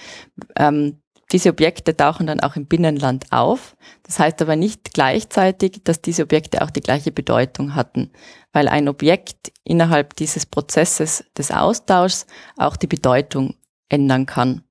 Ähm, 0.55 1.01
diese 1.31 1.49
Objekte 1.49 1.95
tauchen 1.95 2.27
dann 2.27 2.39
auch 2.39 2.55
im 2.55 2.65
Binnenland 2.65 3.31
auf. 3.31 3.75
Das 4.03 4.19
heißt 4.19 4.41
aber 4.41 4.55
nicht 4.55 4.93
gleichzeitig, 4.93 5.81
dass 5.83 6.01
diese 6.01 6.23
Objekte 6.23 6.63
auch 6.63 6.71
die 6.71 6.81
gleiche 6.81 7.11
Bedeutung 7.11 7.75
hatten, 7.75 8.11
weil 8.51 8.67
ein 8.67 8.87
Objekt 8.87 9.51
innerhalb 9.63 10.15
dieses 10.15 10.45
Prozesses 10.45 11.23
des 11.37 11.51
Austauschs 11.51 12.25
auch 12.57 12.75
die 12.75 12.87
Bedeutung 12.87 13.55
ändern 13.89 14.25
kann. 14.25 14.63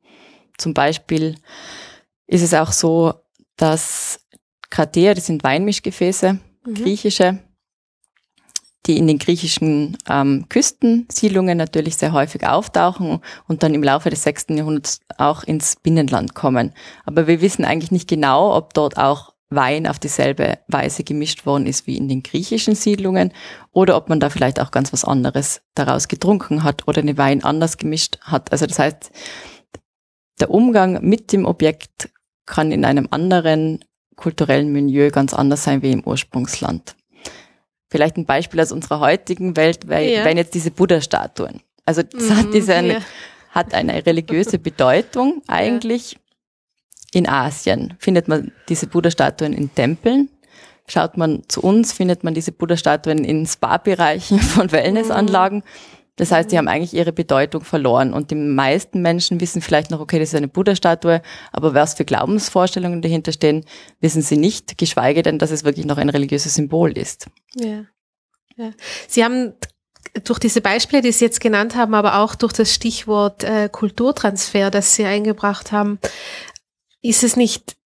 Zum 0.56 0.74
Beispiel 0.74 1.36
ist 2.26 2.42
es 2.42 2.54
auch 2.54 2.72
so, 2.72 3.14
dass 3.56 4.20
Krater, 4.70 5.14
das 5.14 5.26
sind 5.26 5.44
Weinmischgefäße, 5.44 6.38
mhm. 6.66 6.74
griechische, 6.74 7.38
die 8.86 8.96
in 8.96 9.06
den 9.06 9.18
griechischen 9.18 9.98
ähm, 10.08 10.46
Küstensiedlungen 10.48 11.58
natürlich 11.58 11.96
sehr 11.96 12.12
häufig 12.12 12.46
auftauchen 12.46 13.20
und 13.46 13.62
dann 13.62 13.74
im 13.74 13.82
Laufe 13.82 14.10
des 14.10 14.22
sechsten 14.22 14.56
Jahrhunderts 14.56 15.00
auch 15.18 15.42
ins 15.42 15.76
Binnenland 15.76 16.34
kommen. 16.34 16.72
Aber 17.04 17.26
wir 17.26 17.40
wissen 17.40 17.64
eigentlich 17.64 17.90
nicht 17.90 18.08
genau, 18.08 18.56
ob 18.56 18.74
dort 18.74 18.96
auch 18.96 19.34
Wein 19.50 19.86
auf 19.86 19.98
dieselbe 19.98 20.58
Weise 20.68 21.04
gemischt 21.04 21.46
worden 21.46 21.66
ist 21.66 21.86
wie 21.86 21.96
in 21.96 22.08
den 22.08 22.22
griechischen 22.22 22.74
Siedlungen 22.74 23.32
oder 23.72 23.96
ob 23.96 24.08
man 24.08 24.20
da 24.20 24.28
vielleicht 24.28 24.60
auch 24.60 24.70
ganz 24.70 24.92
was 24.92 25.04
anderes 25.04 25.62
daraus 25.74 26.08
getrunken 26.08 26.64
hat 26.64 26.86
oder 26.86 27.00
den 27.00 27.16
Wein 27.16 27.42
anders 27.42 27.78
gemischt 27.78 28.18
hat. 28.20 28.52
Also 28.52 28.66
das 28.66 28.78
heißt, 28.78 29.10
der 30.40 30.50
Umgang 30.50 31.02
mit 31.02 31.32
dem 31.32 31.46
Objekt 31.46 32.10
kann 32.46 32.72
in 32.72 32.84
einem 32.84 33.08
anderen 33.10 33.84
kulturellen 34.16 34.70
Milieu 34.70 35.10
ganz 35.10 35.32
anders 35.32 35.64
sein 35.64 35.82
wie 35.82 35.92
im 35.92 36.04
Ursprungsland. 36.04 36.94
Vielleicht 37.90 38.16
ein 38.16 38.26
Beispiel 38.26 38.60
aus 38.60 38.72
unserer 38.72 39.00
heutigen 39.00 39.56
Welt 39.56 39.88
wären 39.88 40.08
ja. 40.08 40.28
jetzt 40.28 40.54
diese 40.54 40.70
Buddha-Statuen. 40.70 41.60
Also 41.86 42.02
das 42.02 42.28
mhm, 42.28 42.36
hat, 42.36 42.54
diese 42.54 42.74
eine, 42.74 42.92
ja. 42.94 43.00
hat 43.50 43.72
eine 43.72 44.04
religiöse 44.04 44.58
Bedeutung 44.58 45.42
eigentlich. 45.46 46.12
Ja. 46.12 46.18
In 47.12 47.28
Asien 47.28 47.94
findet 47.98 48.28
man 48.28 48.52
diese 48.68 48.86
Buddha-Statuen 48.86 49.54
in 49.54 49.74
Tempeln. 49.74 50.28
Schaut 50.86 51.16
man 51.16 51.42
zu 51.48 51.62
uns, 51.62 51.92
findet 51.92 52.24
man 52.24 52.34
diese 52.34 52.52
Buddha-Statuen 52.52 53.24
in 53.24 53.46
Spa-Bereichen 53.46 54.38
von 54.40 54.70
Wellnessanlagen. 54.70 55.58
Mhm. 55.58 55.97
Das 56.18 56.32
heißt, 56.32 56.52
die 56.52 56.58
haben 56.58 56.68
eigentlich 56.68 56.92
ihre 56.92 57.12
Bedeutung 57.12 57.62
verloren. 57.62 58.12
Und 58.12 58.30
die 58.30 58.34
meisten 58.34 59.00
Menschen 59.00 59.40
wissen 59.40 59.62
vielleicht 59.62 59.90
noch, 59.90 60.00
okay, 60.00 60.18
das 60.18 60.30
ist 60.30 60.34
eine 60.34 60.48
Buddha-Statue, 60.48 61.22
aber 61.52 61.74
was 61.74 61.94
für 61.94 62.04
Glaubensvorstellungen 62.04 63.00
dahinter 63.00 63.32
stehen, 63.32 63.64
wissen 64.00 64.20
sie 64.20 64.36
nicht, 64.36 64.76
geschweige 64.76 65.22
denn, 65.22 65.38
dass 65.38 65.50
es 65.50 65.64
wirklich 65.64 65.86
noch 65.86 65.96
ein 65.96 66.10
religiöses 66.10 66.54
Symbol 66.54 66.96
ist. 66.98 67.28
Ja. 67.54 67.84
ja. 68.56 68.72
Sie 69.06 69.24
haben 69.24 69.54
durch 70.24 70.40
diese 70.40 70.60
Beispiele, 70.60 71.02
die 71.02 71.12
Sie 71.12 71.24
jetzt 71.24 71.40
genannt 71.40 71.76
haben, 71.76 71.94
aber 71.94 72.18
auch 72.18 72.34
durch 72.34 72.52
das 72.52 72.74
Stichwort 72.74 73.44
äh, 73.44 73.68
Kulturtransfer, 73.70 74.70
das 74.70 74.94
Sie 74.94 75.04
eingebracht 75.04 75.70
haben, 75.70 75.98
ist 77.00 77.22
es 77.22 77.36
nicht 77.36 77.77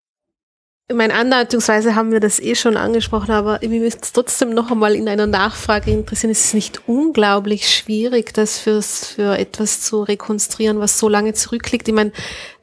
in 0.92 0.98
meiner 0.98 1.14
Anleitungsweise 1.14 1.94
haben 1.94 2.12
wir 2.12 2.20
das 2.20 2.38
eh 2.38 2.54
schon 2.54 2.76
angesprochen, 2.76 3.32
aber 3.32 3.58
mir 3.62 3.80
müsste 3.80 4.02
es 4.02 4.12
trotzdem 4.12 4.50
noch 4.50 4.70
einmal 4.70 4.94
in 4.94 5.08
einer 5.08 5.26
Nachfrage 5.26 5.90
interessieren. 5.90 6.30
Es 6.30 6.44
ist 6.44 6.54
nicht 6.54 6.86
unglaublich 6.86 7.68
schwierig, 7.68 8.32
das 8.34 8.58
fürs, 8.58 9.06
für 9.06 9.36
etwas 9.36 9.80
zu 9.80 10.02
rekonstruieren, 10.02 10.78
was 10.78 10.98
so 10.98 11.08
lange 11.08 11.32
zurückliegt. 11.32 11.88
Ich 11.88 11.94
meine, 11.94 12.12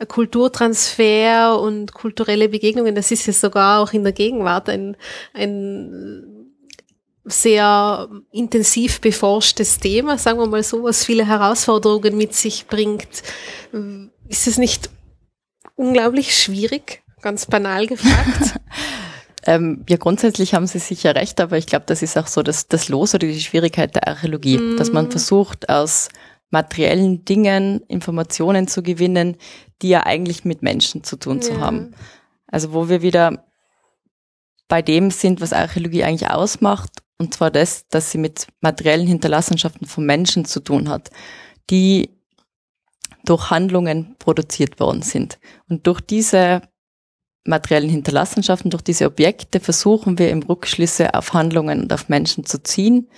Kulturtransfer 0.07 1.59
und 1.59 1.93
kulturelle 1.93 2.49
Begegnungen, 2.49 2.95
das 2.95 3.11
ist 3.11 3.25
ja 3.25 3.33
sogar 3.33 3.81
auch 3.81 3.93
in 3.93 4.03
der 4.03 4.13
Gegenwart 4.13 4.69
ein, 4.69 4.95
ein 5.33 6.55
sehr 7.25 8.09
intensiv 8.31 9.01
beforschtes 9.01 9.79
Thema, 9.79 10.17
sagen 10.17 10.39
wir 10.39 10.47
mal 10.47 10.63
so, 10.63 10.83
was 10.83 11.03
viele 11.03 11.27
Herausforderungen 11.27 12.15
mit 12.15 12.33
sich 12.33 12.67
bringt. 12.67 13.23
Ist 14.27 14.47
es 14.47 14.57
nicht 14.57 14.89
unglaublich 15.75 16.37
schwierig? 16.37 17.03
Ganz 17.21 17.45
banal 17.45 17.87
gefragt. 17.87 18.59
ähm, 19.45 19.85
ja, 19.89 19.97
grundsätzlich 19.97 20.53
haben 20.53 20.67
Sie 20.67 20.79
sicher 20.79 21.15
recht, 21.15 21.39
aber 21.41 21.57
ich 21.57 21.65
glaube, 21.65 21.85
das 21.85 22.01
ist 22.01 22.17
auch 22.17 22.27
so 22.27 22.43
das, 22.43 22.67
das 22.67 22.89
Los 22.89 23.13
oder 23.15 23.27
die 23.27 23.41
Schwierigkeit 23.41 23.95
der 23.95 24.07
Archäologie, 24.07 24.57
mm. 24.57 24.77
dass 24.77 24.91
man 24.91 25.11
versucht, 25.11 25.69
aus 25.69 26.09
materiellen 26.51 27.25
Dingen 27.25 27.81
Informationen 27.87 28.67
zu 28.67 28.81
gewinnen, 28.83 29.37
die 29.81 29.89
ja 29.89 30.05
eigentlich 30.05 30.45
mit 30.45 30.61
Menschen 30.61 31.03
zu 31.03 31.15
tun 31.15 31.37
ja. 31.37 31.41
zu 31.41 31.61
haben. 31.61 31.91
Also 32.47 32.73
wo 32.73 32.89
wir 32.89 33.01
wieder 33.01 33.45
bei 34.67 34.81
dem 34.81 35.11
sind, 35.11 35.41
was 35.41 35.53
Archäologie 35.53 36.03
eigentlich 36.03 36.29
ausmacht, 36.29 36.91
und 37.17 37.33
zwar 37.33 37.51
das, 37.51 37.87
dass 37.89 38.11
sie 38.11 38.17
mit 38.17 38.47
materiellen 38.61 39.07
Hinterlassenschaften 39.07 39.87
von 39.87 40.05
Menschen 40.05 40.45
zu 40.45 40.61
tun 40.61 40.89
hat, 40.89 41.09
die 41.69 42.17
durch 43.25 43.49
Handlungen 43.49 44.15
produziert 44.19 44.79
worden 44.79 45.01
sind. 45.01 45.39
Und 45.67 45.85
durch 45.85 46.01
diese 46.01 46.61
materiellen 47.49 47.89
Hinterlassenschaften, 47.89 48.71
durch 48.71 48.83
diese 48.83 49.05
Objekte 49.05 49.59
versuchen 49.59 50.17
wir 50.17 50.29
im 50.29 50.41
Rückschlüsse 50.43 51.13
auf 51.13 51.33
Handlungen 51.33 51.81
und 51.81 51.93
auf 51.93 52.07
Menschen 52.07 52.45
zu 52.45 52.63
ziehen, 52.63 53.09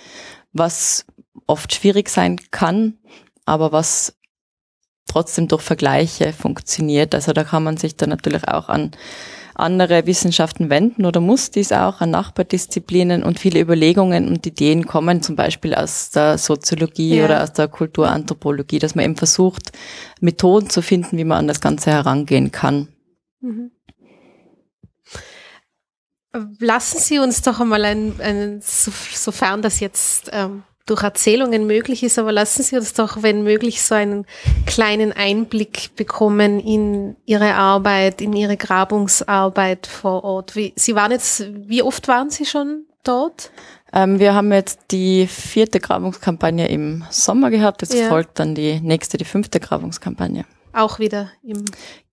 was 0.52 1.06
oft 1.46 1.74
schwierig 1.74 2.08
sein 2.08 2.40
kann, 2.50 2.98
aber 3.44 3.72
was 3.72 4.16
trotzdem 5.06 5.48
durch 5.48 5.62
Vergleiche 5.62 6.32
funktioniert. 6.32 7.14
Also 7.14 7.32
da 7.32 7.44
kann 7.44 7.62
man 7.62 7.76
sich 7.76 7.96
dann 7.96 8.08
natürlich 8.08 8.48
auch 8.48 8.68
an 8.68 8.92
andere 9.54 10.06
Wissenschaften 10.06 10.70
wenden 10.70 11.04
oder 11.04 11.20
muss 11.20 11.50
dies 11.50 11.72
auch 11.72 12.00
an 12.00 12.10
Nachbardisziplinen 12.10 13.22
und 13.22 13.38
viele 13.38 13.60
Überlegungen 13.60 14.28
und 14.28 14.46
Ideen 14.46 14.86
kommen 14.86 15.22
zum 15.22 15.36
Beispiel 15.36 15.74
aus 15.74 16.10
der 16.10 16.38
Soziologie 16.38 17.16
ja. 17.16 17.24
oder 17.26 17.42
aus 17.42 17.52
der 17.52 17.68
Kulturanthropologie, 17.68 18.78
dass 18.78 18.94
man 18.94 19.04
eben 19.04 19.16
versucht, 19.16 19.72
Methoden 20.20 20.70
zu 20.70 20.80
finden, 20.80 21.18
wie 21.18 21.24
man 21.24 21.38
an 21.38 21.48
das 21.48 21.60
Ganze 21.60 21.90
herangehen 21.90 22.50
kann. 22.50 22.88
Mhm. 23.40 23.72
Lassen 26.58 26.98
Sie 26.98 27.18
uns 27.18 27.42
doch 27.42 27.60
einmal 27.60 27.84
ein, 27.84 28.14
ein 28.20 28.60
sofern 28.62 29.60
das 29.60 29.80
jetzt 29.80 30.30
ähm, 30.32 30.62
durch 30.86 31.02
Erzählungen 31.02 31.66
möglich 31.66 32.02
ist, 32.02 32.18
aber 32.18 32.32
lassen 32.32 32.62
Sie 32.62 32.76
uns 32.76 32.94
doch, 32.94 33.22
wenn 33.22 33.42
möglich, 33.42 33.82
so 33.82 33.94
einen 33.94 34.26
kleinen 34.66 35.12
Einblick 35.12 35.94
bekommen 35.94 36.58
in 36.58 37.16
Ihre 37.26 37.54
Arbeit, 37.54 38.20
in 38.20 38.32
Ihre 38.32 38.56
Grabungsarbeit 38.56 39.86
vor 39.86 40.24
Ort. 40.24 40.56
Wie, 40.56 40.72
Sie 40.76 40.94
waren 40.94 41.12
jetzt, 41.12 41.46
wie 41.68 41.82
oft 41.82 42.08
waren 42.08 42.30
Sie 42.30 42.46
schon 42.46 42.86
dort? 43.04 43.50
Ähm, 43.92 44.18
wir 44.18 44.34
haben 44.34 44.52
jetzt 44.52 44.80
die 44.90 45.26
vierte 45.26 45.80
Grabungskampagne 45.80 46.68
im 46.68 47.04
Sommer 47.10 47.50
gehabt, 47.50 47.82
jetzt 47.82 47.94
ja. 47.94 48.08
folgt 48.08 48.38
dann 48.38 48.54
die 48.54 48.80
nächste, 48.80 49.18
die 49.18 49.24
fünfte 49.24 49.60
Grabungskampagne. 49.60 50.44
Auch 50.72 50.98
wieder 50.98 51.30
im. 51.42 51.64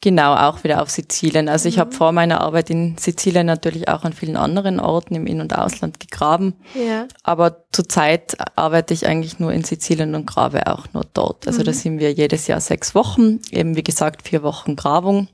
Genau, 0.01 0.35
auch 0.35 0.63
wieder 0.63 0.81
auf 0.81 0.89
Sizilien. 0.89 1.49
Also 1.49 1.67
mhm. 1.67 1.73
ich 1.73 1.79
habe 1.79 1.91
vor 1.91 2.11
meiner 2.11 2.41
Arbeit 2.41 2.69
in 2.69 2.97
Sizilien 2.97 3.45
natürlich 3.45 3.87
auch 3.87 4.03
an 4.03 4.13
vielen 4.13 4.37
anderen 4.37 4.79
Orten 4.79 5.15
im 5.15 5.27
In- 5.27 5.41
und 5.41 5.57
Ausland 5.57 5.99
gegraben. 5.99 6.55
Ja. 6.73 7.07
Aber 7.23 7.65
zurzeit 7.71 8.37
arbeite 8.57 8.93
ich 8.93 9.07
eigentlich 9.07 9.39
nur 9.39 9.53
in 9.53 9.63
Sizilien 9.63 10.15
und 10.15 10.25
grabe 10.25 10.67
auch 10.67 10.87
nur 10.93 11.05
dort. 11.13 11.47
Also 11.47 11.61
mhm. 11.61 11.65
da 11.65 11.73
sind 11.73 11.99
wir 11.99 12.13
jedes 12.13 12.47
Jahr 12.47 12.61
sechs 12.61 12.95
Wochen, 12.95 13.39
eben 13.51 13.75
wie 13.75 13.83
gesagt 13.83 14.27
vier 14.27 14.43
Wochen 14.43 14.75
Grabung. 14.75 15.27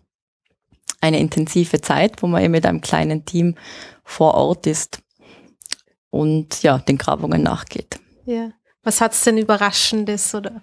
Eine 1.01 1.19
intensive 1.19 1.81
Zeit, 1.81 2.21
wo 2.21 2.27
man 2.27 2.43
eben 2.43 2.51
mit 2.51 2.65
einem 2.65 2.81
kleinen 2.81 3.25
Team 3.25 3.55
vor 4.03 4.35
Ort 4.35 4.65
ist 4.67 4.99
und 6.09 6.63
ja, 6.63 6.77
den 6.77 6.97
Grabungen 6.97 7.43
nachgeht. 7.43 7.99
Ja. 8.25 8.51
Was 8.83 9.01
hat's 9.01 9.23
denn 9.23 9.37
Überraschendes 9.37 10.33
oder 10.35 10.61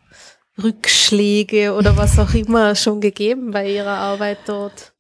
Rückschläge 0.62 1.74
oder 1.74 1.96
was 1.96 2.18
auch 2.18 2.34
immer 2.34 2.74
schon 2.74 3.00
gegeben 3.00 3.52
bei 3.52 3.70
Ihrer 3.72 3.96
Arbeit 3.96 4.38
dort? 4.46 4.92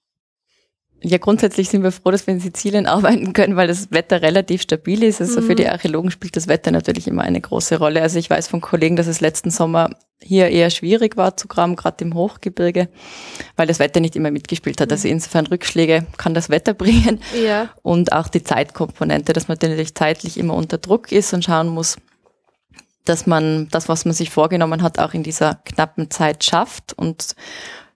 Ja, 1.04 1.18
grundsätzlich 1.18 1.68
sind 1.68 1.82
wir 1.82 1.90
froh, 1.90 2.12
dass 2.12 2.26
wir 2.28 2.34
in 2.34 2.40
Sizilien 2.40 2.86
arbeiten 2.86 3.32
können, 3.32 3.56
weil 3.56 3.66
das 3.66 3.90
Wetter 3.90 4.22
relativ 4.22 4.62
stabil 4.62 5.02
ist. 5.02 5.20
Also 5.20 5.40
mhm. 5.40 5.46
für 5.46 5.54
die 5.56 5.68
Archäologen 5.68 6.12
spielt 6.12 6.36
das 6.36 6.46
Wetter 6.46 6.70
natürlich 6.70 7.08
immer 7.08 7.22
eine 7.22 7.40
große 7.40 7.78
Rolle. 7.78 8.02
Also 8.02 8.20
ich 8.20 8.30
weiß 8.30 8.46
von 8.46 8.60
Kollegen, 8.60 8.94
dass 8.94 9.08
es 9.08 9.20
letzten 9.20 9.50
Sommer 9.50 9.90
hier 10.22 10.48
eher 10.48 10.70
schwierig 10.70 11.16
war 11.16 11.36
zu 11.36 11.48
graben, 11.48 11.74
gerade 11.74 12.04
im 12.04 12.14
Hochgebirge, 12.14 12.88
weil 13.56 13.66
das 13.66 13.80
Wetter 13.80 13.98
nicht 13.98 14.14
immer 14.14 14.30
mitgespielt 14.30 14.80
hat. 14.80 14.92
Also 14.92 15.08
mhm. 15.08 15.14
insofern 15.14 15.48
Rückschläge 15.48 16.06
kann 16.18 16.34
das 16.34 16.50
Wetter 16.50 16.72
bringen. 16.74 17.20
Ja. 17.44 17.70
Und 17.82 18.12
auch 18.12 18.28
die 18.28 18.44
Zeitkomponente, 18.44 19.32
dass 19.32 19.48
man 19.48 19.58
natürlich 19.60 19.96
zeitlich 19.96 20.38
immer 20.38 20.54
unter 20.54 20.78
Druck 20.78 21.10
ist 21.10 21.34
und 21.34 21.44
schauen 21.44 21.68
muss, 21.68 21.96
dass 23.04 23.26
man 23.26 23.68
das, 23.68 23.88
was 23.88 24.04
man 24.04 24.14
sich 24.14 24.30
vorgenommen 24.30 24.82
hat, 24.82 24.98
auch 24.98 25.14
in 25.14 25.22
dieser 25.22 25.56
knappen 25.64 26.10
Zeit 26.10 26.44
schafft 26.44 26.92
und 26.92 27.34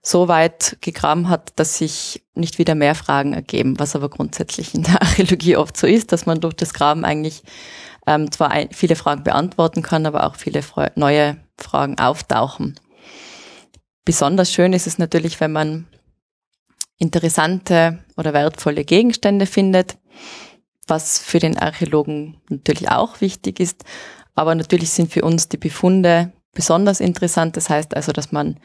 so 0.01 0.27
weit 0.27 0.77
gegraben 0.81 1.29
hat, 1.29 1.53
dass 1.57 1.77
sich 1.77 2.23
nicht 2.33 2.59
wieder 2.59 2.75
mehr 2.75 2.95
Fragen 2.95 3.33
ergeben, 3.33 3.79
was 3.79 3.95
aber 3.95 4.09
grundsätzlich 4.09 4.73
in 4.73 4.83
der 4.83 5.01
Archäologie 5.01 5.57
oft 5.57 5.77
so 5.77 5.87
ist, 5.87 6.11
dass 6.11 6.25
man 6.25 6.39
durch 6.39 6.53
das 6.55 6.73
Graben 6.73 7.05
eigentlich 7.05 7.43
ähm, 8.05 8.31
zwar 8.31 8.51
ein, 8.51 8.69
viele 8.71 8.95
Fragen 8.95 9.23
beantworten 9.23 9.81
kann, 9.81 10.05
aber 10.05 10.25
auch 10.25 10.35
viele 10.35 10.61
neue 10.95 11.37
Fragen 11.57 11.99
auftauchen. 11.99 12.79
Besonders 14.05 14.51
schön 14.51 14.71
ist 14.71 14.87
es 14.87 14.97
natürlich, 14.97 15.39
wenn 15.41 15.51
man 15.51 15.87
interessante 16.97 17.99
oder 18.15 18.33
wertvolle 18.33 18.85
Gegenstände 18.85 19.45
findet, 19.45 19.97
was 20.87 21.19
für 21.19 21.39
den 21.39 21.57
Archäologen 21.57 22.37
natürlich 22.49 22.89
auch 22.89 23.19
wichtig 23.19 23.59
ist, 23.59 23.83
aber 24.37 24.53
natürlich 24.55 24.91
sind 24.91 25.11
für 25.11 25.23
uns 25.23 25.49
die 25.49 25.57
Befunde 25.57 26.31
besonders 26.53 26.99
interessant. 26.99 27.57
Das 27.57 27.69
heißt 27.69 27.95
also, 27.95 28.11
dass 28.11 28.31
man 28.31 28.59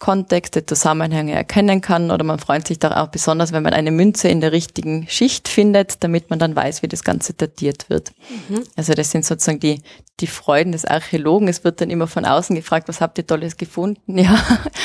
Kontexte, 0.00 0.66
Zusammenhänge 0.66 1.32
erkennen 1.32 1.80
kann 1.80 2.10
oder 2.10 2.24
man 2.24 2.40
freut 2.40 2.66
sich 2.66 2.80
da 2.80 3.00
auch 3.00 3.08
besonders, 3.08 3.52
wenn 3.52 3.62
man 3.62 3.72
eine 3.72 3.92
Münze 3.92 4.26
in 4.26 4.40
der 4.40 4.50
richtigen 4.50 5.06
Schicht 5.08 5.46
findet, 5.46 6.02
damit 6.02 6.28
man 6.28 6.40
dann 6.40 6.56
weiß, 6.56 6.82
wie 6.82 6.88
das 6.88 7.04
Ganze 7.04 7.34
datiert 7.34 7.88
wird. 7.88 8.10
Mhm. 8.48 8.64
Also 8.74 8.94
das 8.94 9.12
sind 9.12 9.24
sozusagen 9.24 9.60
die, 9.60 9.80
die 10.18 10.26
Freuden 10.26 10.72
des 10.72 10.84
Archäologen. 10.84 11.46
Es 11.46 11.62
wird 11.62 11.80
dann 11.80 11.90
immer 11.90 12.08
von 12.08 12.24
außen 12.24 12.56
gefragt, 12.56 12.88
was 12.88 13.00
habt 13.00 13.16
ihr 13.18 13.26
Tolles 13.26 13.56
gefunden? 13.56 14.18
Ja, 14.22 14.42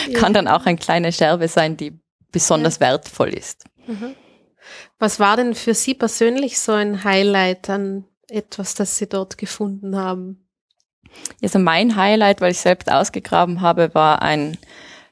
ja. 0.07 0.19
kann 0.19 0.33
dann 0.33 0.47
auch 0.47 0.67
eine 0.67 0.77
kleine 0.77 1.11
Scherbe 1.11 1.47
sein, 1.47 1.77
die 1.77 1.99
besonders 2.31 2.75
ja. 2.75 2.81
wertvoll 2.81 3.29
ist. 3.29 3.63
Mhm. 3.87 4.13
Was 4.99 5.19
war 5.19 5.35
denn 5.35 5.55
für 5.55 5.73
Sie 5.73 5.95
persönlich 5.95 6.59
so 6.59 6.73
ein 6.73 7.03
Highlight 7.03 7.71
an 7.71 8.05
etwas, 8.29 8.73
das 8.75 8.97
Sie 8.97 9.07
dort 9.07 9.37
gefunden 9.37 9.95
haben? 9.95 10.47
Also 11.41 11.59
mein 11.59 11.95
Highlight, 11.95 12.41
weil 12.41 12.51
ich 12.51 12.59
selbst 12.59 12.91
ausgegraben 12.91 13.61
habe, 13.61 13.93
war 13.93 14.21
ein 14.21 14.57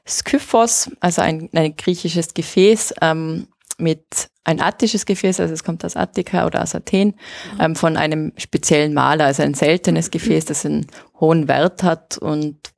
Skyphos, 0.06 0.90
also 1.00 1.22
ein, 1.22 1.48
ein 1.52 1.74
griechisches 1.76 2.34
Gefäß 2.34 2.94
ähm, 3.00 3.48
mit 3.78 4.28
ein 4.44 4.60
attisches 4.60 5.06
Gefäß, 5.06 5.40
also 5.40 5.52
es 5.52 5.64
kommt 5.64 5.84
aus 5.84 5.96
Attika 5.96 6.46
oder 6.46 6.62
aus 6.62 6.74
Athen, 6.74 7.08
mhm. 7.54 7.60
ähm, 7.60 7.76
von 7.76 7.96
einem 7.96 8.32
speziellen 8.36 8.94
Maler, 8.94 9.26
also 9.26 9.42
ein 9.42 9.54
seltenes 9.54 10.10
Gefäß, 10.10 10.44
das 10.44 10.64
einen 10.64 10.86
hohen 11.18 11.48
Wert 11.48 11.82
hat 11.82 12.18
und 12.18 12.72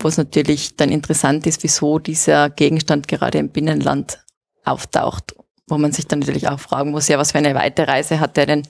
wo 0.00 0.06
es 0.06 0.16
natürlich 0.16 0.76
dann 0.76 0.90
interessant 0.90 1.46
ist, 1.46 1.64
wieso 1.64 1.98
dieser 1.98 2.50
Gegenstand 2.50 3.08
gerade 3.08 3.38
im 3.38 3.48
Binnenland 3.50 4.24
auftaucht, 4.64 5.34
wo 5.68 5.78
man 5.78 5.92
sich 5.92 6.06
dann 6.06 6.20
natürlich 6.20 6.48
auch 6.48 6.60
fragen 6.60 6.90
muss, 6.90 7.08
ja, 7.08 7.18
was 7.18 7.32
für 7.32 7.38
eine 7.38 7.54
weite 7.54 7.86
Reise 7.86 8.20
hat 8.20 8.36
der 8.36 8.46
denn 8.46 8.62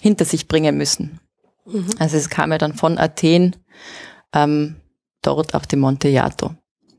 hinter 0.00 0.24
sich 0.24 0.48
bringen 0.48 0.76
müssen? 0.76 1.20
Mhm. 1.66 1.86
Also 1.98 2.16
es 2.16 2.30
kam 2.30 2.52
ja 2.52 2.58
dann 2.58 2.74
von 2.74 2.98
Athen 2.98 3.56
ähm, 4.32 4.76
dort 5.22 5.54
auf 5.54 5.66
dem 5.66 5.80
Monte 5.80 6.08
Jato. 6.08 6.54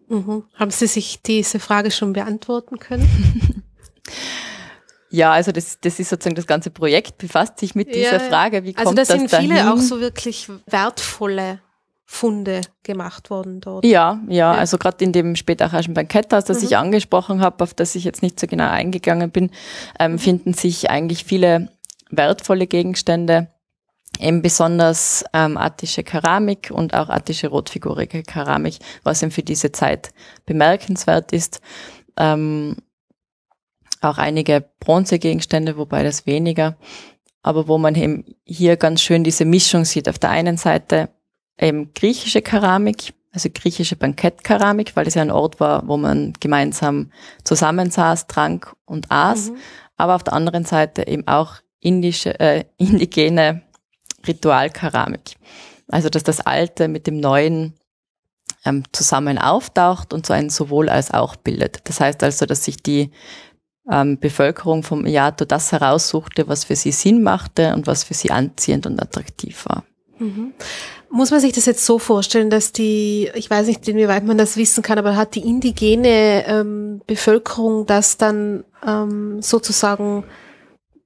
Mhm. 0.10 0.44
Haben 0.56 0.72
Sie 0.72 0.88
sich 0.88 1.22
diese 1.22 1.60
Frage 1.60 1.92
schon 1.92 2.14
beantworten 2.14 2.80
können? 2.80 3.64
ja, 5.10 5.32
also 5.32 5.52
das, 5.52 5.80
das 5.82 6.00
ist 6.00 6.10
sozusagen 6.10 6.36
das 6.36 6.48
ganze 6.48 6.70
Projekt 6.70 7.18
befasst 7.18 7.60
sich 7.60 7.76
mit 7.76 7.94
dieser 7.94 8.14
ja, 8.14 8.20
Frage, 8.20 8.64
wie 8.64 8.76
also 8.76 8.86
kommt 8.86 9.00
das 9.00 9.10
Also 9.10 9.24
da 9.24 9.30
sind 9.30 9.42
viele 9.42 9.56
dahin? 9.56 9.72
auch 9.72 9.82
so 9.82 10.00
wirklich 10.00 10.50
wertvolle 10.68 11.60
Funde 12.10 12.62
gemacht 12.84 13.30
worden 13.30 13.60
dort. 13.60 13.84
Ja, 13.84 14.22
ja, 14.28 14.54
ja. 14.54 14.54
also 14.54 14.78
gerade 14.78 15.04
in 15.04 15.12
dem 15.12 15.36
spätachischen 15.36 15.94
Banketthaus, 15.94 16.46
das 16.46 16.62
mhm. 16.62 16.68
ich 16.68 16.78
angesprochen 16.78 17.42
habe, 17.42 17.62
auf 17.64 17.74
das 17.74 17.96
ich 17.96 18.06
jetzt 18.06 18.24
nicht 18.24 18.40
so 18.40 18.48
genau 18.48 18.70
eingegangen 18.70 19.30
bin, 19.30 19.52
ähm, 20.00 20.14
mhm. 20.14 20.20
finden 20.20 20.54
sich 20.54 20.90
eigentlich 20.90 21.26
viele 21.26 21.70
wertvolle 22.10 22.66
Gegenstände, 22.66 23.50
eben 24.20 24.42
besonders 24.42 25.26
ähm, 25.34 25.58
attische 25.58 26.04
Keramik 26.04 26.72
und 26.74 26.94
auch 26.94 27.10
attische 27.10 27.50
rotfigurige 27.50 28.24
Keramik, 28.24 28.80
was 29.04 29.22
eben 29.22 29.32
für 29.32 29.44
diese 29.44 29.74
Zeit 29.74 30.12
bemerkenswert 30.46 31.34
ist. 31.34 31.60
Ähm, 32.16 32.78
auch 34.00 34.18
einige 34.18 34.64
Bronzegegenstände, 34.80 35.76
wobei 35.76 36.04
das 36.04 36.26
weniger, 36.26 36.78
aber 37.44 37.68
wo 37.68 37.78
man 37.78 37.96
eben 37.96 38.24
hier 38.46 38.78
ganz 38.78 39.02
schön 39.02 39.26
diese 39.26 39.44
Mischung 39.44 39.84
sieht. 39.84 40.08
Auf 40.08 40.20
der 40.20 40.30
einen 40.30 40.56
Seite 40.56 41.10
eben 41.60 41.94
griechische 41.94 42.42
Keramik, 42.42 43.14
also 43.32 43.50
griechische 43.54 43.96
Bankettkeramik, 43.96 44.96
weil 44.96 45.08
es 45.08 45.16
ja 45.16 45.22
ein 45.22 45.32
Ort 45.32 45.60
war, 45.60 45.88
wo 45.88 45.98
man 45.98 46.34
gemeinsam 46.40 47.12
zusammensaß, 47.44 48.28
trank 48.28 48.76
und 48.86 49.12
aß, 49.12 49.52
mhm. 49.52 49.58
aber 49.98 50.16
auf 50.16 50.24
der 50.24 50.34
anderen 50.34 50.66
Seite 50.66 51.08
eben 51.08 51.28
auch 51.28 51.56
indische, 51.80 52.40
äh, 52.40 52.66
indigene 52.78 53.62
Ritualkeramik. 54.28 55.36
Also 55.88 56.10
dass 56.10 56.24
das 56.24 56.42
Alte 56.42 56.88
mit 56.88 57.08
dem 57.08 57.20
Neuen 57.20 57.74
ähm, 58.66 58.84
zusammen 58.92 59.38
auftaucht 59.38 60.14
und 60.14 60.26
so 60.26 60.34
ein 60.34 60.50
sowohl 60.50 60.90
als 60.90 61.12
auch 61.12 61.36
bildet. 61.36 61.82
Das 61.86 62.00
heißt 62.00 62.22
also, 62.24 62.46
dass 62.46 62.66
sich 62.66 62.78
die 62.78 63.12
ähm, 63.90 64.20
Bevölkerung 64.20 64.84
vom 64.84 65.06
Iato 65.06 65.46
das 65.46 65.72
heraussuchte, 65.72 66.48
was 66.48 66.66
für 66.66 66.76
sie 66.76 66.92
Sinn 66.92 67.24
machte 67.24 67.74
und 67.74 67.88
was 67.88 68.04
für 68.04 68.14
sie 68.14 68.32
anziehend 68.32 68.86
und 68.86 69.02
attraktiv 69.02 69.66
war. 69.66 69.84
Mhm. 70.20 70.54
Muss 71.10 71.32
man 71.32 71.40
sich 71.40 71.54
das 71.54 71.66
jetzt 71.66 71.86
so 71.86 72.00
vorstellen, 72.00 72.50
dass 72.50 72.74
die, 72.74 73.32
ich 73.34 73.50
weiß 73.50 73.68
nicht, 73.68 73.88
inwieweit 73.88 74.26
man 74.26 74.38
das 74.38 74.58
wissen 74.58 74.84
kann, 74.84 75.00
aber 75.00 75.16
hat 75.16 75.36
die 75.36 75.48
indigene 75.48 76.46
ähm, 76.48 77.02
Bevölkerung 77.08 77.86
das 77.86 78.18
dann 78.18 78.66
ähm, 78.86 79.42
sozusagen 79.42 80.26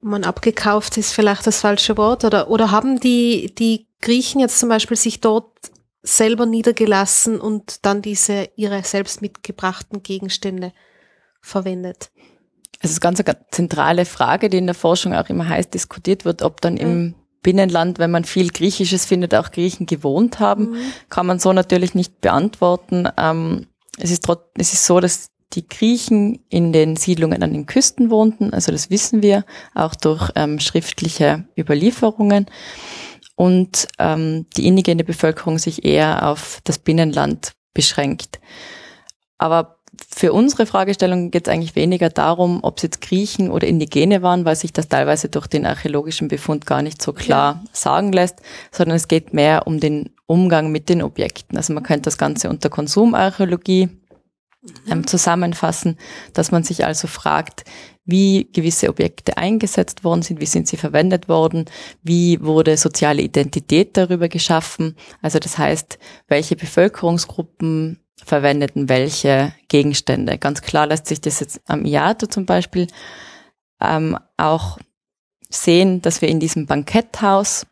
man 0.02 0.24
abgekauft 0.24 0.98
ist 0.98 1.14
vielleicht 1.14 1.46
das 1.46 1.62
falsche 1.62 1.96
Wort 1.98 2.26
oder, 2.26 2.50
oder 2.50 2.72
haben 2.72 3.00
die, 3.00 3.54
die 3.56 3.88
Griechen 4.02 4.42
jetzt 4.42 4.60
zum 4.60 4.70
Beispiel 4.70 4.98
sich 4.98 5.22
dort 5.22 5.52
selber 6.02 6.48
niedergelassen 6.48 7.40
und 7.40 7.86
dann 7.86 8.02
diese 8.02 8.50
ihre 8.56 8.84
selbst 8.84 9.22
mitgebrachten 9.22 10.02
Gegenstände 10.02 10.74
verwendet? 11.42 12.12
Es 12.80 12.90
ist 12.90 13.02
ganz 13.02 13.20
eine 13.20 13.26
ganz 13.26 13.40
zentrale 13.52 14.06
Frage, 14.06 14.50
die 14.50 14.58
in 14.58 14.66
der 14.66 14.74
Forschung 14.74 15.14
auch 15.14 15.30
immer 15.30 15.48
heiß 15.48 15.70
diskutiert 15.70 16.26
wird, 16.26 16.42
ob 16.42 16.62
dann 16.62 16.78
im 16.78 17.14
Binnenland, 17.44 18.00
wenn 18.00 18.12
man 18.12 18.24
viel 18.24 18.50
Griechisches 18.50 19.06
findet, 19.06 19.34
auch 19.36 19.52
Griechen 19.52 19.86
gewohnt 19.86 20.40
haben, 20.40 20.72
mhm. 20.72 20.78
kann 21.10 21.26
man 21.26 21.40
so 21.40 21.54
natürlich 21.54 21.96
nicht 21.96 22.22
beantworten. 22.22 23.08
Ähm, 23.18 23.68
es 23.98 24.12
ist 24.12 24.24
trotzdem, 24.24 24.52
es 24.58 24.74
ist 24.74 24.86
so, 24.86 25.00
dass 25.00 25.30
die 25.54 25.68
Griechen 25.68 26.40
in 26.50 26.72
den 26.72 26.96
Siedlungen 26.96 27.44
an 27.44 27.52
den 27.52 27.66
Küsten 27.66 28.10
wohnten, 28.10 28.54
also 28.54 28.72
das 28.72 28.90
wissen 28.90 29.22
wir 29.22 29.44
auch 29.76 29.96
durch 29.96 30.32
ähm, 30.36 30.60
schriftliche 30.60 31.46
Überlieferungen 31.58 32.46
und 33.36 33.88
ähm, 34.00 34.46
die 34.56 34.66
indigene 34.68 35.04
Bevölkerung 35.04 35.58
sich 35.58 35.84
eher 35.84 36.30
auf 36.30 36.62
das 36.64 36.80
Binnenland 36.80 37.52
beschränkt. 37.74 38.40
Aber 39.38 39.81
für 40.14 40.34
unsere 40.34 40.66
Fragestellung 40.66 41.32
geht 41.32 41.48
es 41.48 41.54
eigentlich 41.54 41.76
weniger 41.76 42.10
darum, 42.10 42.60
ob 42.64 42.78
es 42.78 42.84
jetzt 42.84 43.02
Griechen 43.02 43.50
oder 43.50 43.68
Indigene 43.68 44.22
waren, 44.22 44.44
weil 44.46 44.56
sich 44.56 44.74
das 44.74 44.90
teilweise 44.90 45.30
durch 45.30 45.48
den 45.48 45.66
archäologischen 45.66 46.28
Befund 46.28 46.66
gar 46.66 46.82
nicht 46.82 47.02
so 47.02 47.14
klar 47.14 47.62
ja. 47.64 47.70
sagen 47.72 48.12
lässt, 48.12 48.42
sondern 48.72 48.98
es 48.98 49.08
geht 49.08 49.34
mehr 49.34 49.68
um 49.68 49.80
den 49.80 50.10
Umgang 50.28 50.72
mit 50.72 50.90
den 50.90 51.02
Objekten. 51.02 51.58
Also 51.58 51.74
man 51.74 51.84
könnte 51.84 52.04
das 52.04 52.18
Ganze 52.18 52.50
unter 52.50 52.70
Konsumarchäologie 52.70 53.90
ähm, 54.90 55.08
zusammenfassen, 55.08 55.98
dass 56.34 56.52
man 56.52 56.64
sich 56.64 56.86
also 56.86 57.08
fragt, 57.08 57.64
wie 58.04 58.50
gewisse 58.52 58.90
Objekte 58.90 59.38
eingesetzt 59.38 60.04
worden 60.04 60.22
sind, 60.24 60.42
wie 60.42 60.46
sind 60.46 60.68
sie 60.68 60.78
verwendet 60.78 61.30
worden, 61.30 61.66
wie 62.04 62.42
wurde 62.42 62.76
soziale 62.78 63.22
Identität 63.22 63.96
darüber 63.96 64.28
geschaffen. 64.28 64.96
Also 65.22 65.40
das 65.40 65.58
heißt, 65.58 65.98
welche 66.28 66.56
Bevölkerungsgruppen 66.56 68.01
verwendeten 68.26 68.90
welche 68.90 69.54
Gegenstände. 69.68 70.38
Ganz 70.38 70.62
klar 70.62 70.88
lässt 70.88 71.08
sich 71.08 71.22
das 71.22 71.40
jetzt 71.40 71.62
am 71.68 71.86
IATO 71.86 72.28
zum 72.28 72.46
Beispiel 72.46 72.88
ähm, 73.82 74.18
auch 74.38 74.78
sehen, 75.50 76.02
dass 76.02 76.22
wir 76.22 76.30
in 76.30 76.40
diesem 76.40 76.66
Banketthaus 76.66 77.66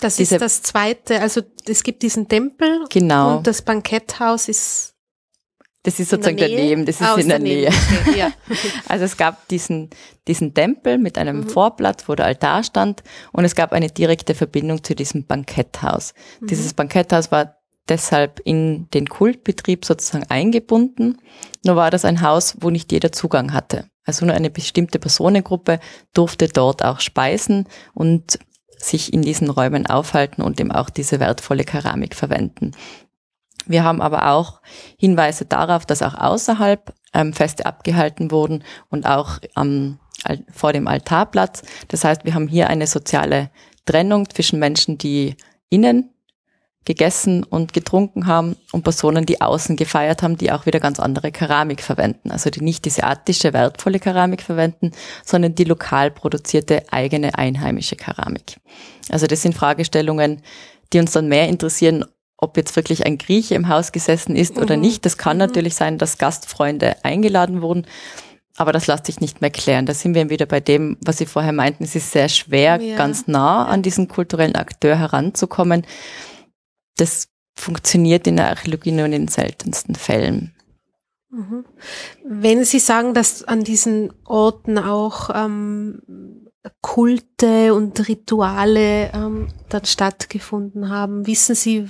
das 0.00 0.20
ist 0.20 0.30
das 0.40 0.62
zweite, 0.62 1.20
also 1.20 1.40
es 1.66 1.82
gibt 1.82 2.02
diesen 2.02 2.28
Tempel 2.28 2.84
genau. 2.88 3.38
und 3.38 3.46
das 3.48 3.62
Banketthaus 3.62 4.48
ist 4.48 4.94
das 5.82 6.00
ist 6.00 6.10
sozusagen 6.10 6.36
daneben, 6.36 6.84
das 6.84 7.00
ist 7.00 7.06
ah, 7.06 7.16
in 7.16 7.28
der 7.28 7.38
Nähe. 7.38 7.68
Okay, 7.68 8.18
ja. 8.18 8.32
also 8.88 9.04
es 9.04 9.16
gab 9.16 9.48
diesen, 9.48 9.90
diesen 10.26 10.52
Tempel 10.52 10.98
mit 10.98 11.16
einem 11.16 11.38
mhm. 11.38 11.48
Vorplatz, 11.48 12.08
wo 12.08 12.14
der 12.14 12.26
Altar 12.26 12.62
stand 12.62 13.02
und 13.32 13.44
es 13.44 13.54
gab 13.54 13.72
eine 13.72 13.88
direkte 13.88 14.34
Verbindung 14.34 14.84
zu 14.84 14.94
diesem 14.94 15.24
Banketthaus. 15.24 16.14
Mhm. 16.40 16.48
Dieses 16.48 16.74
Banketthaus 16.74 17.30
war 17.30 17.57
deshalb 17.88 18.40
in 18.44 18.88
den 18.90 19.08
Kultbetrieb 19.08 19.84
sozusagen 19.84 20.26
eingebunden. 20.28 21.18
Nur 21.64 21.76
war 21.76 21.90
das 21.90 22.04
ein 22.04 22.22
Haus, 22.22 22.56
wo 22.60 22.70
nicht 22.70 22.92
jeder 22.92 23.12
Zugang 23.12 23.52
hatte. 23.52 23.84
Also 24.04 24.24
nur 24.24 24.34
eine 24.34 24.50
bestimmte 24.50 24.98
Personengruppe 24.98 25.80
durfte 26.14 26.48
dort 26.48 26.84
auch 26.84 27.00
speisen 27.00 27.68
und 27.94 28.38
sich 28.78 29.12
in 29.12 29.22
diesen 29.22 29.50
Räumen 29.50 29.86
aufhalten 29.86 30.42
und 30.42 30.60
eben 30.60 30.72
auch 30.72 30.88
diese 30.88 31.20
wertvolle 31.20 31.64
Keramik 31.64 32.14
verwenden. 32.14 32.72
Wir 33.66 33.84
haben 33.84 34.00
aber 34.00 34.30
auch 34.30 34.62
Hinweise 34.98 35.44
darauf, 35.44 35.84
dass 35.84 36.02
auch 36.02 36.14
außerhalb 36.14 36.94
ähm, 37.12 37.32
Feste 37.32 37.66
abgehalten 37.66 38.30
wurden 38.30 38.64
und 38.88 39.06
auch 39.06 39.38
ähm, 39.56 39.98
vor 40.52 40.72
dem 40.72 40.88
Altarplatz. 40.88 41.62
Das 41.88 42.04
heißt, 42.04 42.24
wir 42.24 42.34
haben 42.34 42.48
hier 42.48 42.68
eine 42.68 42.86
soziale 42.86 43.50
Trennung 43.84 44.28
zwischen 44.30 44.58
Menschen, 44.58 44.98
die 44.98 45.36
innen 45.70 46.10
gegessen 46.88 47.44
und 47.44 47.74
getrunken 47.74 48.26
haben 48.26 48.56
und 48.72 48.82
Personen, 48.82 49.26
die 49.26 49.42
außen 49.42 49.76
gefeiert 49.76 50.22
haben, 50.22 50.38
die 50.38 50.50
auch 50.50 50.64
wieder 50.64 50.80
ganz 50.80 50.98
andere 50.98 51.30
Keramik 51.30 51.82
verwenden. 51.82 52.30
Also 52.30 52.48
die 52.48 52.62
nicht 52.62 52.86
diese 52.86 53.04
attische, 53.04 53.52
wertvolle 53.52 54.00
Keramik 54.00 54.40
verwenden, 54.40 54.92
sondern 55.22 55.54
die 55.54 55.64
lokal 55.64 56.10
produzierte 56.10 56.90
eigene 56.90 57.36
einheimische 57.36 57.94
Keramik. 57.94 58.56
Also 59.10 59.26
das 59.26 59.42
sind 59.42 59.54
Fragestellungen, 59.54 60.40
die 60.94 60.98
uns 60.98 61.12
dann 61.12 61.28
mehr 61.28 61.46
interessieren, 61.50 62.06
ob 62.38 62.56
jetzt 62.56 62.74
wirklich 62.74 63.04
ein 63.04 63.18
Grieche 63.18 63.54
im 63.54 63.68
Haus 63.68 63.92
gesessen 63.92 64.34
ist 64.34 64.56
mhm. 64.56 64.62
oder 64.62 64.78
nicht. 64.78 65.04
Das 65.04 65.18
kann 65.18 65.36
mhm. 65.36 65.40
natürlich 65.40 65.74
sein, 65.74 65.98
dass 65.98 66.16
Gastfreunde 66.16 66.96
eingeladen 67.04 67.60
wurden. 67.60 67.86
Aber 68.56 68.72
das 68.72 68.86
lässt 68.86 69.04
sich 69.04 69.20
nicht 69.20 69.42
mehr 69.42 69.50
klären. 69.50 69.84
Da 69.84 69.92
sind 69.92 70.14
wir 70.14 70.30
wieder 70.30 70.46
bei 70.46 70.60
dem, 70.60 70.96
was 71.04 71.18
Sie 71.18 71.26
vorher 71.26 71.52
meinten. 71.52 71.84
Es 71.84 71.94
ist 71.94 72.12
sehr 72.12 72.30
schwer, 72.30 72.80
ja. 72.80 72.96
ganz 72.96 73.28
nah 73.28 73.66
an 73.66 73.82
diesen 73.82 74.08
kulturellen 74.08 74.56
Akteur 74.56 74.96
heranzukommen. 74.96 75.84
Das 76.98 77.28
funktioniert 77.56 78.26
in 78.26 78.36
der 78.36 78.50
Archäologie 78.50 78.92
nur 78.92 79.06
in 79.06 79.12
den 79.12 79.28
seltensten 79.28 79.94
Fällen. 79.94 80.54
Mhm. 81.30 81.64
Wenn 82.24 82.64
Sie 82.64 82.78
sagen, 82.78 83.14
dass 83.14 83.44
an 83.44 83.64
diesen 83.64 84.12
Orten 84.24 84.78
auch 84.78 85.30
ähm, 85.34 86.48
Kulte 86.80 87.74
und 87.74 88.08
Rituale 88.08 89.10
ähm, 89.12 89.48
dann 89.68 89.84
stattgefunden 89.84 90.88
haben, 90.88 91.26
wissen 91.26 91.54
Sie, 91.54 91.88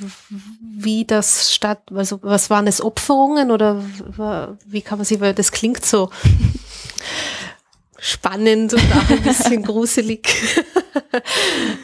wie 0.60 1.04
das 1.04 1.54
statt, 1.54 1.82
also 1.94 2.20
was 2.22 2.50
waren 2.50 2.66
es 2.66 2.82
Opferungen 2.82 3.50
oder 3.50 3.82
wie 4.66 4.82
kann 4.82 4.98
man 4.98 5.04
sich, 5.04 5.20
weil 5.20 5.34
das 5.34 5.52
klingt 5.52 5.84
so 5.84 6.10
spannend 7.98 8.72
und 8.74 8.96
auch 8.96 9.10
ein 9.10 9.22
bisschen 9.22 9.62
gruselig. 9.64 10.28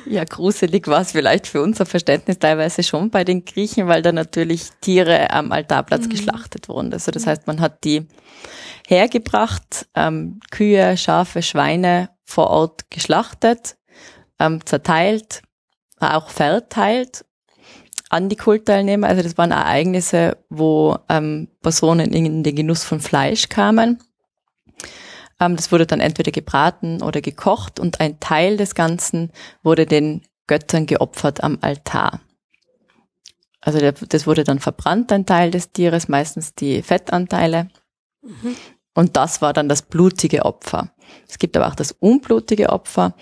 ja, 0.06 0.24
gruselig 0.24 0.86
war 0.86 1.00
es 1.00 1.12
vielleicht 1.12 1.46
für 1.46 1.62
unser 1.62 1.86
Verständnis 1.86 2.38
teilweise 2.38 2.82
schon 2.82 3.10
bei 3.10 3.24
den 3.24 3.44
Griechen, 3.44 3.88
weil 3.88 4.02
da 4.02 4.12
natürlich 4.12 4.68
Tiere 4.80 5.30
am 5.30 5.52
Altarplatz 5.52 6.04
mhm. 6.04 6.10
geschlachtet 6.10 6.68
wurden. 6.68 6.92
Also 6.92 7.10
das 7.10 7.26
heißt, 7.26 7.46
man 7.46 7.60
hat 7.60 7.84
die 7.84 8.06
hergebracht, 8.86 9.86
ähm, 9.94 10.40
Kühe, 10.50 10.96
Schafe, 10.96 11.42
Schweine 11.42 12.10
vor 12.24 12.48
Ort 12.48 12.90
geschlachtet, 12.90 13.76
ähm, 14.38 14.64
zerteilt, 14.64 15.42
auch 15.98 16.30
verteilt 16.30 17.24
an 18.10 18.28
die 18.28 18.36
Kultteilnehmer. 18.36 19.08
Also 19.08 19.22
das 19.22 19.36
waren 19.36 19.50
Ereignisse, 19.50 20.36
wo 20.48 20.96
ähm, 21.08 21.48
Personen 21.62 22.12
in 22.12 22.42
den 22.44 22.56
Genuss 22.56 22.84
von 22.84 23.00
Fleisch 23.00 23.48
kamen 23.48 23.98
das 25.38 25.72
wurde 25.72 25.86
dann 25.86 26.00
entweder 26.00 26.32
gebraten 26.32 27.02
oder 27.02 27.20
gekocht 27.20 27.80
und 27.80 28.00
ein 28.00 28.20
Teil 28.20 28.56
des 28.56 28.74
Ganzen 28.74 29.30
wurde 29.62 29.86
den 29.86 30.22
Göttern 30.46 30.86
geopfert 30.86 31.42
am 31.42 31.58
Altar. 31.60 32.20
Also 33.60 33.78
das 33.80 34.26
wurde 34.26 34.44
dann 34.44 34.58
verbrannt, 34.58 35.10
ein 35.10 35.24
Teil 35.24 35.50
des 35.50 35.72
Tieres, 35.72 36.08
meistens 36.08 36.54
die 36.54 36.82
Fettanteile. 36.82 37.68
Mhm. 38.22 38.56
Und 38.94 39.16
das 39.16 39.42
war 39.42 39.52
dann 39.52 39.68
das 39.68 39.82
blutige 39.82 40.44
Opfer. 40.44 40.90
Es 41.28 41.38
gibt 41.38 41.56
aber 41.56 41.68
auch 41.68 41.74
das 41.74 41.92
unblutige 41.92 42.70
Opfer, 42.70 43.14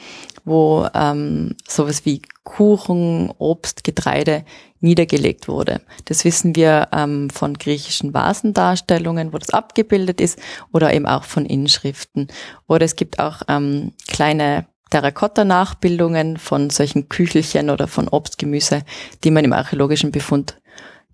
wo 0.44 0.86
ähm, 0.94 1.56
sowas 1.66 2.04
wie 2.04 2.22
Kuchen, 2.44 3.32
Obst, 3.38 3.84
Getreide 3.84 4.44
niedergelegt 4.82 5.48
wurde. 5.48 5.80
Das 6.04 6.24
wissen 6.24 6.56
wir 6.56 6.88
ähm, 6.92 7.30
von 7.30 7.54
griechischen 7.54 8.12
Vasendarstellungen, 8.12 9.32
wo 9.32 9.38
das 9.38 9.50
abgebildet 9.50 10.20
ist, 10.20 10.38
oder 10.72 10.92
eben 10.92 11.06
auch 11.06 11.24
von 11.24 11.46
Inschriften. 11.46 12.28
Oder 12.66 12.84
es 12.84 12.96
gibt 12.96 13.18
auch 13.18 13.42
ähm, 13.48 13.92
kleine 14.08 14.66
Terrakotta-Nachbildungen 14.90 16.36
von 16.36 16.68
solchen 16.68 17.08
Küchelchen 17.08 17.70
oder 17.70 17.88
von 17.88 18.08
Obst, 18.08 18.38
Gemüse, 18.38 18.82
die 19.24 19.30
man 19.30 19.44
im 19.44 19.52
archäologischen 19.54 20.12
Befund 20.12 20.56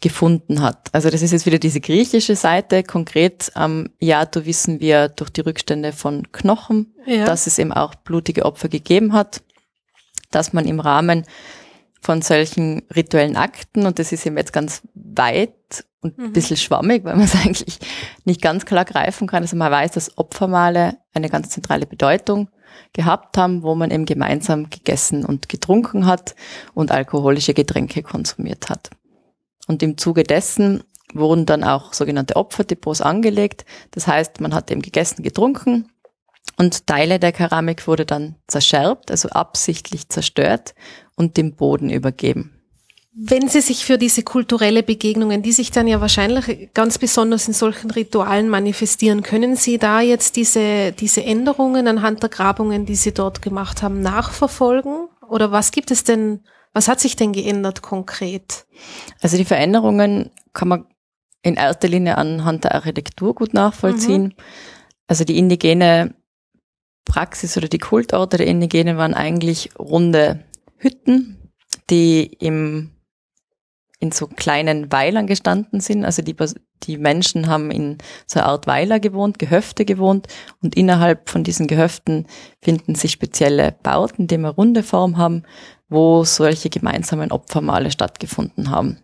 gefunden 0.00 0.62
hat. 0.62 0.88
Also 0.92 1.10
das 1.10 1.22
ist 1.22 1.32
jetzt 1.32 1.46
wieder 1.46 1.58
diese 1.58 1.80
griechische 1.80 2.36
Seite. 2.36 2.82
Konkret 2.82 3.50
am 3.54 3.80
ähm, 3.80 3.90
Iato 4.00 4.46
wissen 4.46 4.80
wir 4.80 5.08
durch 5.08 5.30
die 5.30 5.40
Rückstände 5.40 5.92
von 5.92 6.30
Knochen, 6.32 6.94
ja. 7.06 7.24
dass 7.24 7.46
es 7.46 7.58
eben 7.58 7.72
auch 7.72 7.94
blutige 7.94 8.44
Opfer 8.44 8.68
gegeben 8.68 9.12
hat, 9.12 9.42
dass 10.30 10.52
man 10.52 10.66
im 10.66 10.80
Rahmen 10.80 11.24
von 12.00 12.22
solchen 12.22 12.82
rituellen 12.94 13.36
Akten, 13.36 13.86
und 13.86 13.98
das 13.98 14.12
ist 14.12 14.26
eben 14.26 14.36
jetzt 14.36 14.52
ganz 14.52 14.82
weit 14.94 15.84
und 16.00 16.16
mhm. 16.16 16.24
ein 16.26 16.32
bisschen 16.32 16.56
schwammig, 16.56 17.04
weil 17.04 17.16
man 17.16 17.24
es 17.24 17.34
eigentlich 17.44 17.78
nicht 18.24 18.42
ganz 18.42 18.64
klar 18.64 18.84
greifen 18.84 19.26
kann. 19.26 19.42
Also 19.42 19.56
man 19.56 19.72
weiß, 19.72 19.92
dass 19.92 20.16
Opfermale 20.16 20.98
eine 21.12 21.28
ganz 21.28 21.50
zentrale 21.50 21.86
Bedeutung 21.86 22.48
gehabt 22.92 23.36
haben, 23.36 23.62
wo 23.62 23.74
man 23.74 23.90
eben 23.90 24.04
gemeinsam 24.04 24.70
gegessen 24.70 25.24
und 25.24 25.48
getrunken 25.48 26.06
hat 26.06 26.34
und 26.74 26.90
alkoholische 26.90 27.54
Getränke 27.54 28.02
konsumiert 28.02 28.70
hat. 28.70 28.90
Und 29.66 29.82
im 29.82 29.98
Zuge 29.98 30.22
dessen 30.22 30.82
wurden 31.12 31.46
dann 31.46 31.64
auch 31.64 31.92
sogenannte 31.92 32.36
Opferdepots 32.36 33.00
angelegt. 33.00 33.64
Das 33.90 34.06
heißt, 34.06 34.40
man 34.40 34.54
hat 34.54 34.70
eben 34.70 34.82
gegessen, 34.82 35.22
getrunken 35.22 35.88
und 36.56 36.86
Teile 36.86 37.18
der 37.18 37.32
Keramik 37.32 37.86
wurde 37.86 38.06
dann 38.06 38.36
zerscherbt, 38.46 39.10
also 39.10 39.28
absichtlich 39.28 40.08
zerstört 40.08 40.74
und 41.16 41.36
dem 41.36 41.54
Boden 41.54 41.90
übergeben. 41.90 42.54
Wenn 43.20 43.48
Sie 43.48 43.60
sich 43.60 43.84
für 43.84 43.98
diese 43.98 44.22
kulturelle 44.22 44.84
Begegnungen, 44.84 45.42
die 45.42 45.50
sich 45.50 45.72
dann 45.72 45.88
ja 45.88 46.00
wahrscheinlich 46.00 46.72
ganz 46.72 46.98
besonders 46.98 47.48
in 47.48 47.54
solchen 47.54 47.90
Ritualen 47.90 48.48
manifestieren, 48.48 49.24
können 49.24 49.56
Sie 49.56 49.78
da 49.78 50.00
jetzt 50.00 50.36
diese, 50.36 50.92
diese 50.92 51.24
Änderungen 51.24 51.88
anhand 51.88 52.22
der 52.22 52.30
Grabungen, 52.30 52.86
die 52.86 52.94
Sie 52.94 53.12
dort 53.12 53.42
gemacht 53.42 53.82
haben, 53.82 54.02
nachverfolgen? 54.02 55.08
Oder 55.28 55.50
was 55.50 55.72
gibt 55.72 55.90
es 55.90 56.04
denn 56.04 56.40
was 56.78 56.86
hat 56.86 57.00
sich 57.00 57.16
denn 57.16 57.32
geändert 57.32 57.82
konkret? 57.82 58.66
Also 59.20 59.36
die 59.36 59.44
Veränderungen 59.44 60.30
kann 60.52 60.68
man 60.68 60.86
in 61.42 61.54
erster 61.54 61.88
Linie 61.88 62.16
anhand 62.18 62.64
der 62.64 62.74
Architektur 62.74 63.34
gut 63.34 63.54
nachvollziehen. 63.54 64.22
Mhm. 64.22 64.34
Also 65.06 65.24
die 65.24 65.38
indigene 65.38 66.14
Praxis 67.08 67.56
oder 67.56 67.68
die 67.68 67.78
Kultorte 67.78 68.36
der 68.36 68.46
Indigenen 68.46 68.96
waren 68.96 69.14
eigentlich 69.14 69.70
runde 69.78 70.44
Hütten, 70.76 71.50
die 71.90 72.24
im, 72.38 72.92
in 73.98 74.12
so 74.12 74.28
kleinen 74.28 74.92
Weilern 74.92 75.26
gestanden 75.26 75.80
sind. 75.80 76.04
Also 76.04 76.22
die, 76.22 76.36
die 76.84 76.98
Menschen 76.98 77.48
haben 77.48 77.72
in 77.72 77.98
so 78.26 78.38
einer 78.38 78.50
Art 78.50 78.66
Weiler 78.68 79.00
gewohnt, 79.00 79.38
Gehöfte 79.40 79.84
gewohnt 79.84 80.28
und 80.62 80.76
innerhalb 80.76 81.28
von 81.28 81.42
diesen 81.42 81.66
Gehöften 81.66 82.26
finden 82.62 82.94
sich 82.94 83.10
spezielle 83.10 83.72
Bauten, 83.82 84.28
die 84.28 84.36
eine 84.36 84.50
runde 84.50 84.84
Form 84.84 85.16
haben, 85.16 85.42
wo 85.88 86.22
solche 86.24 86.70
gemeinsamen 86.70 87.32
Opfermale 87.32 87.90
stattgefunden 87.90 88.70
haben. 88.70 89.02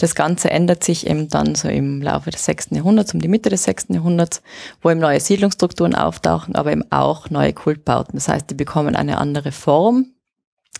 Das 0.00 0.14
Ganze 0.14 0.50
ändert 0.50 0.82
sich 0.82 1.06
eben 1.06 1.28
dann 1.28 1.54
so 1.54 1.68
im 1.68 2.00
Laufe 2.00 2.30
des 2.30 2.44
6. 2.44 2.68
Jahrhunderts, 2.70 3.12
um 3.12 3.20
die 3.20 3.28
Mitte 3.28 3.50
des 3.50 3.64
6. 3.64 3.86
Jahrhunderts, 3.90 4.42
wo 4.80 4.90
eben 4.90 5.00
neue 5.00 5.20
Siedlungsstrukturen 5.20 5.94
auftauchen, 5.94 6.54
aber 6.54 6.72
eben 6.72 6.90
auch 6.90 7.30
neue 7.30 7.52
Kultbauten. 7.52 8.14
Das 8.14 8.28
heißt, 8.28 8.48
die 8.50 8.54
bekommen 8.54 8.96
eine 8.96 9.18
andere 9.18 9.52
Form, 9.52 10.06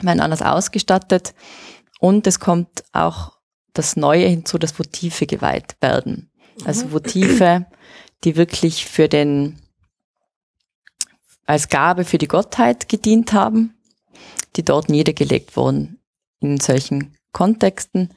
werden 0.01 0.21
anders 0.21 0.43
ausgestattet 0.43 1.35
und 1.99 2.27
es 2.27 2.41
kommt 2.41 2.85
auch 2.93 3.33
das 3.75 3.97
Neue 3.97 4.27
hinzu, 4.27 4.59
dass 4.59 4.79
Votive 4.79 5.27
geweiht 5.27 5.77
werden. 5.81 6.31
Also. 6.65 6.93
Votive, 6.93 7.67
die 8.25 8.37
wirklich 8.37 8.87
für 8.87 9.09
den, 9.09 9.61
als 11.47 11.69
Gabe 11.69 12.05
für 12.05 12.19
die 12.19 12.29
Gottheit 12.29 12.89
gedient 12.89 13.33
haben 13.33 13.75
die 14.57 14.65
dort 14.65 14.89
niedergelegt 14.89 15.57
wurden 15.57 15.99
in 16.41 16.59
solchen 16.61 17.17
Kontexten. 17.33 18.11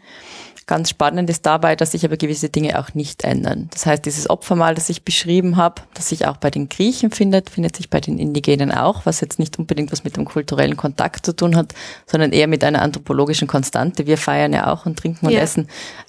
Ganz 0.65 0.89
spannend 0.89 1.29
ist 1.29 1.45
dabei, 1.45 1.75
dass 1.75 1.91
sich 1.91 2.05
aber 2.05 2.15
gewisse 2.15 2.49
Dinge 2.49 2.79
auch 2.79 2.93
nicht 2.93 3.23
ändern. 3.23 3.69
Das 3.71 3.85
heißt, 3.85 4.05
dieses 4.05 4.29
Opfermal, 4.29 4.75
das 4.75 4.89
ich 4.89 5.03
beschrieben 5.03 5.57
habe, 5.57 5.81
das 5.93 6.09
sich 6.09 6.25
auch 6.25 6.37
bei 6.37 6.49
den 6.49 6.69
Griechen 6.69 7.11
findet, 7.11 7.49
findet 7.49 7.75
sich 7.75 7.89
bei 7.89 7.99
den 7.99 8.17
Indigenen 8.17 8.71
auch, 8.71 9.05
was 9.05 9.19
jetzt 9.19 9.39
nicht 9.39 9.59
unbedingt 9.59 9.91
was 9.91 10.03
mit 10.03 10.15
dem 10.15 10.25
kulturellen 10.25 10.77
Kontakt 10.77 11.25
zu 11.25 11.35
tun 11.35 11.55
hat, 11.55 11.73
sondern 12.05 12.31
eher 12.31 12.47
mit 12.47 12.63
einer 12.63 12.81
anthropologischen 12.81 13.47
Konstante. 13.47 14.07
Wir 14.07 14.17
feiern 14.17 14.53
ja 14.53 14.71
auch 14.71 14.85
und 14.85 14.97
trinken 14.97 15.25
und 15.25 15.33
ja. 15.33 15.41
essen. 15.41 15.67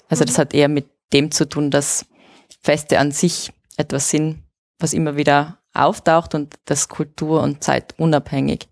Also 0.09 0.23
das 0.23 0.37
hat 0.37 0.53
eher 0.53 0.69
mit 0.69 0.85
dem 1.11 1.31
zu 1.31 1.47
tun, 1.49 1.69
dass 1.69 2.05
Feste 2.61 2.99
an 2.99 3.11
sich 3.11 3.51
etwas 3.77 4.09
sind, 4.09 4.43
was 4.79 4.93
immer 4.93 5.17
wieder 5.17 5.59
auftaucht 5.73 6.33
und 6.35 6.55
das 6.65 6.87
Kultur 6.87 7.41
und 7.41 7.63
Zeit 7.63 7.93
unabhängig. 7.97 8.67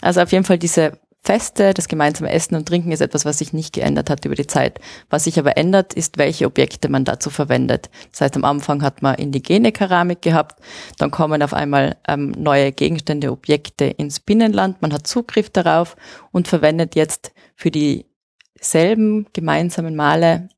Also 0.00 0.22
auf 0.22 0.32
jeden 0.32 0.44
Fall 0.44 0.58
diese 0.58 0.98
Feste, 1.20 1.74
das 1.74 1.88
gemeinsame 1.88 2.30
Essen 2.30 2.54
und 2.54 2.66
Trinken 2.66 2.92
ist 2.92 3.00
etwas, 3.00 3.24
was 3.24 3.38
sich 3.38 3.52
nicht 3.52 3.74
geändert 3.74 4.08
hat 4.08 4.24
über 4.24 4.34
die 4.34 4.46
Zeit. 4.46 4.80
Was 5.10 5.24
sich 5.24 5.38
aber 5.38 5.56
ändert, 5.56 5.92
ist, 5.92 6.16
welche 6.16 6.46
Objekte 6.46 6.88
man 6.88 7.04
dazu 7.04 7.28
verwendet. 7.28 7.90
Das 8.12 8.22
heißt, 8.22 8.36
am 8.36 8.44
Anfang 8.44 8.82
hat 8.82 9.02
man 9.02 9.16
indigene 9.16 9.72
Keramik 9.72 10.22
gehabt, 10.22 10.60
dann 10.96 11.10
kommen 11.10 11.42
auf 11.42 11.52
einmal 11.52 11.96
ähm, 12.06 12.30
neue 12.30 12.72
Gegenstände, 12.72 13.32
Objekte 13.32 13.84
ins 13.84 14.20
Binnenland, 14.20 14.80
man 14.80 14.92
hat 14.92 15.06
Zugriff 15.06 15.50
darauf 15.50 15.96
und 16.30 16.48
verwendet 16.48 16.94
jetzt 16.94 17.32
für 17.56 17.70
dieselben 17.70 19.26
gemeinsamen 19.32 19.96
Male 19.96 20.48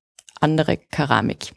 andere 0.40 0.76
Keramik 0.76 1.52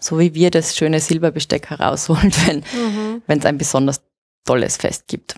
so 0.00 0.18
wie 0.18 0.34
wir 0.34 0.50
das 0.50 0.76
schöne 0.76 1.00
Silberbesteck 1.00 1.70
herausholen, 1.70 2.32
wenn 2.46 2.58
mhm. 2.58 3.22
wenn 3.26 3.38
es 3.38 3.46
ein 3.46 3.58
besonders 3.58 4.02
tolles 4.44 4.76
Fest 4.76 5.08
gibt. 5.08 5.36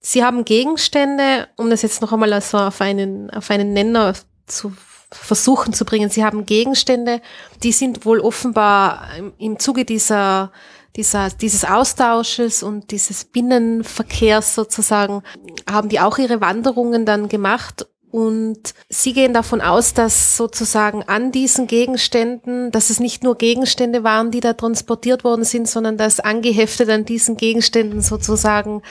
Sie 0.00 0.24
haben 0.24 0.44
Gegenstände, 0.44 1.48
um 1.56 1.70
das 1.70 1.82
jetzt 1.82 2.02
noch 2.02 2.12
einmal 2.12 2.40
so 2.40 2.58
auf 2.58 2.80
einen, 2.80 3.30
auf 3.30 3.50
einen 3.50 3.72
Nenner 3.72 4.14
zu 4.46 4.72
versuchen 5.10 5.72
zu 5.72 5.84
bringen. 5.84 6.10
Sie 6.10 6.24
haben 6.24 6.46
Gegenstände, 6.46 7.20
die 7.62 7.72
sind 7.72 8.06
wohl 8.06 8.20
offenbar 8.20 9.08
im, 9.18 9.32
im 9.38 9.58
Zuge 9.58 9.84
dieser, 9.84 10.52
dieser, 10.96 11.28
dieses 11.28 11.64
Austausches 11.64 12.62
und 12.62 12.90
dieses 12.90 13.24
Binnenverkehrs 13.24 14.54
sozusagen, 14.54 15.22
haben 15.70 15.88
die 15.88 16.00
auch 16.00 16.18
ihre 16.18 16.40
Wanderungen 16.40 17.04
dann 17.04 17.28
gemacht 17.28 17.86
und 18.12 18.74
Sie 18.90 19.14
gehen 19.14 19.32
davon 19.32 19.62
aus, 19.62 19.94
dass 19.94 20.36
sozusagen 20.36 21.02
an 21.04 21.32
diesen 21.32 21.66
Gegenständen, 21.66 22.70
dass 22.70 22.90
es 22.90 23.00
nicht 23.00 23.24
nur 23.24 23.38
Gegenstände 23.38 24.04
waren, 24.04 24.30
die 24.30 24.40
da 24.40 24.52
transportiert 24.52 25.24
worden 25.24 25.44
sind, 25.44 25.66
sondern 25.66 25.96
dass 25.96 26.20
angeheftet 26.20 26.90
an 26.90 27.06
diesen 27.06 27.38
Gegenständen 27.38 28.02
sozusagen 28.02 28.82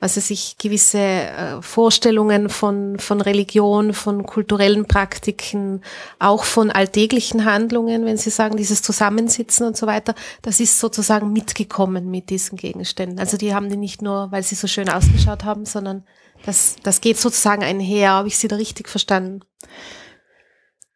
was 0.00 0.16
es 0.16 0.28
sich 0.28 0.56
gewisse 0.58 0.98
äh, 0.98 1.60
Vorstellungen 1.60 2.48
von, 2.48 2.98
von 2.98 3.20
Religion, 3.20 3.92
von 3.92 4.24
kulturellen 4.24 4.86
Praktiken, 4.86 5.82
auch 6.18 6.44
von 6.44 6.70
alltäglichen 6.70 7.44
Handlungen, 7.44 8.04
wenn 8.04 8.16
Sie 8.16 8.30
sagen, 8.30 8.56
dieses 8.56 8.82
Zusammensitzen 8.82 9.66
und 9.66 9.76
so 9.76 9.86
weiter, 9.86 10.14
das 10.42 10.60
ist 10.60 10.78
sozusagen 10.78 11.32
mitgekommen 11.32 12.10
mit 12.10 12.30
diesen 12.30 12.56
Gegenständen. 12.56 13.18
Also 13.18 13.36
die 13.36 13.54
haben 13.54 13.70
die 13.70 13.76
nicht 13.76 14.00
nur, 14.00 14.30
weil 14.30 14.42
sie 14.42 14.54
so 14.54 14.68
schön 14.68 14.88
ausgeschaut 14.88 15.44
haben, 15.44 15.64
sondern 15.64 16.04
das, 16.44 16.76
das 16.82 17.00
geht 17.00 17.18
sozusagen 17.18 17.64
einher. 17.64 18.10
Habe 18.12 18.28
ich 18.28 18.38
Sie 18.38 18.48
da 18.48 18.56
richtig 18.56 18.88
verstanden? 18.88 19.40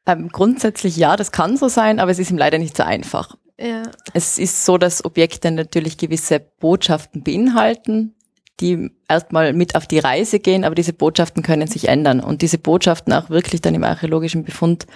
Ähm, 0.07 0.29
grundsätzlich 0.29 0.97
ja, 0.97 1.17
das 1.17 1.33
kann 1.33 1.57
so 1.57 1.69
sein, 1.69 2.01
aber 2.01 2.11
es 2.11 2.19
ist 2.19 2.31
ihm 2.31 2.39
leider 2.39 2.59
nicht 2.59 2.77
so 2.77 2.83
einfach. 2.83 3.37
Ja. 3.59 3.83
Es 4.13 4.39
ist 4.39 4.65
so, 4.65 4.79
dass 4.79 5.05
Objekte 5.05 5.51
natürlich 5.51 5.97
gewisse 5.97 6.41
Botschaften 6.41 7.23
beinhalten, 7.23 8.15
die 8.61 8.91
erstmal 9.09 9.53
mit 9.53 9.75
auf 9.75 9.87
die 9.87 9.99
Reise 9.99 10.39
gehen, 10.39 10.65
aber 10.65 10.75
diese 10.75 10.93
Botschaften 10.93 11.43
können 11.43 11.67
sich 11.67 11.89
ändern. 11.89 12.21
Und 12.21 12.43
diese 12.43 12.59
Botschaften 12.59 13.13
auch 13.13 13.31
wirklich 13.31 13.61
dann 13.61 13.75
im 13.75 13.85
archäologischen 13.85 14.45
Befund 14.45 14.87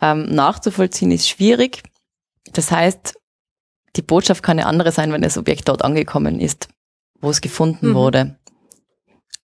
ähm, 0.00 0.26
nachzuvollziehen, 0.26 1.10
ist 1.10 1.28
schwierig. 1.28 1.82
Das 2.52 2.70
heißt, 2.70 3.14
die 3.96 4.02
Botschaft 4.02 4.42
kann 4.42 4.58
eine 4.58 4.66
andere 4.66 4.92
sein, 4.92 5.12
wenn 5.12 5.22
das 5.22 5.38
Objekt 5.38 5.68
dort 5.68 5.82
angekommen 5.82 6.40
ist, 6.40 6.68
wo 7.20 7.30
es 7.30 7.40
gefunden 7.40 7.90
mhm. 7.90 7.94
wurde. 7.94 8.36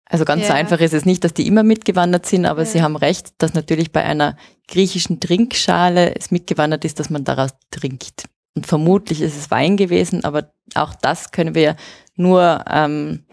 Also 0.06 0.26
ganz 0.26 0.48
ja. 0.48 0.56
einfach 0.56 0.80
ist 0.80 0.94
es 0.94 1.06
nicht, 1.06 1.24
dass 1.24 1.34
die 1.34 1.46
immer 1.46 1.62
mitgewandert 1.62 2.26
sind, 2.26 2.46
aber 2.46 2.64
ja. 2.64 2.66
Sie 2.66 2.82
haben 2.82 2.96
recht, 2.96 3.34
dass 3.38 3.54
natürlich 3.54 3.92
bei 3.92 4.04
einer 4.04 4.38
griechischen 4.68 5.20
Trinkschale 5.20 6.16
es 6.16 6.32
mitgewandert 6.32 6.84
ist, 6.84 7.00
dass 7.00 7.12
man 7.12 7.26
daraus 7.26 7.52
trinkt. 7.70 8.29
Und 8.56 8.68
vermutlich 8.68 9.22
ist 9.22 9.38
es 9.38 9.52
Wein 9.52 9.78
gewesen, 9.78 10.24
aber 10.24 10.52
auch 10.76 10.94
das 10.96 11.32
können 11.32 11.56
wir 11.56 11.76
nur 12.16 12.66
ähm, 12.70 13.26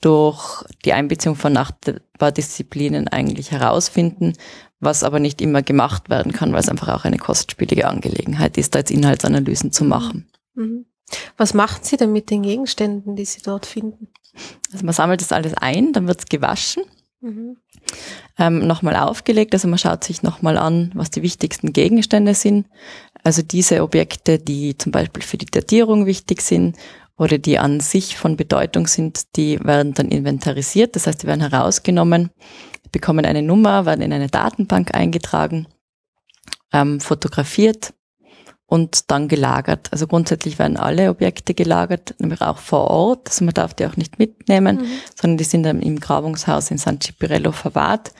durch 0.00 0.64
die 0.84 0.92
Einbeziehung 0.92 1.36
von 1.36 1.52
Nachbardisziplinen 1.52 3.08
eigentlich 3.08 3.52
herausfinden, 3.52 4.34
was 4.80 5.04
aber 5.04 5.20
nicht 5.20 5.40
immer 5.40 5.62
gemacht 5.62 6.10
werden 6.10 6.32
kann, 6.32 6.52
weil 6.52 6.60
es 6.60 6.68
einfach 6.68 6.88
auch 6.88 7.04
eine 7.04 7.18
kostspielige 7.18 7.86
Angelegenheit 7.86 8.58
ist, 8.58 8.74
da 8.74 8.80
jetzt 8.80 8.90
Inhaltsanalysen 8.90 9.70
zu 9.70 9.84
machen. 9.84 10.28
Mhm. 10.54 10.86
Was 11.36 11.54
machen 11.54 11.80
Sie 11.82 11.96
denn 11.96 12.12
mit 12.12 12.30
den 12.30 12.42
Gegenständen, 12.42 13.14
die 13.14 13.24
Sie 13.24 13.42
dort 13.42 13.66
finden? 13.66 14.08
Also 14.72 14.84
man 14.84 14.94
sammelt 14.94 15.20
das 15.20 15.32
alles 15.32 15.54
ein, 15.54 15.92
dann 15.92 16.08
wird 16.08 16.20
es 16.20 16.26
gewaschen, 16.26 16.82
mhm. 17.20 17.58
ähm, 18.38 18.66
nochmal 18.66 18.96
aufgelegt, 18.96 19.54
also 19.54 19.68
man 19.68 19.78
schaut 19.78 20.02
sich 20.02 20.22
nochmal 20.22 20.58
an, 20.58 20.90
was 20.94 21.10
die 21.10 21.22
wichtigsten 21.22 21.72
Gegenstände 21.72 22.34
sind. 22.34 22.66
Also 23.22 23.42
diese 23.42 23.82
Objekte, 23.82 24.38
die 24.38 24.76
zum 24.76 24.92
Beispiel 24.92 25.22
für 25.22 25.36
die 25.36 25.46
Datierung 25.46 26.06
wichtig 26.06 26.42
sind 26.42 26.76
oder 27.16 27.38
die 27.38 27.58
an 27.58 27.80
sich 27.80 28.16
von 28.16 28.36
Bedeutung 28.36 28.86
sind, 28.86 29.36
die 29.36 29.60
werden 29.64 29.94
dann 29.94 30.08
inventarisiert, 30.08 30.96
das 30.96 31.06
heißt, 31.06 31.22
die 31.22 31.26
werden 31.26 31.48
herausgenommen, 31.48 32.30
bekommen 32.90 33.24
eine 33.24 33.42
Nummer, 33.42 33.86
werden 33.86 34.02
in 34.02 34.12
eine 34.12 34.28
Datenbank 34.28 34.94
eingetragen, 34.94 35.66
ähm, 36.72 37.00
fotografiert 37.00 37.94
und 38.66 39.10
dann 39.10 39.28
gelagert. 39.28 39.88
Also 39.92 40.06
grundsätzlich 40.06 40.58
werden 40.58 40.78
alle 40.78 41.10
Objekte 41.10 41.52
gelagert, 41.52 42.14
nämlich 42.18 42.40
auch 42.40 42.56
vor 42.56 42.90
Ort. 42.90 43.28
Also 43.28 43.44
man 43.44 43.52
darf 43.52 43.74
die 43.74 43.84
auch 43.84 43.96
nicht 43.96 44.18
mitnehmen, 44.18 44.78
mhm. 44.78 44.86
sondern 45.14 45.36
die 45.36 45.44
sind 45.44 45.64
dann 45.64 45.82
im 45.82 46.00
Grabungshaus 46.00 46.70
in 46.70 46.78
San 46.78 46.98
Cipirello 46.98 47.52
verwahrt 47.52 48.12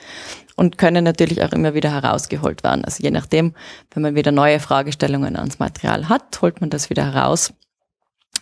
und 0.55 0.77
können 0.77 1.03
natürlich 1.03 1.43
auch 1.43 1.51
immer 1.51 1.73
wieder 1.73 1.91
herausgeholt 1.91 2.63
werden. 2.63 2.85
Also 2.85 3.03
je 3.03 3.11
nachdem, 3.11 3.53
wenn 3.91 4.03
man 4.03 4.15
wieder 4.15 4.31
neue 4.31 4.59
Fragestellungen 4.59 5.35
ans 5.35 5.59
Material 5.59 6.09
hat, 6.09 6.41
holt 6.41 6.61
man 6.61 6.69
das 6.69 6.89
wieder 6.89 7.05
heraus 7.05 7.53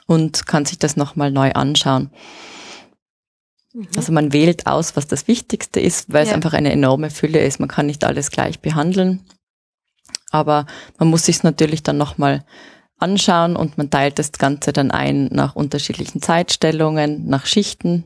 und 0.07 0.45
kann 0.45 0.65
sich 0.65 0.79
das 0.79 0.97
nochmal 0.97 1.31
neu 1.31 1.51
anschauen. 1.53 2.11
Mhm. 3.73 3.87
Also 3.95 4.11
man 4.11 4.33
wählt 4.33 4.67
aus, 4.67 4.95
was 4.95 5.07
das 5.07 5.27
Wichtigste 5.27 5.79
ist, 5.79 6.11
weil 6.11 6.25
ja. 6.25 6.29
es 6.29 6.35
einfach 6.35 6.53
eine 6.53 6.71
enorme 6.71 7.09
Fülle 7.09 7.39
ist. 7.39 7.59
Man 7.59 7.69
kann 7.69 7.85
nicht 7.85 8.03
alles 8.03 8.31
gleich 8.31 8.59
behandeln. 8.59 9.21
Aber 10.31 10.65
man 10.97 11.09
muss 11.09 11.25
sich 11.25 11.43
natürlich 11.43 11.83
dann 11.83 11.97
nochmal 11.97 12.45
anschauen 12.97 13.55
und 13.55 13.77
man 13.77 13.89
teilt 13.89 14.19
das 14.19 14.31
Ganze 14.33 14.73
dann 14.73 14.91
ein 14.91 15.25
nach 15.31 15.55
unterschiedlichen 15.55 16.21
Zeitstellungen, 16.21 17.27
nach 17.27 17.45
Schichten. 17.45 18.05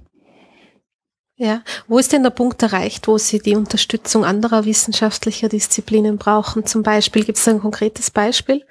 Ja, 1.37 1.63
wo 1.87 1.99
ist 1.99 2.13
denn 2.13 2.23
der 2.23 2.29
Punkt 2.29 2.63
erreicht, 2.63 3.09
wo 3.09 3.17
Sie 3.17 3.39
die 3.39 3.55
Unterstützung 3.55 4.23
anderer 4.23 4.63
wissenschaftlicher 4.63 5.49
Disziplinen 5.49 6.17
brauchen? 6.17 6.65
Zum 6.65 6.81
Beispiel, 6.81 7.25
gibt 7.25 7.37
es 7.37 7.47
ein 7.47 7.59
konkretes 7.59 8.09
Beispiel? 8.09 8.63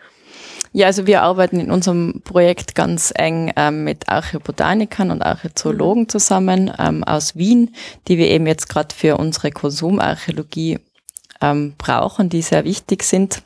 Ja, 0.72 0.86
also 0.86 1.06
wir 1.06 1.22
arbeiten 1.22 1.60
in 1.60 1.70
unserem 1.70 2.22
Projekt 2.24 2.74
ganz 2.74 3.12
eng 3.14 3.52
ähm, 3.54 3.84
mit 3.84 4.08
Archäobotanikern 4.08 5.10
und 5.10 5.22
Archäozoologen 5.22 6.04
mhm. 6.04 6.08
zusammen 6.08 6.72
ähm, 6.78 7.04
aus 7.04 7.36
Wien, 7.36 7.74
die 8.08 8.18
wir 8.18 8.28
eben 8.28 8.46
jetzt 8.46 8.68
gerade 8.68 8.94
für 8.94 9.18
unsere 9.18 9.52
Konsumarchäologie 9.52 10.80
ähm, 11.40 11.74
brauchen, 11.78 12.28
die 12.28 12.42
sehr 12.42 12.64
wichtig 12.64 13.04
sind, 13.04 13.42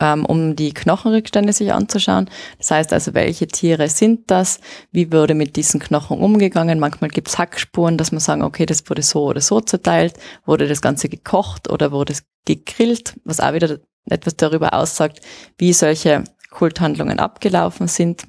ähm, 0.00 0.24
um 0.24 0.56
die 0.56 0.72
Knochenrückstände 0.72 1.52
sich 1.52 1.72
anzuschauen. 1.72 2.28
Das 2.58 2.70
heißt 2.70 2.92
also, 2.92 3.14
welche 3.14 3.46
Tiere 3.46 3.88
sind 3.88 4.30
das? 4.30 4.60
Wie 4.90 5.12
wurde 5.12 5.34
mit 5.34 5.56
diesen 5.56 5.78
Knochen 5.78 6.18
umgegangen? 6.18 6.80
Manchmal 6.80 7.10
gibt 7.10 7.28
es 7.28 7.38
Hackspuren, 7.38 7.98
dass 7.98 8.10
man 8.10 8.20
sagen, 8.20 8.42
okay, 8.42 8.66
das 8.66 8.88
wurde 8.88 9.02
so 9.02 9.24
oder 9.24 9.40
so 9.40 9.60
zerteilt. 9.60 10.14
Wurde 10.46 10.66
das 10.66 10.82
Ganze 10.82 11.08
gekocht 11.08 11.70
oder 11.70 11.92
wurde 11.92 12.14
es 12.14 12.24
gegrillt? 12.46 13.14
Was 13.24 13.40
auch 13.40 13.52
wieder 13.52 13.78
etwas 14.06 14.36
darüber 14.36 14.74
aussagt, 14.74 15.20
wie 15.58 15.72
solche 15.72 16.24
Kulthandlungen 16.50 17.20
abgelaufen 17.20 17.86
sind. 17.86 18.26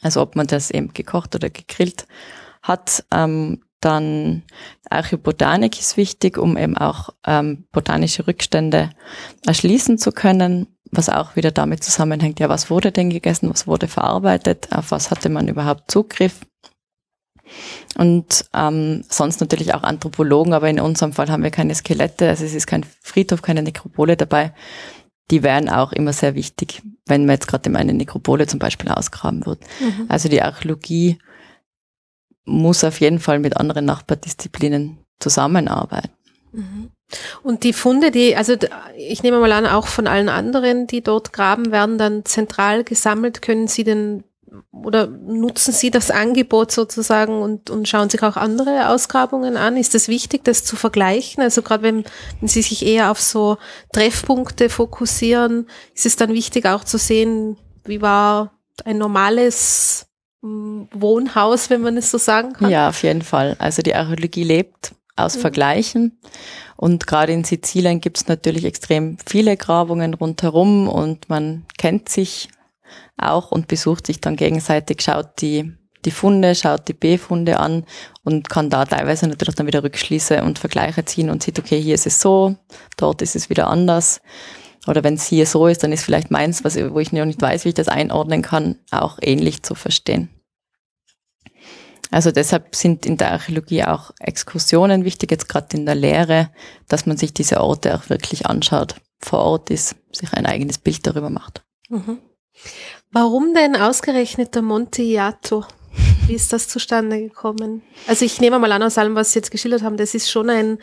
Also 0.00 0.22
ob 0.22 0.36
man 0.36 0.46
das 0.46 0.70
eben 0.70 0.92
gekocht 0.94 1.34
oder 1.34 1.50
gegrillt 1.50 2.06
hat. 2.62 3.04
Ähm, 3.12 3.62
dann 3.80 4.42
Archäobotanik 4.90 5.78
ist 5.78 5.96
wichtig, 5.96 6.38
um 6.38 6.56
eben 6.56 6.76
auch 6.76 7.10
ähm, 7.26 7.66
botanische 7.72 8.26
Rückstände 8.26 8.90
erschließen 9.46 9.98
zu 9.98 10.12
können, 10.12 10.66
was 10.90 11.08
auch 11.08 11.36
wieder 11.36 11.50
damit 11.50 11.84
zusammenhängt, 11.84 12.40
ja, 12.40 12.48
was 12.48 12.70
wurde 12.70 12.92
denn 12.92 13.10
gegessen, 13.10 13.50
was 13.50 13.66
wurde 13.66 13.88
verarbeitet, 13.88 14.68
auf 14.72 14.90
was 14.90 15.10
hatte 15.10 15.28
man 15.28 15.48
überhaupt 15.48 15.90
Zugriff. 15.90 16.40
Und 17.96 18.44
ähm, 18.54 19.04
sonst 19.08 19.40
natürlich 19.40 19.74
auch 19.74 19.82
Anthropologen, 19.82 20.52
aber 20.52 20.68
in 20.68 20.80
unserem 20.80 21.12
Fall 21.12 21.30
haben 21.30 21.42
wir 21.42 21.50
keine 21.50 21.74
Skelette, 21.74 22.28
also 22.28 22.44
es 22.44 22.54
ist 22.54 22.66
kein 22.66 22.84
Friedhof, 23.00 23.42
keine 23.42 23.62
Nekropole 23.62 24.16
dabei. 24.16 24.52
Die 25.30 25.42
wären 25.42 25.68
auch 25.68 25.92
immer 25.92 26.12
sehr 26.12 26.34
wichtig, 26.34 26.82
wenn 27.06 27.26
man 27.26 27.34
jetzt 27.34 27.48
gerade 27.48 27.74
eine 27.74 27.92
Nekropole 27.92 28.46
zum 28.46 28.58
Beispiel 28.58 28.90
ausgraben 28.90 29.44
wird. 29.44 29.60
Mhm. 29.80 30.06
Also 30.08 30.28
die 30.28 30.42
Archäologie 30.42 31.18
muss 32.48 32.84
auf 32.84 33.00
jeden 33.00 33.20
Fall 33.20 33.38
mit 33.38 33.56
anderen 33.56 33.84
Nachbardisziplinen 33.84 34.98
zusammenarbeiten. 35.20 36.10
Mhm. 36.52 36.90
Und 37.42 37.64
die 37.64 37.72
Funde, 37.72 38.10
die, 38.10 38.36
also 38.36 38.54
ich 38.96 39.22
nehme 39.22 39.38
mal 39.38 39.52
an, 39.52 39.66
auch 39.66 39.86
von 39.86 40.06
allen 40.06 40.28
anderen, 40.28 40.86
die 40.86 41.02
dort 41.02 41.32
graben, 41.32 41.72
werden 41.72 41.96
dann 41.96 42.24
zentral 42.24 42.84
gesammelt. 42.84 43.40
Können 43.40 43.66
Sie 43.66 43.84
denn 43.84 44.24
oder 44.72 45.06
nutzen 45.06 45.72
Sie 45.72 45.90
das 45.90 46.10
Angebot 46.10 46.72
sozusagen 46.72 47.42
und, 47.42 47.70
und 47.70 47.88
schauen 47.88 48.10
sich 48.10 48.22
auch 48.22 48.36
andere 48.36 48.88
Ausgrabungen 48.88 49.56
an? 49.56 49.76
Ist 49.76 49.94
es 49.94 50.08
wichtig, 50.08 50.44
das 50.44 50.64
zu 50.64 50.76
vergleichen? 50.76 51.42
Also 51.42 51.62
gerade 51.62 51.82
wenn, 51.82 52.04
wenn 52.40 52.48
Sie 52.48 52.62
sich 52.62 52.84
eher 52.84 53.10
auf 53.10 53.20
so 53.20 53.58
Treffpunkte 53.92 54.68
fokussieren, 54.68 55.68
ist 55.94 56.06
es 56.06 56.16
dann 56.16 56.32
wichtig 56.32 56.66
auch 56.66 56.84
zu 56.84 56.98
sehen, 56.98 57.56
wie 57.84 58.02
war 58.02 58.58
ein 58.84 58.98
normales 58.98 60.07
Wohnhaus, 60.40 61.68
wenn 61.70 61.80
man 61.80 61.96
es 61.96 62.10
so 62.10 62.18
sagen 62.18 62.52
kann. 62.52 62.70
Ja, 62.70 62.88
auf 62.88 63.02
jeden 63.02 63.22
Fall. 63.22 63.56
Also 63.58 63.82
die 63.82 63.94
Archäologie 63.94 64.44
lebt 64.44 64.94
aus 65.16 65.36
mhm. 65.36 65.40
Vergleichen. 65.40 66.18
Und 66.76 67.06
gerade 67.06 67.32
in 67.32 67.42
Sizilien 67.44 68.00
gibt 68.00 68.18
es 68.18 68.28
natürlich 68.28 68.64
extrem 68.64 69.18
viele 69.26 69.56
Grabungen 69.56 70.14
rundherum 70.14 70.88
und 70.88 71.28
man 71.28 71.66
kennt 71.76 72.08
sich 72.08 72.48
auch 73.16 73.50
und 73.50 73.66
besucht 73.66 74.06
sich 74.06 74.20
dann 74.20 74.36
gegenseitig, 74.36 75.02
schaut 75.02 75.40
die, 75.40 75.72
die 76.04 76.12
Funde, 76.12 76.54
schaut 76.54 76.86
die 76.86 76.92
B-Funde 76.92 77.58
an 77.58 77.84
und 78.22 78.48
kann 78.48 78.70
da 78.70 78.84
teilweise 78.84 79.26
natürlich 79.26 79.56
dann 79.56 79.66
wieder 79.66 79.82
Rückschlüsse 79.82 80.44
und 80.44 80.60
Vergleiche 80.60 81.04
ziehen 81.04 81.30
und 81.30 81.42
sieht, 81.42 81.58
okay, 81.58 81.80
hier 81.80 81.96
ist 81.96 82.06
es 82.06 82.20
so, 82.20 82.54
dort 82.96 83.20
ist 83.22 83.34
es 83.34 83.50
wieder 83.50 83.66
anders. 83.66 84.20
Oder 84.86 85.04
wenn 85.04 85.14
es 85.14 85.26
hier 85.26 85.46
so 85.46 85.66
ist, 85.66 85.82
dann 85.82 85.92
ist 85.92 86.04
vielleicht 86.04 86.30
meins, 86.30 86.64
was, 86.64 86.76
wo 86.76 86.98
ich 87.00 87.12
noch 87.12 87.24
nicht 87.24 87.42
weiß, 87.42 87.64
wie 87.64 87.70
ich 87.70 87.74
das 87.74 87.88
einordnen 87.88 88.42
kann, 88.42 88.78
auch 88.90 89.18
ähnlich 89.20 89.62
zu 89.62 89.74
verstehen. 89.74 90.30
Also 92.10 92.30
deshalb 92.30 92.74
sind 92.74 93.04
in 93.04 93.18
der 93.18 93.32
Archäologie 93.32 93.84
auch 93.84 94.12
Exkursionen 94.18 95.04
wichtig, 95.04 95.30
jetzt 95.30 95.48
gerade 95.48 95.76
in 95.76 95.84
der 95.84 95.94
Lehre, 95.94 96.50
dass 96.88 97.04
man 97.04 97.18
sich 97.18 97.34
diese 97.34 97.60
Orte 97.60 97.94
auch 97.94 98.08
wirklich 98.08 98.46
anschaut, 98.46 98.94
vor 99.18 99.40
Ort 99.40 99.70
ist, 99.70 99.96
sich 100.12 100.32
ein 100.32 100.46
eigenes 100.46 100.78
Bild 100.78 101.06
darüber 101.06 101.28
macht. 101.28 101.62
Mhm. 101.90 102.18
Warum 103.12 103.54
denn 103.54 103.76
ausgerechnet 103.76 104.54
der 104.54 104.62
Monte 104.62 105.02
Iato? 105.02 105.64
Wie 106.26 106.34
ist 106.34 106.52
das 106.52 106.68
zustande 106.68 107.20
gekommen? 107.20 107.82
Also 108.06 108.24
ich 108.24 108.40
nehme 108.40 108.58
mal 108.58 108.72
an 108.72 108.82
aus 108.82 108.98
allem, 108.98 109.14
was 109.14 109.32
Sie 109.32 109.38
jetzt 109.38 109.50
geschildert 109.50 109.82
haben, 109.82 109.96
das 109.96 110.14
ist 110.14 110.30
schon 110.30 110.50
ein 110.50 110.78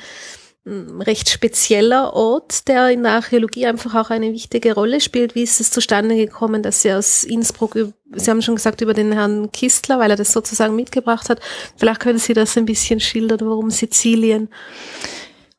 recht 0.65 1.29
spezieller 1.29 2.13
Ort, 2.13 2.67
der 2.67 2.89
in 2.89 3.03
der 3.03 3.13
Archäologie 3.13 3.67
einfach 3.67 3.93
auch 3.93 4.09
eine 4.09 4.33
wichtige 4.33 4.73
Rolle 4.73 4.99
spielt. 4.99 5.35
Wie 5.35 5.43
ist 5.43 5.61
es 5.61 5.69
zustande 5.69 6.15
gekommen, 6.15 6.63
dass 6.63 6.81
Sie 6.81 6.91
aus 6.91 7.23
Innsbruck, 7.23 7.77
Sie 8.13 8.31
haben 8.31 8.41
schon 8.41 8.55
gesagt 8.55 8.81
über 8.81 8.95
den 8.95 9.11
Herrn 9.11 9.51
Kistler, 9.51 9.99
weil 9.99 10.09
er 10.09 10.17
das 10.17 10.33
sozusagen 10.33 10.75
mitgebracht 10.75 11.29
hat. 11.29 11.39
Vielleicht 11.77 11.99
können 11.99 12.17
Sie 12.17 12.33
das 12.33 12.57
ein 12.57 12.65
bisschen 12.65 12.99
schildern, 12.99 13.41
warum 13.41 13.69
Sizilien? 13.69 14.49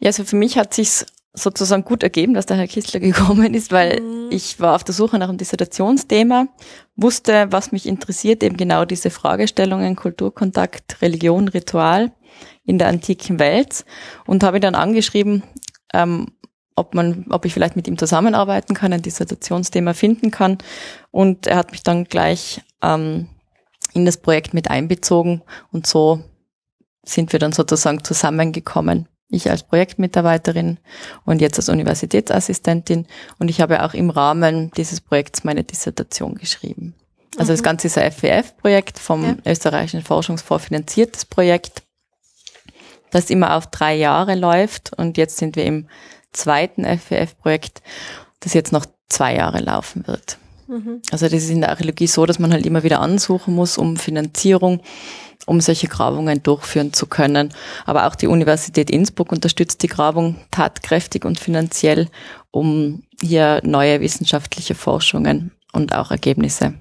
Ja, 0.00 0.08
also 0.08 0.24
für 0.24 0.36
mich 0.36 0.58
hat 0.58 0.74
sich's 0.74 1.06
sozusagen 1.34 1.84
gut 1.84 2.02
ergeben, 2.02 2.34
dass 2.34 2.46
der 2.46 2.56
Herr 2.56 2.66
Kistler 2.66 2.98
gekommen 3.00 3.54
ist, 3.54 3.70
weil 3.70 4.00
mhm. 4.00 4.28
ich 4.30 4.58
war 4.58 4.74
auf 4.74 4.82
der 4.82 4.94
Suche 4.94 5.18
nach 5.18 5.28
einem 5.28 5.38
Dissertationsthema, 5.38 6.48
wusste, 6.96 7.46
was 7.50 7.70
mich 7.70 7.86
interessiert, 7.86 8.42
eben 8.42 8.56
genau 8.56 8.84
diese 8.84 9.10
Fragestellungen, 9.10 9.94
Kulturkontakt, 9.94 11.00
Religion, 11.00 11.46
Ritual 11.46 12.10
in 12.64 12.78
der 12.78 12.88
antiken 12.88 13.38
Welt 13.38 13.84
und 14.26 14.42
habe 14.42 14.58
ihn 14.58 14.62
dann 14.62 14.74
angeschrieben, 14.74 15.42
ähm, 15.92 16.28
ob 16.74 16.94
man, 16.94 17.26
ob 17.30 17.44
ich 17.44 17.54
vielleicht 17.54 17.76
mit 17.76 17.88
ihm 17.88 17.98
zusammenarbeiten 17.98 18.74
kann, 18.74 18.92
ein 18.92 19.02
Dissertationsthema 19.02 19.94
finden 19.94 20.30
kann. 20.30 20.58
Und 21.10 21.46
er 21.46 21.56
hat 21.56 21.72
mich 21.72 21.82
dann 21.82 22.04
gleich 22.04 22.60
ähm, 22.82 23.28
in 23.94 24.04
das 24.04 24.18
Projekt 24.18 24.52
mit 24.52 24.70
einbezogen 24.70 25.42
und 25.72 25.86
so 25.86 26.22
sind 27.04 27.32
wir 27.32 27.38
dann 27.38 27.52
sozusagen 27.52 28.04
zusammengekommen. 28.04 29.08
Ich 29.28 29.50
als 29.50 29.64
Projektmitarbeiterin 29.64 30.78
und 31.24 31.40
jetzt 31.40 31.58
als 31.58 31.68
Universitätsassistentin 31.68 33.06
und 33.38 33.48
ich 33.48 33.60
habe 33.60 33.82
auch 33.82 33.94
im 33.94 34.10
Rahmen 34.10 34.70
dieses 34.76 35.00
Projekts 35.00 35.42
meine 35.42 35.64
Dissertation 35.64 36.36
geschrieben. 36.36 36.94
Also 37.36 37.50
mhm. 37.52 37.54
das 37.54 37.62
Ganze 37.62 37.86
ist 37.88 37.98
ein 37.98 38.12
FWF-Projekt 38.12 38.98
vom 38.98 39.24
ja. 39.24 39.36
österreichischen 39.44 40.02
Forschungsfonds 40.02 40.66
finanziertes 40.66 41.24
Projekt 41.24 41.82
das 43.10 43.30
immer 43.30 43.54
auf 43.54 43.66
drei 43.68 43.96
Jahre 43.96 44.34
läuft. 44.34 44.92
Und 44.96 45.16
jetzt 45.16 45.36
sind 45.36 45.56
wir 45.56 45.64
im 45.64 45.88
zweiten 46.32 46.84
FWF-Projekt, 46.84 47.82
das 48.40 48.54
jetzt 48.54 48.72
noch 48.72 48.86
zwei 49.08 49.34
Jahre 49.34 49.60
laufen 49.60 50.06
wird. 50.06 50.38
Mhm. 50.68 51.00
Also 51.10 51.26
das 51.26 51.34
ist 51.34 51.50
in 51.50 51.60
der 51.60 51.70
Archäologie 51.70 52.06
so, 52.06 52.26
dass 52.26 52.38
man 52.38 52.52
halt 52.52 52.66
immer 52.66 52.82
wieder 52.82 53.00
ansuchen 53.00 53.54
muss 53.54 53.78
um 53.78 53.96
Finanzierung, 53.96 54.80
um 55.46 55.60
solche 55.60 55.86
Grabungen 55.86 56.42
durchführen 56.42 56.92
zu 56.92 57.06
können. 57.06 57.54
Aber 57.84 58.06
auch 58.06 58.16
die 58.16 58.26
Universität 58.26 58.90
Innsbruck 58.90 59.32
unterstützt 59.32 59.82
die 59.82 59.88
Grabung 59.88 60.36
tatkräftig 60.50 61.24
und 61.24 61.38
finanziell, 61.38 62.08
um 62.50 63.04
hier 63.20 63.60
neue 63.64 64.00
wissenschaftliche 64.00 64.74
Forschungen 64.74 65.52
und 65.72 65.94
auch 65.94 66.10
Ergebnisse 66.10 66.74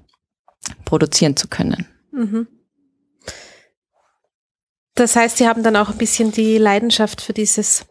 produzieren 0.83 1.37
zu 1.37 1.47
können. 1.47 1.85
Mhm. 2.11 2.47
Das 4.95 5.17
heißt, 5.17 5.37
Sie 5.37 5.47
haben 5.47 5.61
dann 5.61 5.75
auch 5.75 5.89
ein 5.89 5.97
bisschen 5.97 6.31
die 6.31 6.57
Leidenschaft 6.57 7.19
für 7.19 7.33
dieses, 7.33 7.85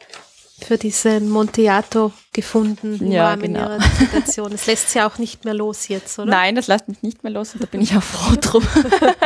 für 0.58 0.78
diesen 0.78 1.28
Monteato 1.28 2.12
gefunden 2.32 2.98
im 2.98 3.12
ja, 3.12 3.28
Rahmen 3.28 3.42
genau. 3.42 3.60
Ihrer 3.60 3.78
Dissertation. 3.78 4.52
Es 4.52 4.66
lässt 4.66 4.90
Sie 4.90 5.02
auch 5.02 5.18
nicht 5.18 5.44
mehr 5.44 5.52
los 5.52 5.88
jetzt, 5.88 6.18
oder? 6.18 6.30
Nein, 6.30 6.54
das 6.54 6.66
lässt 6.66 6.88
mich 6.88 7.02
nicht 7.02 7.22
mehr 7.22 7.32
los 7.32 7.52
und 7.52 7.62
da 7.62 7.66
bin 7.66 7.82
ich 7.82 7.94
auch 7.94 8.02
froh 8.02 8.36
drum. 8.40 8.66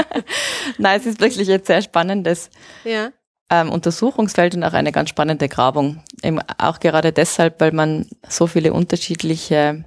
Nein, 0.78 0.98
es 0.98 1.06
ist 1.06 1.20
wirklich 1.20 1.48
ein 1.48 1.64
sehr 1.64 1.80
spannendes 1.80 2.50
ja. 2.82 3.10
ähm, 3.48 3.70
Untersuchungsfeld 3.70 4.56
und 4.56 4.64
auch 4.64 4.72
eine 4.72 4.90
ganz 4.90 5.10
spannende 5.10 5.48
Grabung. 5.48 6.02
Eben 6.24 6.40
auch 6.58 6.80
gerade 6.80 7.12
deshalb, 7.12 7.60
weil 7.60 7.70
man 7.70 8.08
so 8.28 8.48
viele 8.48 8.72
unterschiedliche 8.72 9.84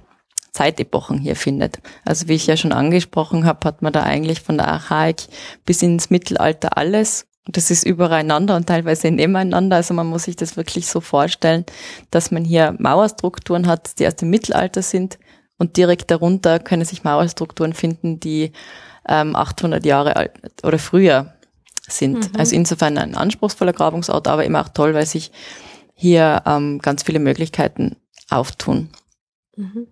Zeitepochen 0.52 1.18
hier 1.18 1.36
findet. 1.36 1.78
Also 2.06 2.28
wie 2.28 2.34
ich 2.34 2.46
ja 2.46 2.56
schon 2.56 2.72
angesprochen 2.72 3.44
habe, 3.44 3.68
hat 3.68 3.82
man 3.82 3.92
da 3.92 4.02
eigentlich 4.02 4.40
von 4.40 4.56
der 4.56 4.68
Archaik 4.68 5.24
bis 5.66 5.82
ins 5.82 6.08
Mittelalter 6.08 6.78
alles 6.78 7.26
das 7.46 7.70
ist 7.70 7.84
übereinander 7.84 8.54
und 8.56 8.66
teilweise 8.66 9.10
nebeneinander. 9.10 9.76
Also 9.76 9.94
man 9.94 10.06
muss 10.06 10.24
sich 10.24 10.36
das 10.36 10.56
wirklich 10.56 10.86
so 10.86 11.00
vorstellen, 11.00 11.64
dass 12.10 12.30
man 12.30 12.44
hier 12.44 12.76
Mauerstrukturen 12.78 13.66
hat, 13.66 13.98
die 13.98 14.06
aus 14.06 14.16
dem 14.16 14.30
Mittelalter 14.30 14.82
sind 14.82 15.18
und 15.58 15.76
direkt 15.76 16.10
darunter 16.10 16.60
können 16.60 16.84
sich 16.84 17.04
Mauerstrukturen 17.04 17.72
finden, 17.72 18.20
die 18.20 18.52
ähm, 19.08 19.34
800 19.34 19.84
Jahre 19.84 20.16
alt 20.16 20.32
oder 20.62 20.78
früher 20.78 21.34
sind. 21.88 22.32
Mhm. 22.32 22.38
Also 22.38 22.54
insofern 22.54 22.96
ein 22.96 23.16
anspruchsvoller 23.16 23.72
Grabungsort, 23.72 24.28
aber 24.28 24.44
eben 24.44 24.56
auch 24.56 24.68
toll, 24.68 24.94
weil 24.94 25.06
sich 25.06 25.32
hier 25.94 26.42
ähm, 26.46 26.78
ganz 26.80 27.02
viele 27.02 27.18
Möglichkeiten 27.18 27.96
auftun. 28.30 28.90
Mhm. 29.56 29.88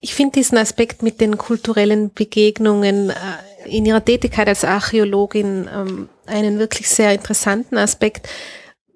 Ich 0.00 0.14
finde 0.14 0.38
diesen 0.38 0.58
Aspekt 0.58 1.02
mit 1.02 1.20
den 1.20 1.36
kulturellen 1.38 2.12
Begegnungen 2.12 3.10
äh, 3.10 3.14
in 3.66 3.86
ihrer 3.86 4.04
Tätigkeit 4.04 4.48
als 4.48 4.64
Archäologin 4.64 5.68
ähm, 5.72 6.08
einen 6.26 6.58
wirklich 6.58 6.88
sehr 6.88 7.12
interessanten 7.12 7.76
Aspekt. 7.76 8.28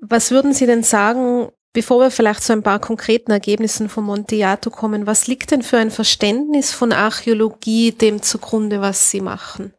Was 0.00 0.30
würden 0.30 0.52
Sie 0.52 0.66
denn 0.66 0.82
sagen, 0.82 1.48
bevor 1.72 2.00
wir 2.00 2.10
vielleicht 2.10 2.42
zu 2.42 2.52
ein 2.52 2.62
paar 2.62 2.80
konkreten 2.80 3.30
Ergebnissen 3.30 3.88
von 3.88 4.04
Montiato 4.04 4.70
kommen, 4.70 5.06
was 5.06 5.26
liegt 5.26 5.50
denn 5.50 5.62
für 5.62 5.78
ein 5.78 5.90
Verständnis 5.90 6.72
von 6.72 6.92
Archäologie 6.92 7.92
dem 7.92 8.22
zugrunde, 8.22 8.80
was 8.80 9.10
Sie 9.10 9.20
machen? 9.20 9.72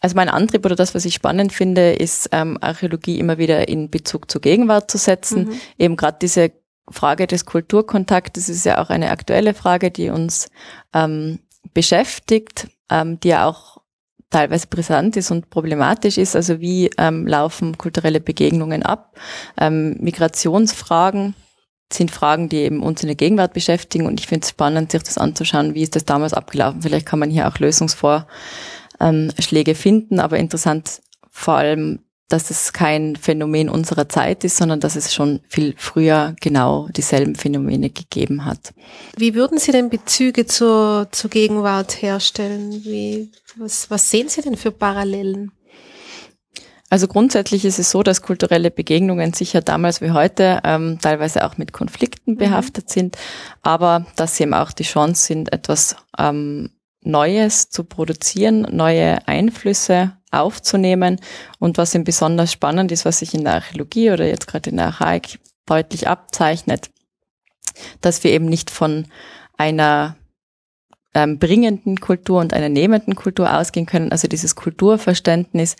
Also 0.00 0.14
mein 0.14 0.28
Antrieb 0.28 0.64
oder 0.64 0.76
das, 0.76 0.94
was 0.94 1.04
ich 1.04 1.14
spannend 1.14 1.52
finde, 1.52 1.94
ist 1.94 2.28
ähm, 2.32 2.58
Archäologie 2.60 3.18
immer 3.18 3.38
wieder 3.38 3.66
in 3.68 3.90
Bezug 3.90 4.30
zur 4.30 4.40
Gegenwart 4.40 4.90
zu 4.90 4.98
setzen. 4.98 5.48
Mhm. 5.48 5.60
Eben 5.78 5.96
gerade 5.96 6.18
diese 6.20 6.52
Frage 6.90 7.26
des 7.26 7.44
Kulturkontaktes 7.46 8.48
ist 8.48 8.64
ja 8.64 8.80
auch 8.80 8.90
eine 8.90 9.10
aktuelle 9.10 9.54
Frage, 9.54 9.90
die 9.90 10.10
uns 10.10 10.48
ähm, 10.92 11.40
beschäftigt, 11.74 12.68
ähm, 12.90 13.18
die 13.20 13.28
ja 13.28 13.48
auch 13.48 13.78
teilweise 14.36 14.66
brisant 14.66 15.16
ist 15.16 15.30
und 15.30 15.48
problematisch 15.48 16.18
ist. 16.18 16.36
Also 16.36 16.60
wie 16.60 16.90
ähm, 16.98 17.26
laufen 17.26 17.78
kulturelle 17.78 18.20
Begegnungen 18.20 18.82
ab? 18.82 19.16
Ähm, 19.58 19.96
Migrationsfragen 20.00 21.34
sind 21.90 22.10
Fragen, 22.10 22.50
die 22.50 22.58
eben 22.58 22.82
uns 22.82 23.02
in 23.02 23.06
der 23.06 23.16
Gegenwart 23.16 23.54
beschäftigen 23.54 24.04
und 24.06 24.20
ich 24.20 24.26
finde 24.26 24.44
es 24.44 24.50
spannend, 24.50 24.92
sich 24.92 25.04
das 25.04 25.16
anzuschauen, 25.16 25.74
wie 25.74 25.80
ist 25.82 25.96
das 25.96 26.04
damals 26.04 26.34
abgelaufen. 26.34 26.82
Vielleicht 26.82 27.06
kann 27.06 27.18
man 27.18 27.30
hier 27.30 27.48
auch 27.48 27.58
Lösungsvorschläge 27.58 29.74
finden, 29.74 30.20
aber 30.20 30.36
interessant 30.36 31.00
vor 31.30 31.54
allem 31.54 32.00
dass 32.28 32.50
es 32.50 32.72
kein 32.72 33.16
Phänomen 33.16 33.68
unserer 33.68 34.08
Zeit 34.08 34.42
ist, 34.44 34.56
sondern 34.56 34.80
dass 34.80 34.96
es 34.96 35.14
schon 35.14 35.40
viel 35.48 35.74
früher 35.76 36.34
genau 36.40 36.88
dieselben 36.88 37.36
Phänomene 37.36 37.90
gegeben 37.90 38.44
hat. 38.44 38.74
Wie 39.16 39.34
würden 39.34 39.58
Sie 39.58 39.72
denn 39.72 39.90
Bezüge 39.90 40.46
zur, 40.46 41.08
zur 41.12 41.30
Gegenwart 41.30 42.02
herstellen? 42.02 42.84
Wie, 42.84 43.30
was, 43.56 43.90
was 43.90 44.10
sehen 44.10 44.28
Sie 44.28 44.42
denn 44.42 44.56
für 44.56 44.72
Parallelen? 44.72 45.52
Also 46.88 47.08
grundsätzlich 47.08 47.64
ist 47.64 47.80
es 47.80 47.90
so, 47.90 48.02
dass 48.04 48.22
kulturelle 48.22 48.70
Begegnungen 48.70 49.32
sicher 49.32 49.60
damals 49.60 50.00
wie 50.00 50.12
heute 50.12 50.60
ähm, 50.62 50.98
teilweise 51.00 51.44
auch 51.44 51.58
mit 51.58 51.72
Konflikten 51.72 52.32
mhm. 52.32 52.36
behaftet 52.36 52.86
mhm. 52.86 52.92
sind, 52.92 53.18
aber 53.62 54.06
dass 54.14 54.36
sie 54.36 54.44
eben 54.44 54.54
auch 54.54 54.70
die 54.70 54.84
Chance 54.84 55.26
sind, 55.26 55.52
etwas 55.52 55.96
ähm, 56.16 56.70
Neues 57.06 57.70
zu 57.70 57.84
produzieren, 57.84 58.66
neue 58.70 59.26
Einflüsse 59.26 60.16
aufzunehmen. 60.30 61.20
Und 61.58 61.78
was 61.78 61.94
eben 61.94 62.04
besonders 62.04 62.52
spannend 62.52 62.92
ist, 62.92 63.04
was 63.04 63.20
sich 63.20 63.34
in 63.34 63.44
der 63.44 63.54
Archäologie 63.54 64.10
oder 64.10 64.26
jetzt 64.26 64.46
gerade 64.46 64.70
in 64.70 64.76
der 64.76 64.86
Archaik 64.86 65.38
deutlich 65.66 66.08
abzeichnet, 66.08 66.90
dass 68.00 68.24
wir 68.24 68.32
eben 68.32 68.46
nicht 68.46 68.70
von 68.70 69.06
einer 69.56 70.16
ähm, 71.14 71.38
bringenden 71.38 71.98
Kultur 72.00 72.40
und 72.40 72.52
einer 72.52 72.68
nehmenden 72.68 73.14
Kultur 73.14 73.56
ausgehen 73.56 73.86
können. 73.86 74.12
Also 74.12 74.28
dieses 74.28 74.54
Kulturverständnis, 74.54 75.76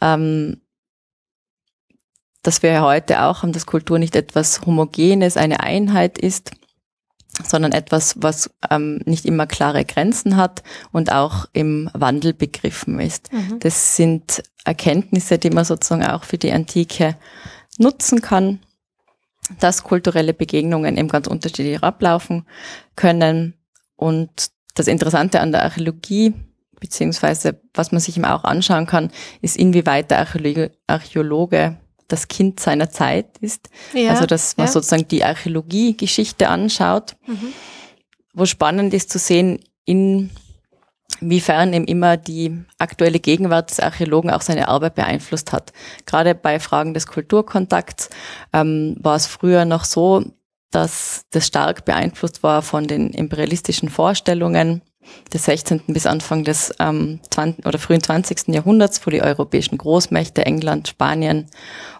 ähm, 0.00 0.60
dass 2.42 2.62
wir 2.62 2.80
heute 2.82 3.22
auch 3.22 3.42
haben, 3.42 3.52
dass 3.52 3.66
Kultur 3.66 3.98
nicht 3.98 4.14
etwas 4.14 4.64
Homogenes, 4.64 5.36
eine 5.36 5.60
Einheit 5.60 6.18
ist, 6.18 6.52
sondern 7.44 7.72
etwas, 7.72 8.16
was 8.20 8.50
ähm, 8.70 9.00
nicht 9.04 9.24
immer 9.24 9.46
klare 9.46 9.84
Grenzen 9.84 10.36
hat 10.36 10.62
und 10.92 11.12
auch 11.12 11.46
im 11.52 11.90
Wandel 11.94 12.34
begriffen 12.34 13.00
ist. 13.00 13.32
Mhm. 13.32 13.60
Das 13.60 13.96
sind 13.96 14.42
Erkenntnisse, 14.64 15.38
die 15.38 15.50
man 15.50 15.64
sozusagen 15.64 16.04
auch 16.04 16.24
für 16.24 16.38
die 16.38 16.52
Antike 16.52 17.16
nutzen 17.78 18.20
kann, 18.20 18.60
dass 19.60 19.82
kulturelle 19.82 20.34
Begegnungen 20.34 20.96
eben 20.96 21.08
ganz 21.08 21.26
unterschiedlich 21.26 21.82
ablaufen 21.82 22.46
können. 22.96 23.54
Und 23.96 24.50
das 24.74 24.86
Interessante 24.86 25.40
an 25.40 25.52
der 25.52 25.64
Archäologie, 25.64 26.34
beziehungsweise 26.80 27.60
was 27.74 27.92
man 27.92 28.00
sich 28.00 28.16
eben 28.16 28.26
auch 28.26 28.44
anschauen 28.44 28.86
kann, 28.86 29.10
ist, 29.40 29.56
inwieweit 29.56 30.10
der 30.10 30.18
Archäologe, 30.18 30.72
Archäologe 30.86 31.78
das 32.08 32.28
Kind 32.28 32.58
seiner 32.58 32.90
Zeit 32.90 33.38
ist. 33.40 33.68
Ja, 33.92 34.10
also 34.10 34.26
dass 34.26 34.56
man 34.56 34.66
ja. 34.66 34.72
sozusagen 34.72 35.06
die 35.08 35.22
Archäologie-Geschichte 35.24 36.48
anschaut, 36.48 37.16
mhm. 37.26 37.52
wo 38.34 38.46
spannend 38.46 38.94
ist 38.94 39.10
zu 39.10 39.18
sehen, 39.18 39.60
inwiefern 41.20 41.72
eben 41.72 41.84
immer 41.84 42.16
die 42.16 42.64
aktuelle 42.78 43.20
Gegenwart 43.20 43.70
des 43.70 43.80
Archäologen 43.80 44.30
auch 44.30 44.42
seine 44.42 44.68
Arbeit 44.68 44.94
beeinflusst 44.94 45.52
hat. 45.52 45.72
Gerade 46.06 46.34
bei 46.34 46.58
Fragen 46.58 46.94
des 46.94 47.06
Kulturkontakts 47.06 48.10
ähm, 48.52 48.96
war 48.98 49.16
es 49.16 49.26
früher 49.26 49.64
noch 49.64 49.84
so, 49.84 50.24
dass 50.70 51.22
das 51.30 51.46
stark 51.46 51.84
beeinflusst 51.84 52.42
war 52.42 52.62
von 52.62 52.86
den 52.86 53.10
imperialistischen 53.10 53.88
Vorstellungen 53.88 54.82
des 55.32 55.44
16. 55.44 55.82
bis 55.88 56.06
Anfang 56.06 56.44
des 56.44 56.74
ähm, 56.80 57.20
20. 57.30 57.66
oder 57.66 57.78
frühen 57.78 58.02
20. 58.02 58.48
Jahrhunderts, 58.48 59.06
wo 59.06 59.10
die 59.10 59.22
europäischen 59.22 59.78
Großmächte 59.78 60.46
England, 60.46 60.88
Spanien 60.88 61.46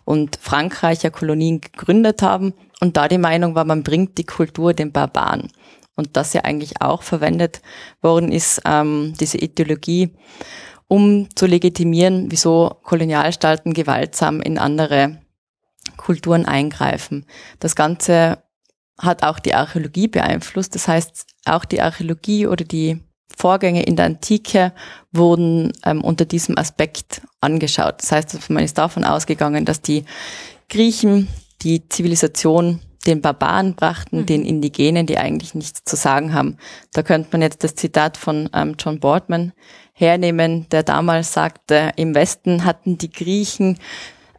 und 0.05 0.39
Frankreich 0.41 1.03
ja 1.03 1.11
Kolonien 1.11 1.61
gegründet 1.61 2.23
haben 2.23 2.55
und 2.81 2.97
da 2.97 3.09
die 3.09 3.19
Meinung 3.19 3.55
war, 3.55 3.65
man 3.65 3.83
bringt 3.83 4.19
die 4.19 4.25
Kultur 4.25 4.73
den 4.73 4.93
Barbaren. 4.93 5.51
Und 5.97 6.17
das 6.17 6.33
ja 6.33 6.43
eigentlich 6.43 6.81
auch 6.81 7.03
verwendet 7.03 7.61
worden 8.03 8.31
ist, 8.31 8.63
ähm, 8.65 9.15
diese 9.19 9.39
Ideologie, 9.39 10.15
um 10.87 11.29
zu 11.35 11.47
legitimieren, 11.47 12.31
wieso 12.31 12.77
Kolonialstaaten 12.85 13.75
gewaltsam 13.75 14.41
in 14.41 14.59
andere 14.59 15.19
Kulturen 15.97 16.47
eingreifen. 16.47 17.27
Das 17.59 17.75
Ganze 17.75 18.39
hat 18.99 19.23
auch 19.23 19.39
die 19.39 19.55
Archäologie 19.55 20.09
beeinflusst. 20.09 20.75
Das 20.75 20.89
heißt, 20.89 21.27
auch 21.47 21.65
die 21.65 21.81
Archäologie 21.81 22.47
oder 22.47 22.65
die 22.65 23.01
Vorgänge 23.37 23.85
in 23.85 23.97
der 23.97 24.07
Antike 24.07 24.73
wurden 25.13 25.73
ähm, 25.85 26.03
unter 26.03 26.25
diesem 26.25 26.59
Aspekt 26.59 27.23
angeschaut. 27.41 28.03
Das 28.03 28.11
heißt, 28.11 28.51
man 28.51 28.65
ist 28.65 28.79
davon 28.79 29.05
ausgegangen, 29.05 29.65
dass 29.65 29.81
die 29.81 30.05
Griechen 30.69 31.29
die 31.63 31.89
Zivilisation 31.89 32.81
den 33.07 33.23
Barbaren 33.23 33.75
brachten, 33.75 34.21
mhm. 34.21 34.27
den 34.27 34.45
Indigenen, 34.45 35.07
die 35.07 35.19
eigentlich 35.19 35.55
nichts 35.55 35.85
zu 35.85 35.95
sagen 35.97 36.35
haben. 36.35 36.57
Da 36.93 37.03
könnte 37.03 37.29
man 37.33 37.43
jetzt 37.43 37.63
das 37.63 37.77
Zitat 37.77 38.17
von 38.17 38.51
ähm, 38.53 38.75
John 38.79 38.99
Boardman 38.99 39.53
hernehmen, 39.93 40.67
der 40.71 40.83
damals 40.83 41.33
sagte, 41.33 41.93
im 41.97 42.15
Westen 42.15 42.65
hatten 42.65 42.99
die 42.99 43.11
Griechen 43.11 43.79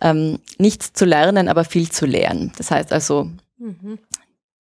ähm, 0.02 0.40
nichts 0.58 0.94
zu 0.94 1.06
lernen, 1.06 1.48
aber 1.48 1.64
viel 1.64 1.90
zu 1.90 2.06
lehren. 2.06 2.52
Das 2.58 2.70
heißt 2.70 2.92
also, 2.92 3.30
mhm 3.58 4.00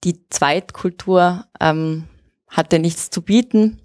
die 0.04 0.28
Zweitkultur 0.30 1.46
ähm, 1.60 2.06
hatte 2.48 2.80
nichts 2.80 3.10
zu 3.10 3.22
bieten, 3.22 3.80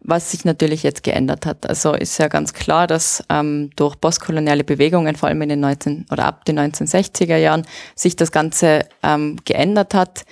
was 0.00 0.30
sich 0.30 0.44
natürlich 0.44 0.82
jetzt 0.82 1.02
geändert 1.02 1.46
hat. 1.46 1.68
Also 1.68 1.94
ist 1.94 2.18
ja 2.18 2.28
ganz 2.28 2.52
klar, 2.52 2.86
dass 2.86 3.24
ähm, 3.28 3.70
durch 3.76 4.00
postkoloniale 4.00 4.64
Bewegungen, 4.64 5.16
vor 5.16 5.28
allem 5.28 5.42
in 5.42 5.48
den 5.48 5.60
19 5.60 6.06
oder 6.10 6.26
ab 6.26 6.44
den 6.44 6.58
1960er 6.58 7.36
Jahren, 7.36 7.66
sich 7.94 8.16
das 8.16 8.32
Ganze 8.32 8.86
ähm, 9.02 9.36
geändert 9.44 9.94
hat, 9.94 10.24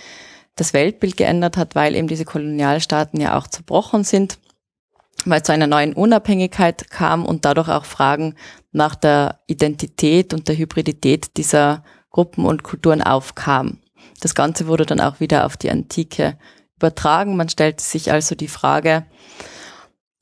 das 0.56 0.74
Weltbild 0.74 1.16
geändert 1.16 1.56
hat, 1.56 1.74
weil 1.74 1.94
eben 1.96 2.08
diese 2.08 2.24
Kolonialstaaten 2.24 3.20
ja 3.20 3.38
auch 3.38 3.46
zerbrochen 3.46 4.04
sind, 4.04 4.38
weil 5.24 5.42
zu 5.42 5.52
einer 5.52 5.66
neuen 5.66 5.94
Unabhängigkeit 5.94 6.90
kam 6.90 7.24
und 7.24 7.44
dadurch 7.44 7.68
auch 7.68 7.84
Fragen 7.84 8.34
nach 8.72 8.94
der 8.94 9.40
Identität 9.46 10.34
und 10.34 10.48
der 10.48 10.56
Hybridität 10.56 11.36
dieser 11.36 11.84
Gruppen 12.10 12.44
und 12.44 12.62
Kulturen 12.62 13.02
aufkamen. 13.02 13.81
Das 14.20 14.34
Ganze 14.34 14.66
wurde 14.66 14.86
dann 14.86 15.00
auch 15.00 15.20
wieder 15.20 15.46
auf 15.46 15.56
die 15.56 15.70
Antike 15.70 16.38
übertragen. 16.76 17.36
Man 17.36 17.48
stellte 17.48 17.82
sich 17.82 18.12
also 18.12 18.34
die 18.34 18.48
Frage, 18.48 19.06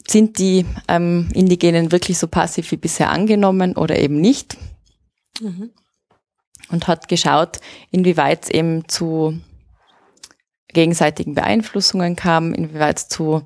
sind 0.07 0.39
die 0.39 0.67
ähm, 0.89 1.29
Indigenen 1.35 1.93
wirklich 1.93 2.19
so 2.19 2.27
passiv 2.27 2.71
wie 2.73 2.77
bisher 2.77 3.11
angenommen 3.11 3.77
oder 3.77 3.99
eben 3.99 4.21
nicht? 4.21 4.57
Mhm. 5.41 5.71
Und 6.71 6.89
hat 6.89 7.09
geschaut, 7.09 7.61
inwieweit 7.91 8.45
es 8.45 8.51
eben 8.51 8.89
zu 8.89 9.41
gegenseitigen 10.69 11.35
Beeinflussungen 11.35 12.17
kam, 12.17 12.55
inwieweit 12.55 12.99
es 12.99 13.09
zu 13.09 13.43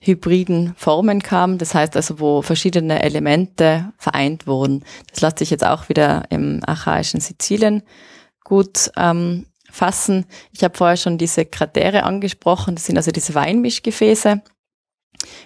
hybriden 0.00 0.74
Formen 0.76 1.22
kam. 1.22 1.58
Das 1.58 1.74
heißt 1.74 1.96
also, 1.96 2.20
wo 2.20 2.42
verschiedene 2.42 3.02
Elemente 3.02 3.92
vereint 3.98 4.46
wurden. 4.46 4.84
Das 5.10 5.20
lässt 5.20 5.38
sich 5.38 5.50
jetzt 5.50 5.64
auch 5.64 5.88
wieder 5.88 6.24
im 6.30 6.60
archaischen 6.66 7.20
Sizilien 7.20 7.82
gut 8.44 8.90
ähm, 8.96 9.46
fassen. 9.76 10.26
Ich 10.52 10.64
habe 10.64 10.76
vorher 10.76 10.96
schon 10.96 11.18
diese 11.18 11.44
Kratere 11.44 12.02
angesprochen. 12.02 12.74
Das 12.74 12.86
sind 12.86 12.96
also 12.96 13.10
diese 13.10 13.34
Weinmischgefäße. 13.34 14.42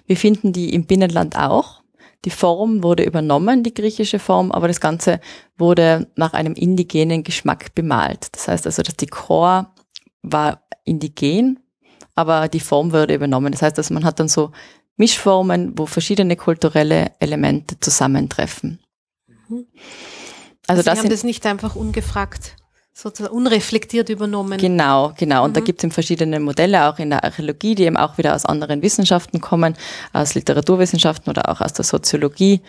Wir 0.07 0.16
finden 0.16 0.53
die 0.53 0.72
im 0.74 0.87
Binnenland 0.87 1.37
auch. 1.37 1.83
Die 2.24 2.31
Form 2.31 2.83
wurde 2.83 3.03
übernommen, 3.03 3.62
die 3.62 3.72
griechische 3.72 4.18
Form, 4.18 4.53
aber 4.53 4.68
das 4.68 4.81
Ganze 4.81 5.20
wurde 5.57 6.11
nach 6.16 6.35
einem 6.35 6.53
indigenen 6.53 7.24
Geschmack 7.24 7.74
bemalt. 7.74 8.28
Das 8.33 8.47
heißt 8.47 8.66
also, 8.66 8.83
das 8.83 8.97
Dekor 8.97 9.74
war 10.22 10.62
indigen, 10.85 11.61
aber 12.14 12.49
die 12.49 12.61
Form 12.61 12.93
wurde 12.93 13.14
übernommen. 13.14 13.53
Das 13.53 13.62
heißt 13.62 13.78
also, 13.78 13.95
man 13.95 14.05
hat 14.05 14.20
dann 14.20 14.28
so 14.28 14.53
Mischformen, 14.97 15.78
wo 15.78 15.87
verschiedene 15.87 16.37
kulturelle 16.37 17.12
Elemente 17.20 17.81
zusammentreffen. 17.81 18.81
Mhm. 19.49 19.66
Also, 20.66 20.81
also 20.81 20.83
das 20.83 20.99
Sie 20.99 21.01
haben 21.01 21.11
das 21.11 21.24
nicht 21.24 21.47
einfach 21.47 21.74
ungefragt 21.74 22.57
sozusagen 22.93 23.34
unreflektiert 23.34 24.09
übernommen. 24.09 24.59
Genau, 24.59 25.12
genau. 25.16 25.45
Und 25.45 25.51
mhm. 25.51 25.55
da 25.55 25.61
gibt 25.61 25.80
es 25.80 25.84
eben 25.84 25.93
verschiedene 25.93 26.41
Modelle, 26.41 26.88
auch 26.88 26.99
in 26.99 27.11
der 27.11 27.24
Archäologie, 27.24 27.74
die 27.74 27.84
eben 27.84 27.97
auch 27.97 28.18
wieder 28.18 28.34
aus 28.34 28.45
anderen 28.45 28.82
Wissenschaften 28.82 29.41
kommen, 29.41 29.76
aus 30.12 30.34
Literaturwissenschaften 30.34 31.30
oder 31.30 31.49
auch 31.49 31.61
aus 31.61 31.72
der 31.72 31.84
Soziologie, 31.84 32.61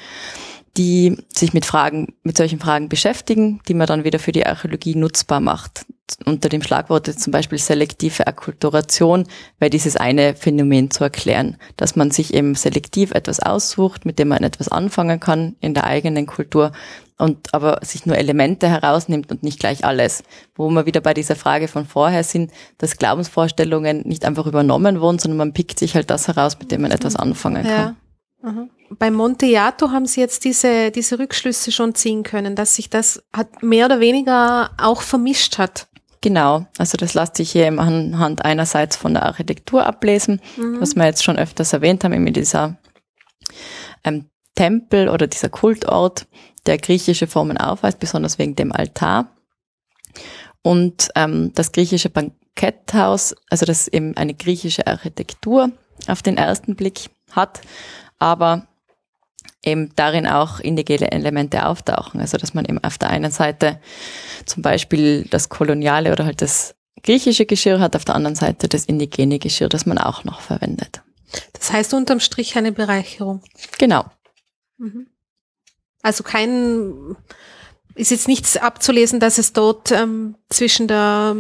die 0.78 1.18
sich 1.34 1.54
mit 1.54 1.66
Fragen, 1.66 2.14
mit 2.24 2.38
solchen 2.38 2.60
Fragen 2.60 2.88
beschäftigen, 2.88 3.60
die 3.68 3.74
man 3.74 3.88
dann 3.88 4.04
wieder 4.04 4.20
für 4.20 4.32
die 4.32 4.46
Archäologie 4.46 4.96
nutzbar 4.96 5.40
macht. 5.40 5.86
Unter 6.26 6.50
dem 6.50 6.62
Schlagwort 6.62 7.08
zum 7.08 7.32
Beispiel 7.32 7.58
selektive 7.58 8.28
Akkulturation 8.28 9.26
wäre 9.60 9.70
dieses 9.70 9.96
eine 9.96 10.36
Phänomen 10.36 10.92
zu 10.92 11.04
erklären, 11.04 11.58
dass 11.78 11.96
man 11.96 12.12
sich 12.12 12.34
eben 12.34 12.56
selektiv 12.56 13.12
etwas 13.12 13.40
aussucht, 13.40 14.06
mit 14.06 14.20
dem 14.20 14.30
man 14.30 14.44
etwas 14.44 14.68
anfangen 14.68 15.20
kann 15.20 15.56
in 15.62 15.74
der 15.74 15.86
eigenen 15.86 16.26
Kultur 16.26 16.72
und 17.18 17.54
aber 17.54 17.80
sich 17.84 18.06
nur 18.06 18.18
Elemente 18.18 18.68
herausnimmt 18.68 19.32
und 19.32 19.44
nicht 19.44 19.60
gleich 19.60 19.86
alles. 19.86 20.24
Wo 20.56 20.70
wir 20.70 20.86
wieder 20.86 21.02
bei 21.02 21.14
dieser 21.14 21.36
Frage 21.36 21.68
von 21.68 21.86
vorher 21.86 22.24
sind, 22.24 22.52
dass 22.78 22.98
Glaubensvorstellungen 22.98 24.02
nicht 24.02 24.26
einfach 24.26 24.48
übernommen 24.48 25.02
wurden, 25.02 25.20
sondern 25.20 25.38
man 25.38 25.54
pickt 25.54 25.80
sich 25.80 25.96
halt 25.96 26.10
das 26.10 26.28
heraus, 26.28 26.58
mit 26.60 26.72
dem 26.72 26.82
man 26.82 26.92
etwas 26.92 27.16
anfangen 27.16 27.64
kann. 27.64 27.72
Ja. 27.72 27.96
Mhm. 28.42 28.70
Bei 28.98 29.12
Monteato 29.12 29.92
haben 29.92 30.06
Sie 30.06 30.20
jetzt 30.20 30.44
diese, 30.44 30.92
diese 30.92 31.20
Rückschlüsse 31.20 31.72
schon 31.72 31.96
ziehen 31.96 32.24
können, 32.24 32.56
dass 32.56 32.76
sich 32.76 32.90
das 32.90 33.24
hat 33.34 33.64
mehr 33.64 33.86
oder 33.86 34.00
weniger 34.00 34.72
auch 34.78 35.02
vermischt 35.02 35.58
hat. 35.58 35.88
Genau, 36.22 36.68
also 36.78 36.98
das 36.98 37.16
lässt 37.16 37.36
sich 37.38 37.52
hier 37.52 37.68
anhand 37.68 38.46
einerseits 38.46 38.96
von 38.96 39.14
der 39.14 39.24
Architektur 39.24 39.86
ablesen, 39.86 40.40
mhm. 40.56 40.80
was 40.80 40.96
wir 40.96 41.06
jetzt 41.06 41.24
schon 41.24 41.38
öfters 41.38 41.74
erwähnt 41.74 42.04
haben, 42.04 42.14
eben 42.14 42.32
dieser 42.32 42.78
ähm, 44.04 44.30
Tempel 44.56 45.10
oder 45.10 45.26
dieser 45.26 45.50
Kultort, 45.50 46.28
der 46.68 46.78
griechische 46.78 47.26
Formen 47.26 47.58
aufweist, 47.58 48.00
besonders 48.00 48.38
wegen 48.38 48.56
dem 48.56 48.72
Altar. 48.72 49.36
Und 50.62 51.10
ähm, 51.16 51.54
das 51.56 51.72
griechische 51.72 52.12
Banketthaus, 52.12 53.36
also 53.50 53.66
das 53.66 53.88
eben 53.88 54.16
eine 54.16 54.36
griechische 54.36 54.86
Architektur 54.86 55.72
auf 56.08 56.22
den 56.22 56.38
ersten 56.38 56.76
Blick 56.76 57.10
hat, 57.32 57.62
aber 58.22 58.68
eben 59.64 59.94
darin 59.96 60.28
auch 60.28 60.60
indigene 60.60 61.12
Elemente 61.12 61.66
auftauchen. 61.66 62.20
Also 62.20 62.38
dass 62.38 62.54
man 62.54 62.66
eben 62.66 62.84
auf 62.84 62.98
der 62.98 63.10
einen 63.10 63.32
Seite 63.32 63.80
zum 64.46 64.64
Beispiel 64.64 65.26
das 65.30 65.50
koloniale 65.50 66.12
oder 66.12 66.26
halt 66.26 66.42
das 66.42 66.76
griechische 67.04 67.46
Geschirr 67.46 67.80
hat, 67.80 67.96
auf 67.96 68.06
der 68.06 68.16
anderen 68.16 68.36
Seite 68.36 68.68
das 68.68 68.86
indigene 68.86 69.40
Geschirr, 69.40 69.70
das 69.70 69.86
man 69.86 69.98
auch 69.98 70.24
noch 70.24 70.42
verwendet. 70.42 71.02
Das 71.54 71.72
heißt 71.72 71.94
unterm 71.94 72.20
Strich 72.20 72.56
eine 72.58 72.72
Bereicherung. 72.72 73.42
Genau. 73.78 74.06
Mhm. 74.78 75.08
Also 76.02 76.24
kein, 76.24 77.16
ist 77.96 78.12
jetzt 78.12 78.28
nichts 78.28 78.58
abzulesen, 78.58 79.20
dass 79.20 79.38
es 79.38 79.54
dort 79.54 79.92
ähm, 79.92 80.36
zwischen 80.50 80.88
der 80.88 81.36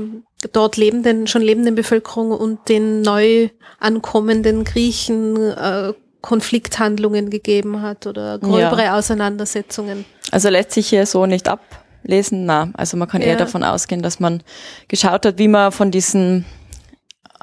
dort 0.54 0.78
lebenden, 0.78 1.28
schon 1.28 1.42
lebenden 1.42 1.76
Bevölkerung 1.76 2.32
und 2.32 2.68
den 2.70 3.02
neu 3.02 3.50
ankommenden 3.80 4.64
Griechen 4.64 5.36
äh, 5.38 5.94
Konflikthandlungen 6.22 7.30
gegeben 7.30 7.82
hat 7.82 8.08
oder 8.08 8.40
gröbere 8.40 8.86
ja. 8.86 8.98
Auseinandersetzungen. 8.98 10.06
Also 10.32 10.50
lässt 10.50 10.72
sich 10.72 10.90
hier 10.90 11.06
so 11.06 11.26
nicht 11.26 11.48
ablesen, 11.48 12.46
na. 12.46 12.70
Also 12.74 12.98
man 12.98 13.08
kann 13.08 13.22
ja. 13.22 13.30
eher 13.30 13.38
davon 13.38 13.64
ausgehen, 13.64 14.02
dass 14.02 14.20
man 14.20 14.44
geschaut 14.88 15.26
hat, 15.26 15.38
wie 15.38 15.48
man 15.48 15.72
von 15.72 15.92
diesen 15.92 16.46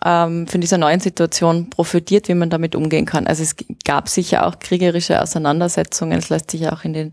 ähm, 0.04 0.46
von 0.46 0.60
dieser 0.60 0.78
neuen 0.78 1.00
Situation 1.00 1.70
profitiert, 1.70 2.28
wie 2.28 2.34
man 2.34 2.50
damit 2.50 2.76
umgehen 2.76 3.04
kann. 3.04 3.26
Also 3.26 3.42
es 3.42 3.56
gab 3.84 4.08
sicher 4.08 4.46
auch 4.46 4.58
kriegerische 4.60 5.20
Auseinandersetzungen, 5.20 6.18
es 6.18 6.28
lässt 6.28 6.50
sich 6.50 6.68
auch 6.68 6.84
in 6.84 6.92
den 6.92 7.12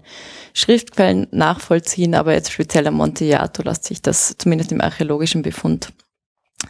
Schriftquellen 0.53 1.27
nachvollziehen, 1.31 2.15
aber 2.15 2.33
jetzt 2.33 2.51
speziell 2.51 2.87
am 2.87 2.95
Montellato 2.95 3.63
lässt 3.63 3.85
sich 3.85 4.01
das 4.01 4.35
zumindest 4.37 4.71
im 4.71 4.81
archäologischen 4.81 5.41
Befund 5.41 5.93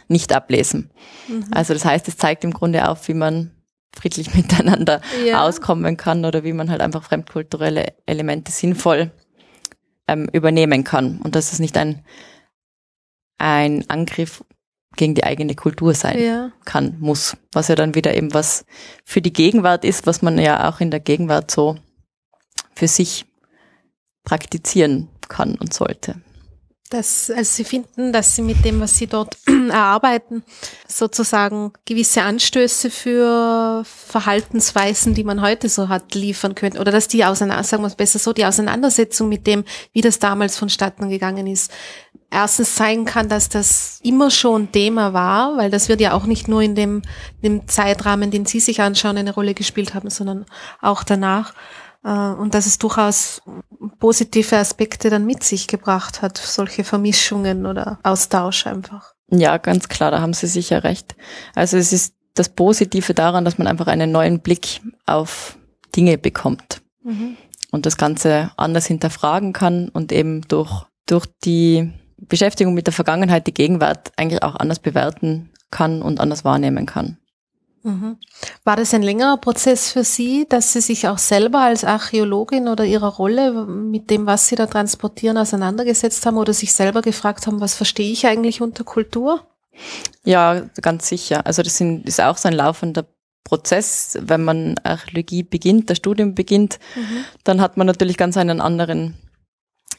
nicht 0.08 0.32
ablesen. 0.32 0.90
Mhm. 1.28 1.46
Also 1.50 1.74
das 1.74 1.84
heißt, 1.84 2.08
es 2.08 2.16
zeigt 2.16 2.44
im 2.44 2.52
Grunde 2.52 2.88
auf, 2.88 3.08
wie 3.08 3.14
man 3.14 3.50
friedlich 3.94 4.34
miteinander 4.34 5.00
ja. 5.24 5.42
auskommen 5.42 5.96
kann 5.96 6.24
oder 6.24 6.44
wie 6.44 6.52
man 6.52 6.70
halt 6.70 6.80
einfach 6.80 7.02
fremdkulturelle 7.02 7.94
Elemente 8.06 8.52
sinnvoll 8.52 9.10
ähm, 10.08 10.28
übernehmen 10.32 10.84
kann 10.84 11.20
und 11.22 11.34
dass 11.34 11.52
es 11.52 11.58
nicht 11.58 11.76
ein, 11.76 12.04
ein 13.38 13.88
Angriff 13.88 14.44
gegen 14.96 15.14
die 15.14 15.24
eigene 15.24 15.54
Kultur 15.54 15.94
sein 15.94 16.18
ja. 16.18 16.52
kann, 16.64 16.96
muss. 17.00 17.36
Was 17.52 17.68
ja 17.68 17.74
dann 17.74 17.94
wieder 17.94 18.14
eben 18.16 18.32
was 18.32 18.64
für 19.04 19.20
die 19.20 19.32
Gegenwart 19.32 19.84
ist, 19.84 20.06
was 20.06 20.22
man 20.22 20.38
ja 20.38 20.68
auch 20.68 20.80
in 20.80 20.90
der 20.90 21.00
Gegenwart 21.00 21.50
so 21.50 21.76
für 22.74 22.88
sich 22.88 23.26
praktizieren 24.24 25.08
kann 25.28 25.54
und 25.56 25.72
sollte. 25.72 26.20
Dass 26.90 27.30
also 27.30 27.42
Sie 27.42 27.64
finden, 27.64 28.12
dass 28.12 28.36
Sie 28.36 28.42
mit 28.42 28.64
dem, 28.64 28.80
was 28.80 28.96
Sie 28.96 29.06
dort 29.06 29.36
erarbeiten, 29.70 30.44
sozusagen 30.86 31.72
gewisse 31.84 32.22
Anstöße 32.22 32.90
für 32.90 33.82
Verhaltensweisen, 33.84 35.14
die 35.14 35.24
man 35.24 35.42
heute 35.42 35.68
so 35.68 35.88
hat, 35.88 36.14
liefern 36.14 36.54
können. 36.54 36.78
Oder 36.78 36.92
dass 36.92 37.08
die 37.08 37.24
auseinander, 37.24 37.64
sagen 37.64 37.82
wir 37.82 37.88
es 37.88 37.96
besser 37.96 38.18
so, 38.18 38.32
die 38.32 38.44
Auseinandersetzung 38.44 39.28
mit 39.28 39.46
dem, 39.46 39.64
wie 39.92 40.00
das 40.00 40.18
damals 40.18 40.56
vonstatten 40.56 41.08
gegangen 41.08 41.46
ist, 41.46 41.72
erstens 42.30 42.74
zeigen 42.74 43.04
kann, 43.04 43.28
dass 43.28 43.48
das 43.48 44.00
immer 44.02 44.30
schon 44.30 44.72
Thema 44.72 45.12
war, 45.12 45.56
weil 45.56 45.70
das 45.70 45.88
wird 45.88 46.00
ja 46.00 46.12
auch 46.12 46.26
nicht 46.26 46.48
nur 46.48 46.62
in 46.62 46.74
dem, 46.74 47.02
dem 47.42 47.66
Zeitrahmen, 47.68 48.30
den 48.30 48.46
Sie 48.46 48.60
sich 48.60 48.80
anschauen, 48.80 49.16
eine 49.16 49.34
Rolle 49.34 49.54
gespielt 49.54 49.94
haben, 49.94 50.10
sondern 50.10 50.46
auch 50.80 51.02
danach. 51.02 51.54
Äh, 52.06 52.10
und 52.10 52.54
dass 52.54 52.66
es 52.66 52.78
durchaus 52.78 53.42
positive 53.98 54.56
Aspekte 54.56 55.10
dann 55.10 55.26
mit 55.26 55.42
sich 55.42 55.66
gebracht 55.66 56.22
hat, 56.22 56.38
solche 56.38 56.84
Vermischungen 56.84 57.66
oder 57.66 57.98
Austausch 58.04 58.66
einfach. 58.66 59.14
Ja, 59.28 59.56
ganz 59.58 59.88
klar, 59.88 60.12
da 60.12 60.20
haben 60.20 60.32
Sie 60.32 60.46
sicher 60.46 60.84
recht. 60.84 61.16
Also 61.54 61.76
es 61.76 61.92
ist 61.92 62.14
das 62.34 62.48
Positive 62.48 63.12
daran, 63.12 63.44
dass 63.44 63.58
man 63.58 63.66
einfach 63.66 63.88
einen 63.88 64.12
neuen 64.12 64.40
Blick 64.40 64.80
auf 65.04 65.58
Dinge 65.96 66.16
bekommt 66.16 66.82
mhm. 67.02 67.36
und 67.72 67.86
das 67.86 67.96
Ganze 67.96 68.52
anders 68.56 68.86
hinterfragen 68.86 69.52
kann 69.52 69.88
und 69.88 70.12
eben 70.12 70.42
durch, 70.42 70.84
durch 71.06 71.26
die 71.44 71.92
Beschäftigung 72.18 72.74
mit 72.74 72.86
der 72.86 72.94
Vergangenheit 72.94 73.46
die 73.46 73.54
Gegenwart 73.54 74.12
eigentlich 74.16 74.42
auch 74.42 74.54
anders 74.54 74.78
bewerten 74.78 75.50
kann 75.70 76.02
und 76.02 76.20
anders 76.20 76.44
wahrnehmen 76.44 76.86
kann. 76.86 77.18
Mhm. 77.86 78.16
War 78.64 78.74
das 78.74 78.92
ein 78.94 79.02
längerer 79.02 79.36
Prozess 79.36 79.92
für 79.92 80.02
Sie, 80.02 80.44
dass 80.48 80.72
Sie 80.72 80.80
sich 80.80 81.06
auch 81.06 81.18
selber 81.18 81.60
als 81.60 81.84
Archäologin 81.84 82.66
oder 82.66 82.84
Ihrer 82.84 83.14
Rolle 83.14 83.64
mit 83.64 84.10
dem, 84.10 84.26
was 84.26 84.48
Sie 84.48 84.56
da 84.56 84.66
transportieren, 84.66 85.38
auseinandergesetzt 85.38 86.26
haben 86.26 86.36
oder 86.36 86.52
sich 86.52 86.74
selber 86.74 87.00
gefragt 87.00 87.46
haben, 87.46 87.60
was 87.60 87.76
verstehe 87.76 88.10
ich 88.10 88.26
eigentlich 88.26 88.60
unter 88.60 88.82
Kultur? 88.82 89.46
Ja, 90.24 90.62
ganz 90.82 91.08
sicher. 91.08 91.46
Also 91.46 91.62
das 91.62 91.80
ist 91.80 92.20
auch 92.20 92.38
so 92.38 92.48
ein 92.48 92.54
laufender 92.54 93.06
Prozess. 93.44 94.18
Wenn 94.20 94.42
man 94.42 94.74
Archäologie 94.82 95.44
beginnt, 95.44 95.88
das 95.88 95.98
Studium 95.98 96.34
beginnt, 96.34 96.80
mhm. 96.96 97.24
dann 97.44 97.60
hat 97.60 97.76
man 97.76 97.86
natürlich 97.86 98.16
ganz 98.16 98.36
einen 98.36 98.60
anderen 98.60 99.14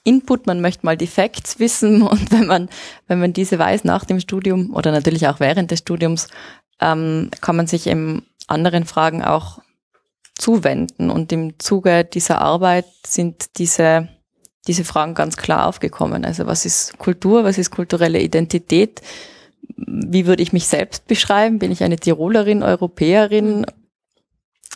Input, 0.03 0.45
man 0.45 0.59
möchte 0.59 0.85
mal 0.85 0.97
die 0.97 1.07
Facts 1.07 1.59
wissen 1.59 2.01
und 2.07 2.33
wenn 2.33 2.47
man, 2.47 2.67
wenn 3.07 3.19
man 3.19 3.31
diese 3.31 3.57
weiß 3.57 3.85
nach 3.85 4.03
dem 4.03 4.19
Studium 4.19 4.75
oder 4.75 4.91
natürlich 4.91 5.25
auch 5.29 5.39
während 5.39 5.71
des 5.71 5.79
Studiums, 5.79 6.27
ähm, 6.82 7.32
kann 7.41 7.55
man 7.55 7.67
sich 7.67 7.88
eben 7.88 8.25
anderen 8.47 8.86
Fragen 8.86 9.23
auch 9.23 9.59
zuwenden. 10.36 11.09
Und 11.09 11.32
im 11.32 11.59
Zuge 11.59 12.05
dieser 12.05 12.41
Arbeit 12.41 12.86
sind 13.05 13.57
diese, 13.57 14.09
diese 14.67 14.84
Fragen 14.84 15.13
ganz 15.13 15.38
klar 15.38 15.67
aufgekommen. 15.67 16.25
Also 16.25 16.45
was 16.45 16.65
ist 16.65 16.97
Kultur, 16.97 17.43
was 17.43 17.57
ist 17.57 17.71
kulturelle 17.71 18.21
Identität? 18.21 19.01
Wie 19.75 20.25
würde 20.25 20.43
ich 20.43 20.53
mich 20.53 20.67
selbst 20.67 21.07
beschreiben? 21.07 21.59
Bin 21.59 21.71
ich 21.71 21.84
eine 21.84 21.97
Tirolerin, 21.97 22.63
Europäerin? 22.63 23.65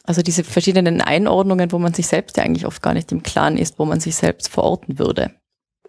Also 0.04 0.22
diese 0.22 0.44
verschiedenen 0.44 1.02
Einordnungen, 1.02 1.72
wo 1.72 1.80
man 1.80 1.94
sich 1.94 2.08
selbst 2.08 2.38
ja 2.38 2.44
eigentlich 2.44 2.66
oft 2.66 2.82
gar 2.82 2.94
nicht 2.94 3.12
im 3.12 3.24
Klaren 3.24 3.58
ist, 3.58 3.78
wo 3.78 3.86
man 3.86 4.00
sich 4.00 4.16
selbst 4.16 4.50
verorten 4.50 4.98
würde. 4.98 5.32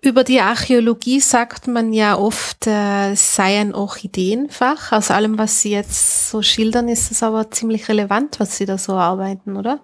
Über 0.05 0.25
die 0.25 0.41
Archäologie 0.41 1.21
sagt 1.21 1.69
man 1.69 1.93
ja 1.93 2.19
oft, 2.19 2.67
äh, 2.67 3.13
es 3.13 3.37
sei 3.37 3.61
ein 3.61 3.73
Orchideenfach. 3.73 4.91
Aus 4.91 5.13
allem, 5.13 5.39
was 5.39 5.63
Sie 5.63 5.71
jetzt 5.71 6.29
so 6.29 6.43
schildern, 6.43 6.89
ist 6.89 7.13
es 7.13 7.23
aber 7.23 7.53
ziemlich 7.53 7.89
relevant, 7.89 8.41
was 8.41 8.57
Sie 8.57 8.67
da 8.67 8.79
so 8.79 8.95
arbeiten, 8.95 9.57
oder? 9.57 9.79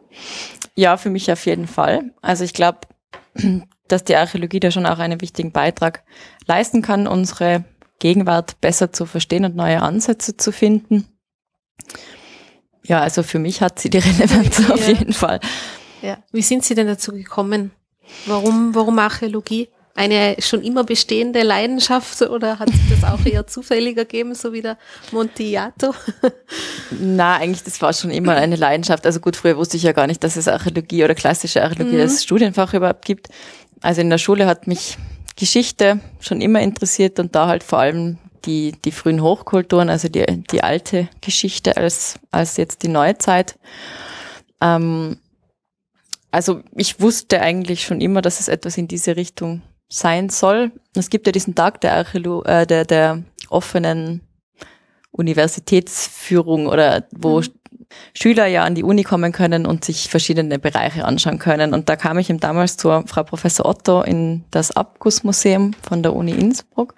Ja, 0.74 0.96
für 0.96 1.08
mich 1.08 1.30
auf 1.30 1.46
jeden 1.46 1.68
Fall. 1.68 2.10
Also 2.20 2.42
ich 2.42 2.52
glaube, 2.52 2.80
dass 3.88 4.02
die 4.02 4.16
Archäologie 4.16 4.58
da 4.58 4.72
schon 4.72 4.86
auch 4.86 4.98
einen 4.98 5.20
wichtigen 5.20 5.52
Beitrag 5.52 6.02
leisten 6.46 6.82
kann, 6.82 7.06
unsere 7.06 7.62
Gegenwart 8.00 8.60
besser 8.60 8.92
zu 8.92 9.06
verstehen 9.06 9.44
und 9.44 9.54
neue 9.54 9.82
Ansätze 9.82 10.36
zu 10.36 10.50
finden. 10.50 11.06
Ja, 12.82 13.02
also 13.02 13.22
für 13.22 13.38
mich 13.38 13.60
hat 13.62 13.78
sie 13.78 13.88
die 13.88 13.98
Relevanz 13.98 14.58
ja. 14.58 14.74
auf 14.74 14.88
jeden 14.88 15.12
Fall. 15.12 15.38
Ja. 16.02 16.18
Wie 16.32 16.42
sind 16.42 16.64
Sie 16.64 16.74
denn 16.74 16.88
dazu 16.88 17.12
gekommen? 17.12 17.70
Warum, 18.26 18.74
warum 18.74 18.98
Archäologie? 18.98 19.68
Eine 19.98 20.36
schon 20.38 20.62
immer 20.62 20.84
bestehende 20.84 21.42
Leidenschaft 21.42 22.22
oder 22.22 22.60
hat 22.60 22.70
sich 22.70 22.88
das 22.88 23.10
auch 23.10 23.26
eher 23.26 23.48
zufällig 23.48 23.98
ergeben, 23.98 24.36
so 24.36 24.52
wie 24.52 24.62
der 24.62 24.78
Montiato? 25.10 25.92
Na, 27.00 27.36
eigentlich, 27.36 27.64
das 27.64 27.82
war 27.82 27.92
schon 27.92 28.12
immer 28.12 28.36
eine 28.36 28.54
Leidenschaft. 28.54 29.04
Also 29.04 29.18
gut, 29.18 29.34
früher 29.34 29.56
wusste 29.56 29.76
ich 29.76 29.82
ja 29.82 29.90
gar 29.90 30.06
nicht, 30.06 30.22
dass 30.22 30.36
es 30.36 30.46
Archäologie 30.46 31.02
oder 31.02 31.16
klassische 31.16 31.64
Archäologie 31.64 31.96
mhm. 31.96 32.02
als 32.02 32.22
Studienfach 32.22 32.72
überhaupt 32.74 33.04
gibt. 33.04 33.28
Also 33.80 34.00
in 34.00 34.08
der 34.08 34.18
Schule 34.18 34.46
hat 34.46 34.68
mich 34.68 34.96
Geschichte 35.34 35.98
schon 36.20 36.40
immer 36.40 36.60
interessiert 36.60 37.18
und 37.18 37.34
da 37.34 37.48
halt 37.48 37.64
vor 37.64 37.80
allem 37.80 38.18
die, 38.44 38.76
die 38.84 38.92
frühen 38.92 39.20
Hochkulturen, 39.20 39.90
also 39.90 40.08
die, 40.08 40.24
die 40.52 40.62
alte 40.62 41.08
Geschichte 41.20 41.76
als, 41.76 42.20
als 42.30 42.56
jetzt 42.56 42.84
die 42.84 42.88
Neuzeit. 42.88 43.58
Ähm, 44.60 45.18
also 46.30 46.60
ich 46.76 47.00
wusste 47.00 47.40
eigentlich 47.40 47.82
schon 47.82 48.00
immer, 48.00 48.22
dass 48.22 48.38
es 48.38 48.46
etwas 48.46 48.78
in 48.78 48.86
diese 48.86 49.16
Richtung 49.16 49.62
sein 49.88 50.28
soll. 50.28 50.72
Es 50.94 51.10
gibt 51.10 51.26
ja 51.26 51.32
diesen 51.32 51.54
Tag 51.54 51.80
der, 51.80 51.94
Archäolo 51.94 52.42
äh, 52.44 52.66
der, 52.66 52.84
der 52.84 53.22
offenen 53.48 54.20
Universitätsführung 55.10 56.66
oder 56.66 57.06
wo 57.10 57.40
mhm. 57.40 57.46
Schüler 58.14 58.46
ja 58.46 58.64
an 58.64 58.74
die 58.74 58.84
Uni 58.84 59.02
kommen 59.02 59.32
können 59.32 59.64
und 59.66 59.84
sich 59.84 60.08
verschiedene 60.08 60.58
Bereiche 60.58 61.04
anschauen 61.04 61.38
können. 61.38 61.72
Und 61.72 61.88
da 61.88 61.96
kam 61.96 62.18
ich 62.18 62.28
eben 62.28 62.40
damals 62.40 62.76
zur 62.76 63.06
Frau 63.06 63.22
Professor 63.22 63.66
Otto 63.66 64.02
in 64.02 64.44
das 64.50 64.70
Abgussmuseum 64.70 65.72
von 65.82 66.02
der 66.02 66.14
Uni 66.14 66.32
Innsbruck. 66.32 66.94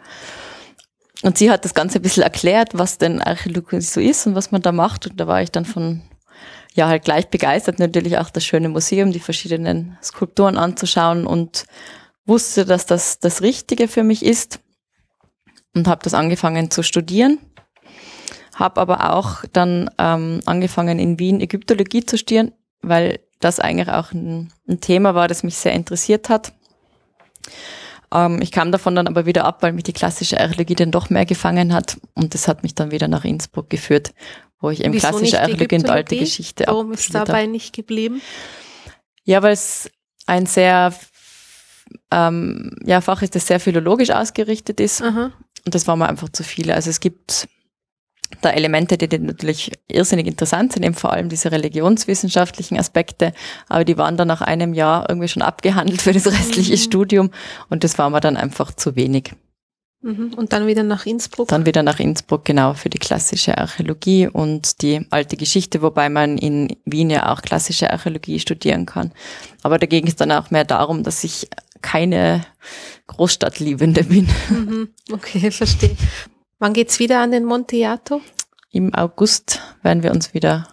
Und 1.22 1.38
sie 1.38 1.50
hat 1.50 1.64
das 1.64 1.74
Ganze 1.74 1.98
ein 1.98 2.02
bisschen 2.02 2.22
erklärt, 2.22 2.70
was 2.72 2.98
denn 2.98 3.20
Archäologie 3.20 3.80
so 3.80 4.00
ist 4.00 4.26
und 4.26 4.34
was 4.34 4.50
man 4.50 4.62
da 4.62 4.72
macht. 4.72 5.06
Und 5.06 5.20
da 5.20 5.26
war 5.26 5.42
ich 5.42 5.52
dann 5.52 5.64
von, 5.64 6.02
ja, 6.74 6.88
halt 6.88 7.04
gleich 7.04 7.28
begeistert, 7.28 7.78
natürlich 7.78 8.18
auch 8.18 8.30
das 8.30 8.44
schöne 8.44 8.68
Museum, 8.68 9.12
die 9.12 9.20
verschiedenen 9.20 9.98
Skulpturen 10.02 10.56
anzuschauen 10.56 11.26
und 11.26 11.66
wusste, 12.26 12.64
dass 12.64 12.86
das 12.86 13.18
das 13.18 13.42
Richtige 13.42 13.88
für 13.88 14.02
mich 14.02 14.24
ist 14.24 14.60
und 15.74 15.88
habe 15.88 16.02
das 16.02 16.14
angefangen 16.14 16.70
zu 16.70 16.82
studieren. 16.82 17.38
Habe 18.54 18.80
aber 18.80 19.14
auch 19.14 19.44
dann 19.52 19.90
ähm, 19.98 20.40
angefangen 20.44 20.98
in 20.98 21.18
Wien 21.18 21.40
Ägyptologie 21.40 22.04
zu 22.04 22.18
studieren, 22.18 22.52
weil 22.82 23.20
das 23.40 23.58
eigentlich 23.58 23.88
auch 23.88 24.12
ein, 24.12 24.52
ein 24.68 24.80
Thema 24.80 25.14
war, 25.14 25.28
das 25.28 25.42
mich 25.42 25.56
sehr 25.56 25.72
interessiert 25.72 26.28
hat. 26.28 26.52
Ähm, 28.12 28.40
ich 28.42 28.52
kam 28.52 28.72
davon 28.72 28.94
dann 28.94 29.06
aber 29.06 29.26
wieder 29.26 29.44
ab, 29.44 29.62
weil 29.62 29.72
mich 29.72 29.84
die 29.84 29.92
klassische 29.92 30.38
Archäologie 30.38 30.74
dann 30.74 30.90
doch 30.90 31.10
mehr 31.10 31.24
gefangen 31.24 31.72
hat 31.72 31.96
und 32.14 32.34
das 32.34 32.48
hat 32.48 32.62
mich 32.62 32.74
dann 32.74 32.90
wieder 32.90 33.08
nach 33.08 33.24
Innsbruck 33.24 33.70
geführt, 33.70 34.12
wo 34.60 34.70
ich 34.70 34.84
eben 34.84 34.92
Wieso 34.92 35.08
klassische 35.08 35.40
Archäologie 35.40 35.76
und 35.76 35.90
alte 35.90 36.16
Geschichte 36.16 36.64
Warum 36.66 36.92
ist 36.92 37.14
dabei 37.14 37.46
nicht 37.46 37.74
geblieben? 37.74 38.20
Ja, 39.24 39.42
weil 39.42 39.52
es 39.52 39.90
ein 40.26 40.46
sehr 40.46 40.92
ähm, 42.10 42.76
ja, 42.84 43.00
Fach 43.00 43.22
ist, 43.22 43.34
das 43.34 43.46
sehr 43.46 43.60
philologisch 43.60 44.10
ausgerichtet 44.10 44.80
ist. 44.80 45.02
Aha. 45.02 45.32
Und 45.64 45.74
das 45.74 45.86
war 45.86 45.96
mir 45.96 46.08
einfach 46.08 46.28
zu 46.28 46.42
viele. 46.42 46.74
Also 46.74 46.90
es 46.90 47.00
gibt 47.00 47.48
da 48.40 48.50
Elemente, 48.50 48.96
die, 48.96 49.08
die 49.08 49.18
natürlich 49.18 49.72
irrsinnig 49.88 50.26
interessant 50.26 50.72
sind, 50.72 50.84
eben 50.84 50.94
vor 50.94 51.12
allem 51.12 51.28
diese 51.28 51.50
religionswissenschaftlichen 51.50 52.78
Aspekte, 52.78 53.32
aber 53.68 53.84
die 53.84 53.98
waren 53.98 54.16
dann 54.16 54.28
nach 54.28 54.40
einem 54.40 54.72
Jahr 54.72 55.08
irgendwie 55.08 55.28
schon 55.28 55.42
abgehandelt 55.42 56.00
für 56.02 56.12
das 56.12 56.26
restliche 56.26 56.74
mhm. 56.74 56.78
Studium 56.78 57.30
und 57.68 57.84
das 57.84 57.98
war 57.98 58.08
mir 58.10 58.20
dann 58.20 58.36
einfach 58.36 58.72
zu 58.72 58.96
wenig. 58.96 59.32
Mhm. 60.02 60.32
Und 60.34 60.54
dann 60.54 60.66
wieder 60.66 60.82
nach 60.82 61.04
Innsbruck? 61.04 61.48
Dann 61.48 61.66
wieder 61.66 61.82
nach 61.82 62.00
Innsbruck, 62.00 62.46
genau, 62.46 62.72
für 62.72 62.88
die 62.88 62.98
klassische 62.98 63.58
Archäologie 63.58 64.28
und 64.28 64.80
die 64.80 65.06
alte 65.10 65.36
Geschichte, 65.36 65.82
wobei 65.82 66.08
man 66.08 66.38
in 66.38 66.74
Wien 66.86 67.10
ja 67.10 67.30
auch 67.30 67.42
klassische 67.42 67.90
Archäologie 67.90 68.38
studieren 68.38 68.86
kann. 68.86 69.12
Aber 69.62 69.78
dagegen 69.78 70.06
ist 70.06 70.20
dann 70.20 70.32
auch 70.32 70.50
mehr 70.50 70.64
darum, 70.64 71.02
dass 71.02 71.22
ich 71.22 71.48
keine 71.82 72.44
Großstadtliebende 73.06 74.04
bin. 74.04 74.28
Mhm. 74.48 74.88
Okay, 75.12 75.50
verstehe. 75.50 75.96
Wann 76.58 76.72
geht's 76.72 76.98
wieder 76.98 77.20
an 77.20 77.32
den 77.32 77.44
Monteato? 77.44 78.20
Im 78.70 78.94
August 78.94 79.60
werden 79.82 80.02
wir 80.02 80.12
uns 80.12 80.34
wieder 80.34 80.68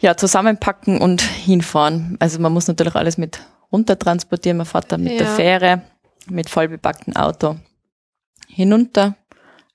ja, 0.00 0.16
zusammenpacken 0.16 1.00
und 1.00 1.22
hinfahren. 1.22 2.16
Also 2.20 2.38
man 2.40 2.52
muss 2.52 2.68
natürlich 2.68 2.94
alles 2.94 3.18
mit 3.18 3.40
runter 3.72 3.98
transportieren. 3.98 4.58
Mein 4.58 4.66
Vater 4.66 4.98
mit 4.98 5.12
ja. 5.12 5.18
der 5.18 5.26
Fähre, 5.28 5.82
mit 6.28 6.50
vollbepacktem 6.50 7.16
Auto 7.16 7.56
hinunter. 8.48 9.16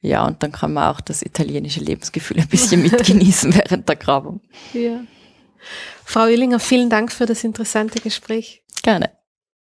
Ja, 0.01 0.25
und 0.25 0.43
dann 0.43 0.51
kann 0.51 0.73
man 0.73 0.93
auch 0.93 1.01
das 1.01 1.23
italienische 1.23 1.79
Lebensgefühl 1.79 2.39
ein 2.39 2.47
bisschen 2.47 2.81
mitgenießen 2.83 3.55
während 3.55 3.89
der 3.89 3.95
Grabung. 3.95 4.41
Ja. 4.73 5.01
Frau 6.05 6.27
Illinger, 6.27 6.59
vielen 6.59 6.89
Dank 6.89 7.11
für 7.11 7.25
das 7.25 7.43
interessante 7.43 7.99
Gespräch. 7.99 8.63
Gerne. 8.83 9.16